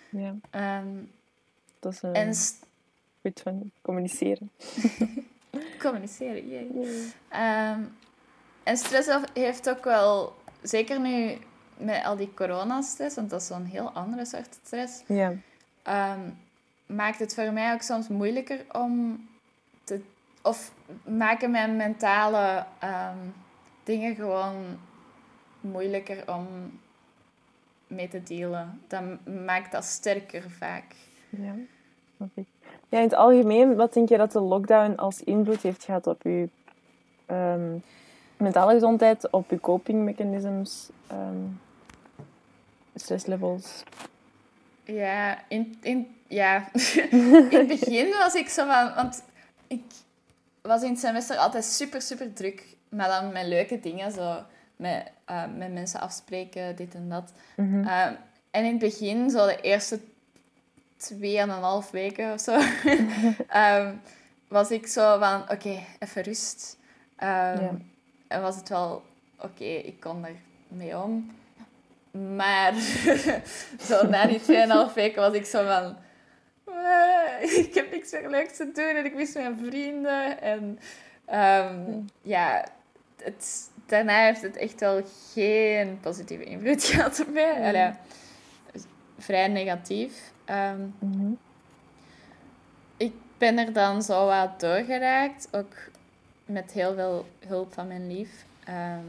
Ja, 0.09 0.35
Ehm, 0.49 0.87
dat 1.79 1.93
is 1.93 2.01
een 2.01 2.13
en 2.13 2.35
s- 2.35 2.53
goed 3.21 3.39
van 3.43 3.71
communiceren. 3.81 4.51
communiceren, 5.79 6.47
jee. 6.49 7.11
Ehm, 7.29 7.79
en 8.63 8.77
stress 8.77 9.09
heeft 9.33 9.69
ook 9.69 9.83
wel, 9.83 10.35
zeker 10.61 10.99
nu 10.99 11.37
met 11.77 12.03
al 12.03 12.15
die 12.15 12.33
coronastress, 12.33 13.15
want 13.15 13.29
dat 13.29 13.41
is 13.41 13.47
zo'n 13.47 13.65
heel 13.65 13.91
andere 13.91 14.25
soort 14.25 14.57
stress, 14.65 15.01
Ja, 15.07 15.33
ehm, 15.83 16.19
maakt 16.85 17.19
het 17.19 17.33
voor 17.33 17.51
mij 17.53 17.73
ook 17.73 17.81
soms 17.81 18.07
moeilijker 18.07 18.65
om. 18.71 19.27
Of 20.49 20.71
maken 21.03 21.51
mijn 21.51 21.75
mentale 21.75 22.65
ehm, 22.79 23.17
dingen 23.83 24.15
gewoon 24.15 24.55
moeilijker 25.61 26.23
om 26.33 26.47
mee 27.87 28.07
te 28.07 28.23
dealen. 28.23 28.81
Dat 28.87 29.03
maakt 29.45 29.71
dat 29.71 29.83
sterker 29.83 30.49
vaak. 30.49 30.95
ja, 31.29 31.55
ik. 32.33 32.45
Ja, 32.89 32.97
in 32.97 33.03
het 33.03 33.13
algemeen, 33.13 33.75
wat 33.75 33.93
denk 33.93 34.09
je 34.09 34.17
dat 34.17 34.31
de 34.31 34.39
lockdown 34.39 34.95
als 34.95 35.23
invloed 35.23 35.61
heeft 35.61 35.83
gehad 35.83 36.07
op 36.07 36.21
je 36.23 36.49
ehm, 37.25 37.77
mentale 38.37 38.73
gezondheid, 38.73 39.29
op 39.31 39.49
je 39.49 39.59
copingmechanisms, 39.59 40.89
ehm 41.07 41.45
stresslevels? 42.95 43.83
Ja, 44.83 45.39
in, 45.47 45.77
in, 45.81 46.15
ja. 46.27 46.69
in 47.11 47.49
het 47.49 47.67
begin 47.67 48.09
was 48.09 48.33
ik 48.33 48.49
zo 48.49 48.65
van... 48.65 48.93
Want 48.95 49.23
ik 49.67 49.81
was 50.61 50.83
in 50.83 50.89
het 50.89 50.99
semester 50.99 51.37
altijd 51.37 51.63
super, 51.65 52.01
super 52.01 52.33
druk. 52.33 52.63
Maar 52.89 53.07
dan 53.07 53.31
met 53.31 53.45
leuke 53.45 53.79
dingen, 53.79 54.11
zo 54.11 54.43
met, 54.75 55.11
eh, 55.25 55.43
met 55.57 55.73
mensen 55.73 55.99
afspreken, 55.99 56.75
dit 56.75 56.95
en 56.95 57.09
dat. 57.09 57.31
Mhm. 57.55 57.87
Ehm, 57.87 58.13
en 58.51 58.65
in 58.65 58.71
het 58.71 58.79
begin, 58.79 59.29
zo 59.29 59.45
de 59.45 59.61
eerste 59.61 59.99
tweeënhalf 60.97 61.91
weken 61.91 62.33
of 62.33 62.39
zo, 62.39 62.59
ehm, 63.47 63.93
was 64.47 64.71
ik 64.71 64.87
zo 64.87 65.19
van, 65.19 65.41
oké, 65.41 65.83
even 65.99 66.21
rust. 66.21 66.77
Ehm. 67.15 67.73
En 68.27 68.41
was 68.41 68.55
het 68.55 68.69
wel, 68.69 69.03
oké, 69.39 69.63
ik 69.63 69.99
kon 69.99 70.25
er 70.25 70.35
mee 70.67 70.97
om. 70.97 71.31
Maar 72.35 72.73
zo 73.87 74.07
na 74.07 74.25
die 74.25 74.41
tweeënhalf 74.41 74.93
weken 74.93 75.21
was 75.21 75.33
ik 75.33 75.45
zo 75.45 75.65
van, 75.65 75.97
"Eh, 76.73 77.57
ik 77.65 77.73
heb 77.73 77.91
niks 77.91 78.11
meer 78.11 78.29
leuks 78.29 78.57
te 78.57 78.71
doen 78.73 78.95
en 78.95 79.05
ik 79.05 79.13
mis 79.15 79.33
mijn 79.33 79.57
vrienden. 79.65 80.41
En 80.41 80.79
ehm, 81.25 81.99
ja, 82.21 82.65
het, 83.23 83.69
daarna 83.85 84.23
heeft 84.25 84.41
het 84.41 84.57
echt 84.57 84.79
wel 84.79 85.01
geen 85.33 85.99
positieve 85.99 86.43
invloed 86.43 86.83
gehad 86.89 87.19
op 87.19 87.33
mij. 87.33 87.67
Allee, 87.67 87.91
vrij 89.17 89.47
negatief. 89.47 90.31
Ehm, 90.45 90.81
Mhm. 90.99 91.31
ik 92.97 93.13
ben 93.37 93.57
er 93.57 93.73
dan 93.73 94.01
zo 94.03 94.25
wat 94.25 94.59
doorgeraakt, 94.59 95.47
ook 95.51 95.73
met 96.45 96.71
heel 96.71 96.93
veel 96.95 97.25
hulp 97.47 97.73
van 97.73 97.87
mijn 97.87 98.07
lief. 98.15 98.29
Ehm, 98.63 99.05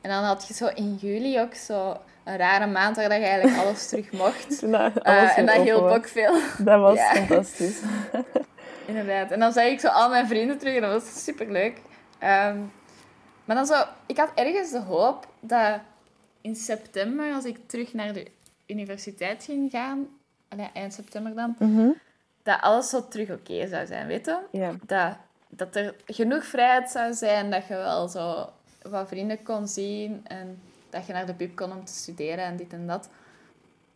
en 0.00 0.10
dan 0.10 0.24
had 0.24 0.48
je 0.48 0.54
zo 0.54 0.66
in 0.66 0.94
juli 0.94 1.40
ook 1.40 1.54
zo 1.54 2.00
een 2.24 2.36
rare 2.36 2.66
maand 2.66 2.96
waar 2.96 3.08
dat 3.08 3.18
je 3.18 3.24
eigenlijk 3.24 3.58
alles 3.62 3.88
terug 3.88 4.12
mocht. 4.12 4.62
Eh, 4.62 4.96
alles 5.02 5.34
en 5.34 5.46
dat 5.46 5.54
hielp 5.62 5.90
ook 5.90 6.08
veel, 6.08 6.34
Dat 6.58 6.80
was 6.80 6.96
Ja. 6.98 7.14
fantastisch. 7.14 7.80
inderdaad. 8.86 9.30
En 9.30 9.40
dan 9.40 9.52
zag 9.52 9.64
ik 9.64 9.80
zo 9.80 9.88
al 9.88 10.08
mijn 10.08 10.26
vrienden 10.26 10.58
terug 10.58 10.74
en 10.74 10.80
dat 10.80 10.92
was 11.02 11.24
superleuk. 11.24 11.76
Ehm 12.18 12.56
maar 13.44 13.56
dan 13.56 13.66
zo, 13.66 13.82
ik 14.06 14.16
had 14.16 14.30
ergens 14.34 14.70
de 14.70 14.80
hoop 14.80 15.26
dat 15.40 15.78
in 16.40 16.56
september, 16.56 17.32
als 17.34 17.44
ik 17.44 17.58
terug 17.66 17.92
naar 17.92 18.12
de 18.12 18.30
universiteit 18.66 19.44
ging 19.44 19.70
gaan, 19.70 20.06
eind 20.72 20.94
september 20.94 21.34
dan, 21.34 21.56
Mhm. 21.58 21.88
dat 22.42 22.60
alles 22.60 22.88
zo 22.88 23.08
terug 23.08 23.30
oké 23.30 23.66
zou 23.68 23.86
zijn, 23.86 24.06
weet 24.06 24.26
je? 24.26 24.38
Ja, 24.50 24.72
dat, 24.86 25.16
dat 25.48 25.76
er 25.76 25.94
genoeg 26.06 26.44
vrijheid 26.44 26.90
zou 26.90 27.12
zijn, 27.14 27.50
dat 27.50 27.66
je 27.66 27.74
wel 27.74 28.08
zo 28.08 28.48
wat 28.82 29.08
vrienden 29.08 29.42
kon 29.42 29.68
zien 29.68 30.20
en 30.26 30.62
dat 30.92 31.06
je 31.06 31.12
naar 31.12 31.26
de 31.26 31.34
pub 31.34 31.56
kon 31.56 31.72
om 31.72 31.84
te 31.84 31.92
studeren 31.92 32.44
en 32.44 32.56
dit 32.56 32.72
en 32.72 32.86
dat. 32.86 33.08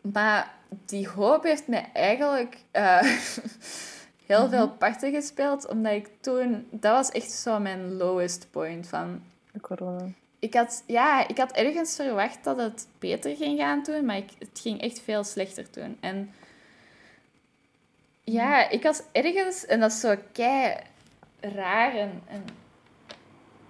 Maar 0.00 0.54
die 0.86 1.08
hoop 1.08 1.42
heeft 1.42 1.68
mij 1.68 1.90
eigenlijk 1.92 2.56
eh, 2.70 3.02
heel 4.26 4.48
veel 4.48 4.70
parten 4.70 5.12
gespeeld, 5.12 5.68
omdat 5.68 5.92
ik 5.92 6.08
toen... 6.20 6.66
Dat 6.70 6.92
was 6.92 7.10
echt 7.10 7.30
zo 7.30 7.58
mijn 7.58 7.96
lowest 7.96 8.48
point 8.50 8.88
van... 8.88 9.22
de 9.52 9.60
corona. 9.60 10.08
Ik 10.38 10.54
had, 10.54 10.82
ja, 10.86 11.28
ik 11.28 11.38
had 11.38 11.52
ergens 11.52 11.96
verwacht 11.96 12.44
dat 12.44 12.56
het 12.56 12.86
beter 12.98 13.36
ging 13.36 13.58
gaan 13.58 13.82
toen, 13.82 14.04
maar 14.04 14.16
ik, 14.16 14.30
het 14.38 14.60
ging 14.62 14.80
echt 14.80 15.00
veel 15.00 15.24
slechter 15.24 15.70
toen. 15.70 15.96
En 16.00 16.30
ja, 18.24 18.70
ik 18.70 18.82
was 18.82 19.02
ergens, 19.12 19.66
en 19.66 19.80
dat 19.80 19.92
is 19.92 20.00
zo 20.00 20.16
kei 20.32 20.76
raar 21.40 21.94
en, 21.94 22.22
en 22.26 22.44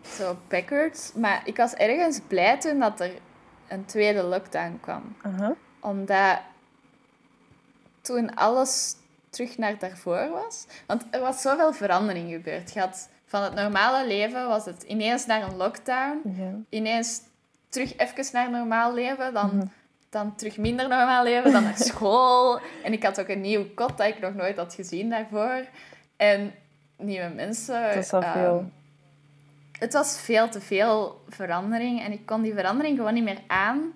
zo 0.06 0.36
backwards, 0.48 1.12
maar 1.14 1.42
ik 1.44 1.56
was 1.56 1.74
ergens 1.74 2.20
blij 2.28 2.58
toen 2.60 2.78
dat 2.80 3.00
er 3.00 3.10
een 3.68 3.84
tweede 3.84 4.22
lockdown 4.22 4.78
kwam. 4.80 5.16
Omdat 5.80 6.38
toen 8.00 8.34
alles 8.34 8.94
terug 9.30 9.58
naar 9.58 9.78
daarvoor 9.78 10.28
was. 10.30 10.66
Want 10.86 11.04
er 11.10 11.20
was 11.20 11.40
zoveel 11.40 11.72
verandering 11.72 12.30
gebeurd. 12.30 12.72
Je 12.72 12.80
had 12.80 13.08
van 13.26 13.42
het 13.42 13.54
normale 13.54 14.06
leven 14.06 14.48
was 14.48 14.64
het 14.64 14.82
ineens 14.82 15.26
naar 15.26 15.42
een 15.42 15.56
lockdown 15.56 16.20
ineens 16.68 17.20
terug 17.68 17.96
even 17.96 18.24
naar 18.32 18.50
normaal 18.50 18.94
leven, 18.94 19.34
dan, 19.34 19.56
Mhm. 19.56 19.66
dan 20.10 20.34
terug 20.34 20.56
minder 20.56 20.88
normaal 20.88 21.22
leven, 21.24 21.52
dan 21.52 21.62
naar 21.62 21.78
school. 21.92 22.60
En 22.82 22.92
ik 22.92 23.02
had 23.02 23.20
ook 23.20 23.28
een 23.28 23.40
nieuw 23.40 23.64
kot 23.74 23.98
dat 23.98 24.06
ik 24.06 24.20
nog 24.20 24.34
nooit 24.34 24.56
had 24.56 24.74
gezien 24.74 25.10
daarvoor. 25.10 25.64
En 26.16 26.54
nieuwe 26.96 27.28
mensen. 27.28 27.82
Dat 27.82 27.96
is 27.96 28.10
wel 28.10 28.22
ehm, 28.22 28.32
veel. 28.38 28.70
Het 29.78 29.92
was 29.92 30.20
veel 30.20 30.48
te 30.48 30.60
veel 30.60 31.24
verandering 31.28 32.02
en 32.02 32.12
ik 32.12 32.26
kon 32.26 32.42
die 32.42 32.54
verandering 32.54 32.96
gewoon 32.96 33.14
niet 33.14 33.24
meer 33.24 33.42
aan, 33.46 33.92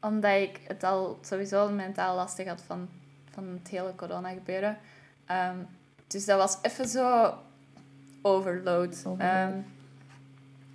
omdat 0.00 0.40
ik 0.40 0.60
het 0.66 0.84
al 0.84 1.18
sowieso 1.22 1.68
mentaal 1.68 2.16
lastig 2.16 2.46
had 2.46 2.62
van, 2.66 2.88
van 3.30 3.46
het 3.48 3.68
hele 3.68 3.94
corona 3.94 4.28
gebeuren. 4.28 4.78
Ehm, 5.26 5.56
dus 6.06 6.24
dat 6.24 6.38
was 6.38 6.58
even 6.62 6.88
zo 6.88 7.34
overload. 8.22 9.02
Overload. 9.06 9.20
Ehm, 9.20 9.58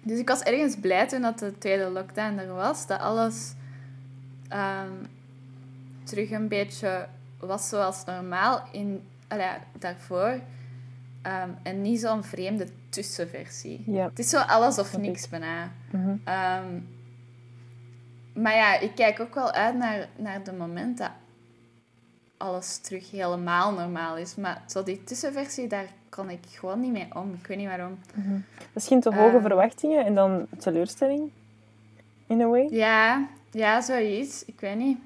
dus 0.02 0.20
ik 0.20 0.28
was 0.28 0.42
ergens 0.42 0.76
blij 0.76 1.08
toen 1.08 1.22
dat 1.22 1.40
de 1.40 1.58
tweede 1.58 1.90
lockdown 1.90 2.38
er 2.38 2.54
was, 2.54 2.88
dat 2.88 3.00
alles 3.00 3.54
ehm, 4.48 4.94
terug 6.04 6.32
een 6.32 6.48
beetje 6.48 7.08
was 7.40 7.70
zoals 7.70 8.06
normaal 8.06 8.64
in, 8.72 9.08
allee, 9.28 9.58
daarvoor. 9.80 10.40
Ehm, 11.22 11.50
en 11.64 11.82
niet 11.82 12.00
zo'n 12.00 12.24
vreemde 12.24 12.68
tussenversie. 12.90 13.84
Het 13.92 14.20
is 14.20 14.30
zo 14.30 14.38
alles 14.40 14.80
of 14.80 14.98
niks 14.98 15.30
bijna. 15.30 15.72
Ehm, 16.24 16.80
maar 18.34 18.56
ja, 18.56 18.80
ik 18.80 18.96
kijk 18.96 19.20
ook 19.20 19.34
wel 19.36 19.52
uit 19.52 19.76
naar, 19.78 20.08
naar 20.16 20.44
de 20.44 20.54
moment 20.54 20.98
dat 20.98 21.12
alles 22.38 22.78
terug 22.78 23.12
helemaal 23.12 23.74
normaal 23.74 24.18
is. 24.18 24.36
Maar 24.36 24.64
zo 24.68 24.84
die 24.84 25.04
tussenversie, 25.04 25.68
daar 25.68 25.88
kon 26.10 26.30
ik 26.30 26.40
gewoon 26.50 26.80
niet 26.80 26.92
mee 26.92 27.08
om. 27.16 27.34
Ik 27.34 27.48
weet 27.48 27.58
niet 27.58 27.68
waarom. 27.68 28.00
Misschien 28.74 29.00
te 29.00 29.14
hoge 29.16 29.34
Ehm. 29.36 29.42
verwachtingen 29.42 30.06
en 30.06 30.16
dan 30.16 30.48
teleurstelling, 30.58 31.30
in 32.28 32.42
a 32.42 32.48
way. 32.48 32.68
Ja, 32.72 33.28
ja, 33.52 33.82
zoiets. 33.82 34.46
Ik 34.46 34.60
weet 34.60 34.78
niet. 34.78 34.98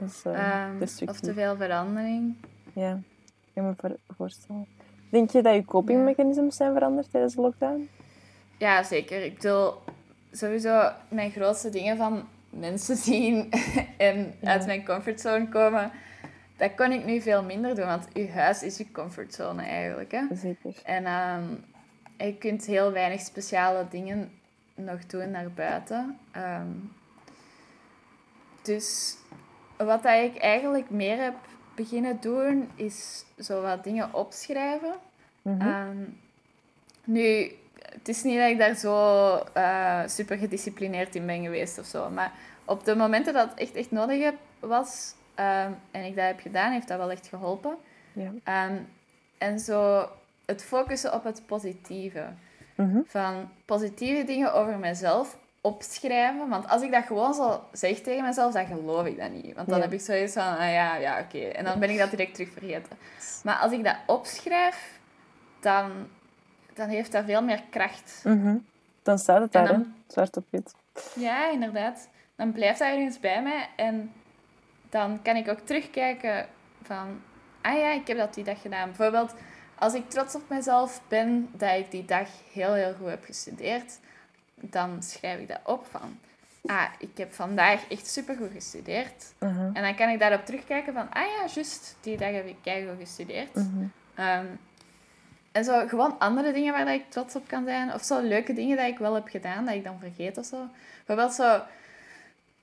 Is 0.00 0.22
uh, 0.26 0.66
of 1.06 1.20
te 1.20 1.32
veel 1.32 1.56
verandering. 1.56 2.34
Ja, 2.72 2.92
ik 2.92 3.50
kan 3.54 3.64
me 3.66 3.72
voor- 3.76 3.96
voorstellen. 4.16 4.66
Denk 5.10 5.30
je 5.30 5.42
dat 5.42 5.54
je 5.54 5.64
copingmechanismes 5.64 6.56
zijn 6.56 6.72
veranderd 6.72 7.10
tijdens 7.10 7.34
de 7.34 7.40
lockdown? 7.40 7.88
Ja, 8.58 8.82
zeker. 8.82 9.24
Ik 9.24 9.34
bedoel, 9.34 9.72
sowieso 10.32 10.90
mijn 11.08 11.30
grootste 11.30 11.70
dingen 11.70 11.96
van 11.96 12.28
mensen 12.50 12.96
zien 13.10 13.50
en 13.96 14.34
Ja. 14.40 14.50
uit 14.50 14.66
mijn 14.66 14.84
comfortzone 14.84 15.48
komen, 15.48 15.90
dat 16.56 16.74
kon 16.74 16.92
ik 16.92 17.04
nu 17.04 17.20
veel 17.20 17.42
minder 17.44 17.74
doen, 17.74 17.86
want 17.86 18.06
je 18.12 18.30
huis 18.30 18.62
is 18.62 18.78
je 18.78 18.90
comfortzone 18.92 19.62
eigenlijk. 19.62 20.12
Hè? 20.12 20.24
Zeker. 20.34 20.74
En 20.84 21.04
ehm, 21.04 21.42
je 22.18 22.36
kunt 22.36 22.66
heel 22.66 22.92
weinig 22.92 23.20
speciale 23.20 23.86
dingen 23.90 24.30
nog 24.74 25.06
doen 25.06 25.30
naar 25.30 25.50
buiten. 25.50 26.18
Ehm, 26.30 26.68
dus 28.62 29.16
wat 29.76 30.02
dat 30.02 30.22
ik 30.22 30.36
eigenlijk 30.36 30.90
meer 30.90 31.22
heb 31.22 31.34
beginnen 31.82 32.20
doen, 32.20 32.70
is 32.74 33.24
zo 33.38 33.62
wat 33.62 33.84
dingen 33.84 34.14
opschrijven. 34.14 34.94
Mhm. 35.42 35.60
Ehm, 35.60 35.96
nu, 37.04 37.52
het 37.74 38.08
is 38.08 38.22
niet 38.22 38.38
dat 38.38 38.48
ik 38.48 38.58
daar 38.58 38.74
zo 38.74 39.36
eh, 39.52 40.02
super 40.06 40.38
gedisciplineerd 40.38 41.14
in 41.14 41.26
ben 41.26 41.42
geweest 41.42 41.78
of 41.78 41.86
zo. 41.86 42.10
Maar 42.10 42.32
op 42.64 42.84
de 42.84 42.96
momenten 42.96 43.34
dat 43.34 43.50
het 43.50 43.58
echt, 43.58 43.74
echt 43.74 43.90
nodig 43.90 44.32
was 44.60 45.14
ehm, 45.34 45.72
en 45.90 46.04
ik 46.04 46.16
dat 46.16 46.24
heb 46.24 46.40
gedaan, 46.40 46.72
heeft 46.72 46.88
dat 46.88 46.98
wel 46.98 47.10
echt 47.10 47.26
geholpen. 47.26 47.76
Ja. 48.12 48.32
Ehm, 48.44 48.76
en 49.38 49.58
zo 49.58 50.08
het 50.44 50.62
focussen 50.62 51.14
op 51.14 51.24
het 51.24 51.42
positieve. 51.46 52.26
Mhm. 52.74 53.00
Van 53.06 53.48
positieve 53.64 54.24
dingen 54.24 54.54
over 54.54 54.78
mezelf 54.78 55.38
opschrijven. 55.60 56.48
Want 56.48 56.68
als 56.68 56.82
ik 56.82 56.90
dat 56.92 57.04
gewoon 57.04 57.34
zo 57.34 57.64
zeg 57.72 58.00
tegen 58.00 58.24
mezelf, 58.24 58.52
dan 58.52 58.66
geloof 58.66 59.06
ik 59.06 59.18
dat 59.18 59.30
niet. 59.30 59.54
Want 59.54 59.68
dan 59.68 59.76
Ja. 59.78 59.84
heb 59.84 59.92
ik 59.92 60.00
zoiets 60.00 60.32
van, 60.32 60.42
ah 60.56 60.72
ja, 60.72 60.94
ja, 60.96 61.20
oké. 61.20 61.38
En 61.38 61.64
dan 61.64 61.78
ben 61.78 61.90
ik 61.90 61.98
dat 61.98 62.10
direct 62.10 62.34
terug 62.34 62.52
vergeten. 62.52 62.98
Maar 63.44 63.56
als 63.56 63.72
ik 63.72 63.84
dat 63.84 63.96
opschrijf, 64.06 64.98
dan, 65.60 65.90
dan 66.74 66.88
heeft 66.88 67.12
dat 67.12 67.24
veel 67.24 67.42
meer 67.42 67.62
kracht. 67.70 68.20
Mhm. 68.24 68.56
Dan 69.02 69.18
staat 69.18 69.40
het 69.40 69.54
En 69.54 69.64
daar, 69.64 69.72
dan- 69.72 69.80
hè? 69.82 70.12
zwart 70.12 70.36
op 70.36 70.44
wit. 70.50 70.74
Ja, 71.14 71.50
inderdaad. 71.50 72.08
Dan 72.36 72.52
blijft 72.52 72.78
dat 72.78 72.88
ergens 72.88 73.20
bij 73.20 73.42
mij. 73.42 73.68
En 73.76 74.12
dan 74.90 75.22
kan 75.22 75.36
ik 75.36 75.48
ook 75.48 75.58
terugkijken 75.58 76.46
van... 76.82 77.20
Ah 77.62 77.78
ja, 77.78 77.90
ik 77.92 78.06
heb 78.06 78.16
dat 78.18 78.34
die 78.34 78.44
dag 78.44 78.60
gedaan. 78.60 78.88
Bijvoorbeeld, 78.88 79.34
als 79.78 79.94
ik 79.94 80.10
trots 80.10 80.34
op 80.34 80.42
mezelf 80.48 81.00
ben 81.08 81.48
dat 81.52 81.78
ik 81.78 81.90
die 81.90 82.04
dag 82.04 82.28
heel, 82.52 82.72
heel 82.72 82.94
goed 82.94 83.08
heb 83.08 83.24
gestudeerd, 83.24 83.98
dan 84.60 85.02
schrijf 85.02 85.40
ik 85.40 85.48
dat 85.48 85.60
op 85.64 85.86
van... 85.90 86.18
Ah, 86.66 86.86
ik 86.98 87.10
heb 87.16 87.32
vandaag 87.32 87.88
echt 87.88 88.06
supergoed 88.06 88.50
gestudeerd. 88.52 89.32
Mhm. 89.38 89.70
En 89.72 89.82
dan 89.82 89.94
kan 89.94 90.08
ik 90.08 90.18
daarop 90.18 90.44
terugkijken 90.46 90.92
van... 90.92 91.10
Ah 91.10 91.22
ja, 91.26 91.46
juist, 91.54 91.96
die 92.00 92.16
dag 92.16 92.32
heb 92.32 92.46
ik 92.46 92.56
keigoed 92.62 92.98
gestudeerd. 92.98 93.54
Mhm. 93.54 93.84
Ehm, 94.14 94.46
en 95.52 95.64
zo 95.64 95.86
gewoon 95.88 96.18
andere 96.18 96.52
dingen 96.52 96.72
waar 96.72 96.84
dat 96.84 96.94
ik 96.94 97.10
trots 97.10 97.36
op 97.36 97.48
kan 97.48 97.64
zijn. 97.64 97.94
Of 97.94 98.02
zo 98.02 98.20
leuke 98.20 98.52
dingen 98.52 98.76
dat 98.76 98.86
ik 98.86 98.98
wel 98.98 99.14
heb 99.14 99.28
gedaan, 99.28 99.64
dat 99.64 99.74
ik 99.74 99.84
dan 99.84 99.98
vergeet 100.00 100.38
of 100.38 100.44
zo. 100.44 100.66
Bijvoorbeeld 101.06 101.34
zo... 101.36 101.60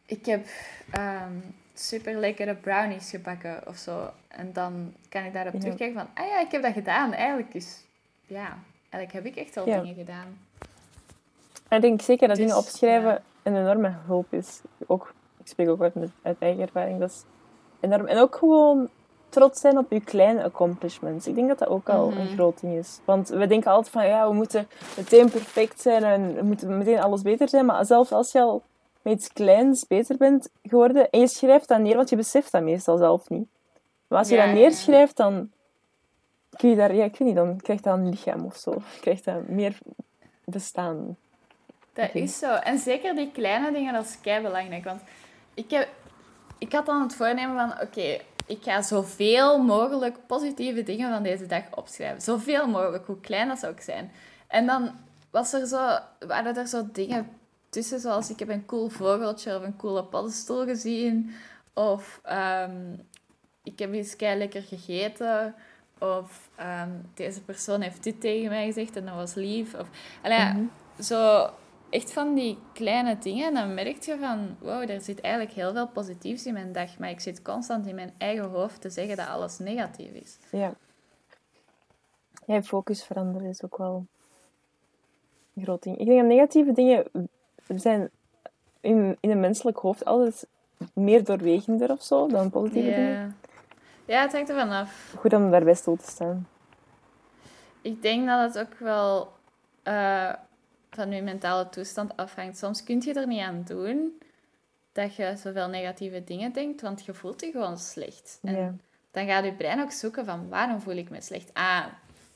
Ik 0.05 0.25
heb 0.25 0.47
ehm 0.91 1.31
super 1.73 2.15
lekkere 2.15 2.55
brownies 2.55 3.09
gebakken 3.09 3.67
of 3.67 3.77
zo. 3.77 4.09
En 4.27 4.53
dan 4.53 4.93
kan 5.09 5.23
ik 5.23 5.33
daarop 5.33 5.53
Ja. 5.53 5.59
terugkijken 5.59 5.95
van... 5.99 6.23
Ah 6.23 6.27
ja, 6.29 6.39
ik 6.39 6.51
heb 6.51 6.61
dat 6.61 6.73
gedaan. 6.73 7.13
Eigenlijk 7.13 7.53
is... 7.53 7.77
Ja, 8.25 8.57
eigenlijk 8.89 9.13
heb 9.13 9.25
ik 9.25 9.45
echt 9.45 9.55
wel 9.55 9.67
Ja. 9.67 9.79
dingen 9.81 9.95
gedaan. 9.95 10.37
Ik 11.69 11.81
denk 11.81 12.01
zeker 12.01 12.27
dat 12.27 12.37
Dus, 12.37 12.45
dingen 12.45 12.61
opschrijven 12.61 13.09
ja. 13.09 13.21
een 13.43 13.55
enorme 13.55 13.93
hulp 14.05 14.33
is. 14.33 14.61
Ook, 14.87 15.13
ik 15.39 15.47
spreek 15.47 15.69
ook 15.69 15.81
uit, 15.81 15.93
uit 16.21 16.35
eigen 16.39 16.61
ervaring. 16.61 16.99
Dat 16.99 17.09
is 17.09 17.23
enorm. 17.79 18.05
En 18.05 18.17
ook 18.19 18.35
gewoon 18.35 18.89
trots 19.29 19.59
zijn 19.61 19.77
op 19.77 19.91
je 19.91 19.99
kleine 20.01 20.43
accomplishments. 20.43 21.27
Ik 21.27 21.35
denk 21.35 21.47
dat 21.47 21.59
dat 21.59 21.67
ook 21.67 21.89
al 21.89 22.09
Mhm. 22.09 22.19
een 22.19 22.27
groot 22.27 22.59
ding 22.61 22.77
is. 22.77 22.99
Want 23.05 23.29
we 23.29 23.47
denken 23.47 23.71
altijd 23.71 23.89
van, 23.93 24.07
ja, 24.07 24.27
we 24.27 24.33
moeten 24.33 24.67
meteen 24.97 25.29
perfect 25.29 25.81
zijn 25.81 26.03
en 26.03 26.35
we 26.35 26.43
moeten 26.43 26.77
meteen 26.77 26.99
alles 26.99 27.21
beter 27.21 27.49
zijn. 27.49 27.65
Maar 27.65 27.85
zelfs 27.85 28.11
als 28.11 28.31
je 28.31 28.41
al 28.41 28.61
met 29.01 29.13
iets 29.13 29.33
kleins 29.33 29.87
beter 29.87 30.17
bent 30.17 30.49
geworden 30.63 31.09
en 31.09 31.19
je 31.19 31.27
schrijft 31.27 31.67
dat 31.67 31.79
neer, 31.79 31.95
want 31.95 32.09
je 32.09 32.15
beseft 32.15 32.51
dat 32.51 32.61
meestal 32.63 32.97
zelf 32.97 33.29
niet. 33.29 33.47
Maar 34.07 34.19
als 34.19 34.29
je 34.29 34.35
Ja, 34.35 34.45
dat 34.45 34.53
neerschrijft, 34.55 35.15
dan 35.17 35.49
kun 36.57 36.69
je 36.69 36.75
daar, 36.75 36.95
ja, 36.95 37.03
ik 37.03 37.17
weet 37.17 37.27
niet, 37.27 37.35
dan 37.35 37.57
krijgt 37.61 37.83
dat 37.83 37.97
een 37.97 38.09
lichaam 38.09 38.45
of 38.45 38.55
zo. 38.55 38.71
Je 38.71 38.99
krijgt 39.01 39.25
dat 39.25 39.47
meer 39.47 39.77
bestaan. 40.45 41.17
Dat 41.97 42.09
is 42.15 42.37
zo. 42.37 42.53
En 42.53 42.77
zeker 42.77 43.15
die 43.15 43.31
kleine 43.31 43.71
dingen, 43.71 43.93
dat 43.93 44.05
is 44.05 44.17
kei 44.21 44.41
belangrijk. 44.41 44.83
Want 44.83 45.01
ik, 45.53 45.69
heb, 45.71 45.89
ik 46.57 46.71
had 46.73 46.85
dan 46.85 47.01
het 47.01 47.15
voornemen 47.15 47.55
van, 47.55 47.81
oké, 47.87 48.17
ik 48.45 48.63
ga 48.63 48.81
zoveel 48.81 49.57
mogelijk 49.63 50.17
positieve 50.27 50.83
dingen 50.83 51.11
van 51.11 51.23
deze 51.23 51.45
dag 51.45 51.63
opschrijven. 51.75 52.21
Zoveel 52.21 52.67
mogelijk, 52.67 53.05
hoe 53.05 53.19
klein 53.19 53.47
dat 53.47 53.59
zou 53.59 53.71
ook 53.71 53.81
zijn. 53.81 54.11
En 54.47 54.65
dan 54.65 54.91
was 55.31 55.53
er 55.53 55.67
zo, 55.67 55.97
waren 56.27 56.55
er 56.57 56.67
zo 56.67 56.89
dingen 56.91 57.29
tussen, 57.69 57.99
zoals 57.99 58.29
ik 58.29 58.39
heb 58.39 58.49
een 58.49 58.65
cool 58.65 58.89
vogeltje 58.89 59.55
of 59.57 59.63
een 59.63 59.75
coole 59.77 60.03
paddenstoel 60.03 60.65
gezien. 60.65 61.35
Of 61.73 62.19
ehm, 62.23 62.93
ik 63.63 63.79
heb 63.79 63.93
iets 63.93 64.15
kei 64.15 64.37
lekker 64.37 64.61
gegeten. 64.61 65.55
Of 65.99 66.49
ehm, 66.55 66.89
deze 67.13 67.41
persoon 67.41 67.81
heeft 67.81 68.03
dit 68.03 68.21
tegen 68.21 68.49
mij 68.49 68.65
gezegd 68.65 68.95
en 68.95 69.05
dat 69.05 69.15
was 69.15 69.33
lief. 69.33 69.73
Of, 69.73 69.87
Allee, 70.21 70.37
Mhm. 70.39 70.63
zo 70.99 71.49
echt 71.89 72.13
van 72.13 72.33
die 72.33 72.57
kleine 72.73 73.17
dingen. 73.17 73.53
Dan 73.53 73.73
merk 73.73 74.03
je 74.03 74.17
van, 74.19 74.55
wow, 74.59 74.89
er 74.89 75.01
zit 75.01 75.21
eigenlijk 75.21 75.55
heel 75.55 75.73
veel 75.73 75.87
positiefs 75.87 76.45
in 76.45 76.53
mijn 76.53 76.71
dag. 76.71 76.97
Maar 76.97 77.09
ik 77.09 77.19
zit 77.19 77.41
constant 77.41 77.87
in 77.87 77.95
mijn 77.95 78.13
eigen 78.17 78.49
hoofd 78.49 78.81
te 78.81 78.89
zeggen 78.89 79.17
dat 79.17 79.27
alles 79.27 79.59
negatief 79.59 80.11
is. 80.11 80.37
Ja. 80.51 80.73
Ja, 82.45 82.55
je 82.55 82.63
focus 82.63 83.03
veranderen 83.03 83.49
is 83.49 83.63
ook 83.63 83.77
wel 83.77 84.05
een 85.55 85.63
groot 85.63 85.83
ding. 85.83 85.97
Ik 85.97 86.05
denk 86.05 86.19
dat 86.19 86.29
negatieve 86.29 86.71
dingen 86.71 87.05
zijn 87.67 88.09
in, 88.81 89.17
in 89.19 89.29
een 89.29 89.39
menselijk 89.39 89.77
hoofd 89.77 90.05
altijd 90.05 90.47
meer 90.93 91.23
doorwegender 91.23 91.91
of 91.91 92.03
zo 92.03 92.27
dan 92.27 92.49
positieve 92.49 92.89
dingen. 92.89 93.11
Ja. 93.11 93.33
ja, 94.05 94.21
het 94.21 94.31
hangt 94.31 94.49
ervan 94.49 94.69
af. 94.69 95.13
Goed 95.17 95.33
om 95.33 95.51
daarbij 95.51 95.73
stil 95.73 95.95
te 95.95 96.09
staan. 96.09 96.47
Ik 97.81 98.01
denk 98.01 98.27
dat 98.27 98.53
het 98.53 98.67
ook 98.67 98.79
wel 98.79 99.31
eh, 99.83 100.33
van 100.97 101.11
je 101.11 101.21
mentale 101.21 101.69
toestand 101.69 102.17
afhangt. 102.17 102.57
Soms 102.57 102.83
kun 102.83 103.01
je 103.05 103.13
er 103.13 103.27
niet 103.27 103.41
aan 103.41 103.63
doen 103.65 104.19
dat 104.91 105.15
je 105.15 105.33
zoveel 105.37 105.67
negatieve 105.67 106.23
dingen 106.23 106.53
denkt, 106.53 106.81
want 106.81 107.05
je 107.05 107.13
voelt 107.13 107.41
je 107.41 107.51
gewoon 107.51 107.77
slecht. 107.77 108.39
En 108.43 108.55
Ja. 108.55 108.73
dan 109.11 109.25
gaat 109.25 109.43
je 109.45 109.53
brein 109.53 109.81
ook 109.81 109.91
zoeken 109.91 110.25
van 110.25 110.49
waarom 110.49 110.81
voel 110.81 110.95
ik 110.95 111.09
me 111.09 111.21
slecht? 111.21 111.53
Ah, 111.53 111.85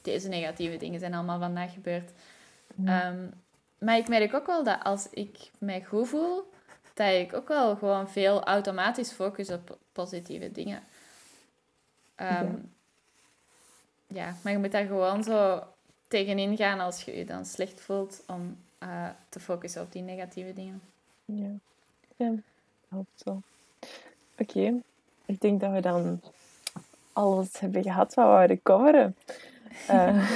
deze 0.01 0.27
negatieve 0.27 0.77
dingen 0.77 0.99
zijn 0.99 1.13
allemaal 1.13 1.39
vandaag 1.39 1.73
gebeurd. 1.73 2.11
Ehm, 2.85 3.27
maar 3.77 3.97
ik 3.97 4.07
merk 4.07 4.33
ook 4.33 4.45
wel 4.45 4.63
dat 4.63 4.83
als 4.83 5.07
ik 5.09 5.37
mij 5.57 5.83
goed 5.83 6.07
voel, 6.07 6.51
dat 6.93 7.13
ik 7.13 7.33
ook 7.33 7.47
wel 7.47 7.75
gewoon 7.75 8.09
veel 8.09 8.43
automatisch 8.43 9.11
focus 9.11 9.49
op 9.49 9.77
positieve 9.91 10.51
dingen. 10.51 10.83
Ehm, 12.15 12.29
Ja. 12.45 12.55
ja, 14.07 14.35
maar 14.43 14.51
je 14.51 14.57
moet 14.57 14.71
daar 14.71 14.85
gewoon 14.85 15.23
zo 15.23 15.63
tegenin 16.11 16.57
gaan 16.57 16.79
als 16.79 17.03
je 17.03 17.17
je 17.17 17.25
dan 17.25 17.45
slecht 17.45 17.81
voelt 17.81 18.23
om 18.27 18.57
eh, 18.77 19.07
te 19.29 19.39
focussen 19.39 19.81
op 19.81 19.91
die 19.91 20.01
negatieve 20.01 20.53
dingen. 20.53 20.81
Ja, 21.25 21.49
ja 22.15 22.33
helpt 22.89 23.23
wel. 23.23 23.41
Oké, 24.37 24.81
ik 25.25 25.41
denk 25.41 25.59
dat 25.61 25.71
we 25.71 25.79
dan 25.79 26.21
alles 27.13 27.59
hebben 27.59 27.83
gehad 27.83 28.13
wat 28.13 28.25
we 28.25 28.31
wouden 28.31 28.61
coveren. 28.61 29.15
Eh, 29.87 30.17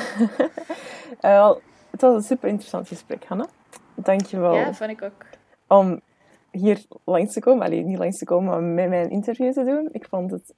eh, 1.19 1.51
het 1.89 2.01
was 2.01 2.15
een 2.15 2.23
super 2.23 2.49
interessant 2.49 2.87
gesprek, 2.87 3.25
Hanne. 3.25 3.47
Dank 3.95 4.25
je 4.25 4.39
wel 4.39 4.55
Ja, 4.55 4.73
vond 4.73 4.89
ik 4.89 5.01
ook. 5.01 5.25
om 5.67 6.01
hier 6.51 6.85
langs 7.03 7.33
te 7.33 7.39
komen. 7.39 7.65
Alleen 7.65 7.85
niet 7.85 7.97
langs 7.97 8.17
te 8.17 8.25
komen, 8.25 8.49
maar 8.49 8.61
met 8.61 8.89
mijn 8.89 9.09
interview 9.09 9.53
te 9.53 9.63
doen. 9.63 9.89
Ik 9.91 10.05
vond 10.09 10.31
het 10.31 10.53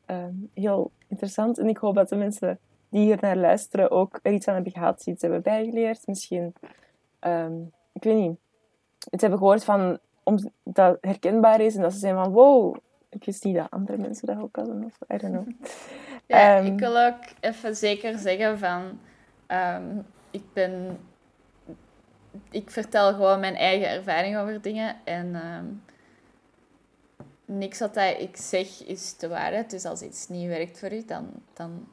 heel 0.54 0.92
interessant. 1.08 1.58
En 1.58 1.68
ik 1.68 1.78
hoop 1.78 1.96
dat 1.96 2.10
de 2.10 2.16
mensen 2.16 2.60
die 2.90 3.02
hier 3.02 3.18
naar 3.22 3.38
luisteren 3.38 3.92
ook 3.92 4.20
er 4.22 4.32
iets 4.32 4.48
aan 4.48 4.54
hebben 4.54 4.72
gehad, 4.72 5.06
iets 5.06 5.22
hebben 5.22 5.42
bijgeleerd. 5.42 6.08
Misschien, 6.08 6.54
ehm, 7.20 7.62
ik 7.94 8.04
weet 8.04 8.16
niet, 8.16 8.38
het 9.10 9.22
hebben 9.22 9.40
gehoord 9.40 9.64
van 9.64 10.00
om, 10.24 10.38
dat 10.64 10.98
herkenbaar 11.02 11.62
is 11.62 11.76
en 11.76 11.82
dat 11.82 11.94
ze 11.94 12.00
zijn 12.00 12.16
van 12.16 12.32
wow, 12.32 12.76
ik 13.10 13.24
wist 13.24 13.44
niet 13.44 13.56
dat 13.56 13.70
andere 13.70 13.98
mensen 13.98 14.28
dat 14.28 14.40
ook 14.40 14.56
hadden. 14.56 14.84
Of, 14.84 14.98
I 15.14 15.18
don't 15.18 15.34
know. 15.34 15.48
Ja, 16.26 16.58
Ehm, 16.58 16.66
ik 16.66 16.80
wil 16.80 17.06
ook 17.06 17.20
even 17.40 17.76
zeker 17.76 18.18
zeggen 18.18 18.60
van... 18.60 19.00
ehm, 19.48 19.98
ik 20.32 20.44
ben... 20.54 21.00
Ik 22.52 22.72
vertel 22.72 23.14
gewoon 23.14 23.40
mijn 23.40 23.56
eigen 23.56 23.90
ervaring 23.90 24.38
over 24.38 24.62
dingen. 24.62 24.96
En 25.04 25.36
niks 27.46 27.80
wat 27.80 27.96
ik 27.96 28.38
zeg 28.38 28.84
is 28.84 29.18
de 29.18 29.28
waarheid. 29.28 29.70
Dus 29.70 29.86
als 29.86 30.02
iets 30.02 30.28
niet 30.28 30.48
werkt 30.48 30.80
voor 30.80 30.94
u, 30.94 31.06
dan, 31.06 31.30
dan 31.54 31.88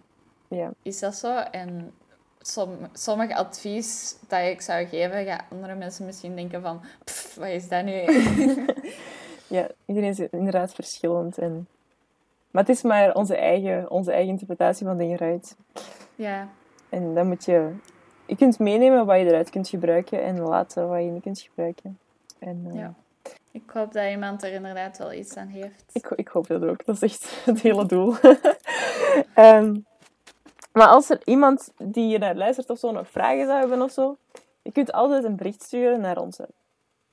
Ja. 0.55 0.70
is 0.82 0.98
dat 1.01 1.14
zo. 1.14 1.36
En 1.36 1.93
som, 2.40 2.68
sommig 2.93 3.31
advies 3.31 4.16
dat 4.28 4.40
ik 4.40 4.60
zou 4.60 4.86
geven, 4.86 5.24
gaan 5.24 5.40
andere 5.51 5.74
mensen 5.74 6.06
misschien 6.06 6.36
denken 6.36 6.62
van... 6.62 6.81
"Pff, 7.05 7.35
wat 7.35 7.48
is 7.48 7.68
dat 7.68 7.85
nu? 7.85 7.93
ja, 9.56 9.68
iedereen 9.86 10.09
is 10.10 10.18
inderdaad 10.18 10.74
verschillend. 10.74 11.39
En... 11.39 11.66
Maar 12.51 12.62
het 12.64 12.76
is 12.76 12.82
maar 12.82 13.14
onze 13.14 13.36
eigen, 13.36 13.90
onze 13.90 14.12
eigen 14.12 14.31
interpretatie 14.31 14.86
van 14.86 14.98
dingen 14.98 15.18
eruit. 15.20 15.56
ja, 16.14 16.48
En 16.89 17.14
dan 17.14 17.26
moet 17.28 17.44
je... 17.44 17.70
Je 18.26 18.36
kunt 18.36 18.59
meenemen 18.59 19.06
wat 19.06 19.18
je 19.18 19.24
eruit 19.24 19.51
kunt 19.51 19.68
gebruiken 19.68 20.22
en 20.22 20.40
laten 20.40 20.89
wat 20.89 20.98
je 21.02 21.10
niet 21.10 21.22
kunt 21.22 21.40
gebruiken. 21.40 21.98
En, 22.39 22.66
eh, 22.70 22.74
Ja. 22.78 22.94
ik 23.51 23.70
hoop 23.72 23.93
dat 23.93 24.10
iemand 24.10 24.43
er 24.43 24.52
inderdaad 24.52 24.98
wel 24.98 25.12
iets 25.12 25.36
aan 25.36 25.48
heeft. 25.48 25.85
Ik, 25.93 26.06
ik 26.16 26.28
hoop 26.28 26.47
dat 26.47 26.64
ook. 26.64 26.85
Dat 26.85 26.94
is 26.94 27.02
echt 27.02 27.31
het 27.44 27.60
hele 27.60 27.86
doel. 27.86 28.14
Ehm, 29.35 29.76
maar 30.74 30.88
als 30.88 31.10
er 31.10 31.20
iemand 31.24 31.72
die 31.76 32.05
hier 32.06 32.18
naar 32.18 32.34
luistert 32.36 32.70
of 32.70 32.78
zo 32.78 32.90
nog 32.92 33.10
vragen 33.10 33.46
zou 33.46 33.59
hebben 33.59 33.82
of 33.82 33.90
zo, 33.90 34.16
je 34.62 34.72
kunt 34.72 34.92
altijd 34.92 35.24
een 35.24 35.36
bericht 35.36 35.62
sturen 35.62 36.01
naar 36.01 36.18
onze 36.18 36.48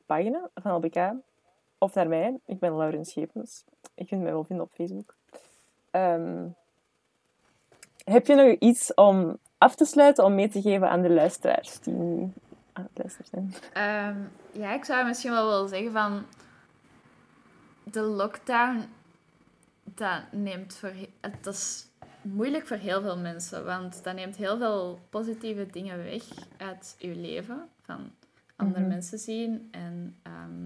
pagina 0.06 0.50
van 0.56 0.76
LBK. 0.76 1.12
Of 1.78 1.94
naar 1.94 2.08
mij. 2.08 2.40
Ik 2.46 2.60
ben 2.60 2.78
Lauren 2.78 3.06
Schepens. 3.06 3.64
Je 3.96 4.06
kunt 4.06 4.22
mij 4.22 4.32
wel 4.32 4.44
vinden 4.44 4.66
op 4.66 4.72
Facebook. 4.74 5.16
Ehm, 5.92 6.48
heb 8.04 8.28
je 8.28 8.36
nog 8.36 8.56
iets 8.60 8.94
om 8.94 9.38
af 9.58 9.76
te 9.76 9.86
sluiten, 9.86 10.24
om 10.24 10.36
mee 10.36 10.50
te 10.50 10.62
geven 10.62 10.90
aan 10.90 11.02
de 11.02 11.10
luisteraars 11.10 11.80
die 11.80 11.94
nu 11.94 12.34
aan 12.74 12.84
het 12.94 12.98
luisteren 12.98 13.28
zijn? 13.32 13.54
Ehm, 13.74 14.18
ja, 14.62 14.74
ik 14.74 14.86
zou 14.86 15.06
misschien 15.06 15.32
wel 15.32 15.48
willen 15.48 15.70
zeggen 15.70 15.92
van... 15.92 16.26
De 17.84 18.02
lockdown, 18.02 18.84
dat 19.84 20.22
neemt 20.32 20.76
voor... 20.76 20.90
he- 20.90 21.32
Dat 21.42 21.54
is 21.54 21.88
moeilijk 22.22 22.68
voor 22.68 22.78
heel 22.78 23.02
veel 23.02 23.18
mensen, 23.18 23.66
want 23.66 24.04
dat 24.04 24.16
neemt 24.16 24.36
heel 24.36 24.58
veel 24.58 25.00
positieve 25.10 25.66
dingen 25.72 26.04
weg 26.04 26.24
uit 26.58 26.96
je 26.98 27.16
leven. 27.16 27.70
Van 27.82 28.12
andere 28.56 28.80
Mhm. 28.80 28.90
mensen 28.90 29.20
zien 29.20 29.68
en 29.72 30.18
ehm, 30.24 30.66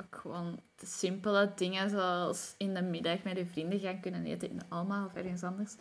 ook 0.00 0.20
gewoon 0.20 0.60
de 0.76 0.86
simpele 0.86 1.52
dingen 1.54 1.90
zoals 1.90 2.54
in 2.58 2.74
de 2.74 2.82
middag 2.82 3.22
met 3.22 3.36
je 3.36 3.46
vrienden 3.46 3.80
gaan 3.80 4.00
kunnen 4.00 4.24
eten 4.26 4.50
in 4.50 4.60
Alma 4.68 5.04
of 5.04 5.14
ergens 5.14 5.42
anders. 5.42 5.74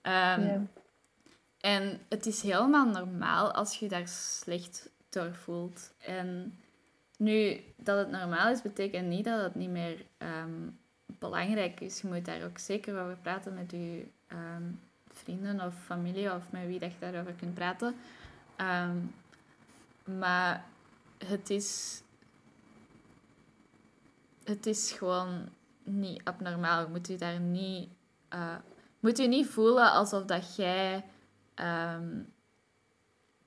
Ehm, 0.00 0.40
en 1.60 2.00
het 2.08 2.26
is 2.26 2.42
helemaal 2.42 2.86
normaal 2.86 3.52
als 3.52 3.78
je 3.78 3.88
daar 3.88 4.08
slecht 4.08 4.90
door 5.08 5.34
voelt. 5.34 5.92
En 5.98 6.58
nu 7.16 7.60
dat 7.76 7.98
het 7.98 8.10
normaal 8.10 8.50
is, 8.50 8.62
betekent 8.62 9.08
niet 9.08 9.24
dat 9.24 9.42
het 9.42 9.54
niet 9.54 9.70
meer 9.70 10.04
ehm, 10.18 10.68
belangrijk 11.06 11.80
is. 11.80 12.00
Je 12.00 12.08
moet 12.08 12.24
daar 12.24 12.44
ook 12.44 12.58
zeker 12.58 13.00
over 13.02 13.16
praten 13.16 13.54
met 13.54 13.70
je 13.70 14.06
ehm, 14.32 14.62
vrienden 15.08 15.60
of 15.60 15.74
familie 15.84 16.34
of 16.34 16.50
met 16.50 16.66
wie 16.66 16.78
dat 16.78 16.92
je 16.92 16.98
daarover 16.98 17.32
kunt 17.32 17.54
praten. 17.54 17.94
Ehm, 18.56 18.96
maar 20.18 20.64
het 21.26 21.50
is, 21.50 22.02
het 24.44 24.66
is 24.66 24.92
gewoon 24.92 25.48
niet 25.84 26.20
abnormaal. 26.24 26.80
Je 26.82 26.88
moet 26.90 27.06
je 27.06 27.16
daar 27.16 27.40
niet, 27.40 27.88
eh, 28.28 28.56
moet 29.00 29.18
je 29.18 29.28
niet 29.28 29.46
voelen 29.46 29.92
alsof 29.92 30.24
dat 30.24 30.56
jij 30.56 31.04
ehm, 31.54 32.20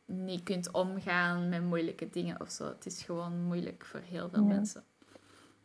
niet 0.05 0.43
kunt 0.43 0.71
omgaan 0.71 1.49
met 1.49 1.61
moeilijke 1.63 2.09
dingen 2.09 2.41
of 2.41 2.49
zo. 2.49 2.65
Het 2.67 2.85
is 2.85 3.03
gewoon 3.03 3.43
moeilijk 3.43 3.85
voor 3.85 3.99
heel 3.99 4.29
veel 4.29 4.41
Ja. 4.41 4.47
mensen. 4.47 4.83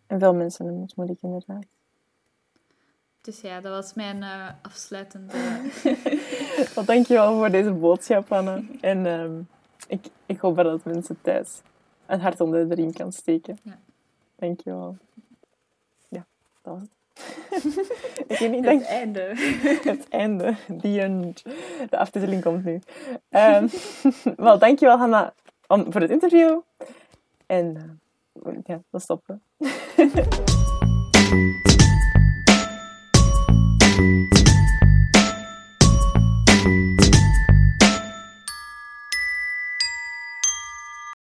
En 0.07 0.19
veel 0.19 0.35
mensen 0.35 0.65
hebben 0.65 0.83
het 0.83 0.97
moeilijk, 0.97 1.23
inderdaad. 1.23 1.65
Dus 3.21 3.41
ja, 3.41 3.61
dat 3.61 3.73
was 3.73 3.95
mijn 3.95 4.23
eh, 4.23 4.49
afsluitende. 4.63 5.33
Wel, 6.75 6.85
dankjewel 6.85 7.35
voor 7.39 7.51
deze 7.51 7.73
boodschap, 7.73 8.33
Anne. 8.33 8.65
En 8.81 9.07
ehm, 9.07 9.41
ik, 9.87 10.07
ik 10.27 10.41
hoop 10.41 10.57
dat 10.57 10.85
mensen 10.85 11.19
thuis 11.23 11.61
een 12.07 12.21
hart 12.21 12.41
onder 12.41 12.69
de 12.69 12.75
riem 12.75 12.93
kan 12.93 13.13
steken. 13.13 13.59
Ja. 13.63 13.79
Dankjewel. 14.37 14.97
Ja, 16.09 16.27
dat 16.63 16.75
was 16.75 16.83
het. 16.83 16.91
ik 18.29 18.39
weet 18.39 18.51
niet, 18.51 18.63
denk 18.63 18.81
Het 18.87 18.91
einde. 18.91 19.33
het 19.83 20.09
einde. 20.09 20.55
The 20.81 21.01
end. 21.01 21.43
De 21.91 21.99
aftiteling 21.99 22.43
komt 22.43 22.65
nu. 22.65 22.81
Ehm 23.29 23.69
wel, 24.37 24.59
dankjewel, 24.59 24.99
Hanna, 24.99 25.35
om, 25.67 25.93
voor 25.93 26.01
het 26.01 26.11
interview. 26.11 26.61
En 27.47 28.01
eh, 28.43 28.53
ja, 28.65 28.83
we 28.91 28.99
stoppen. 28.99 29.43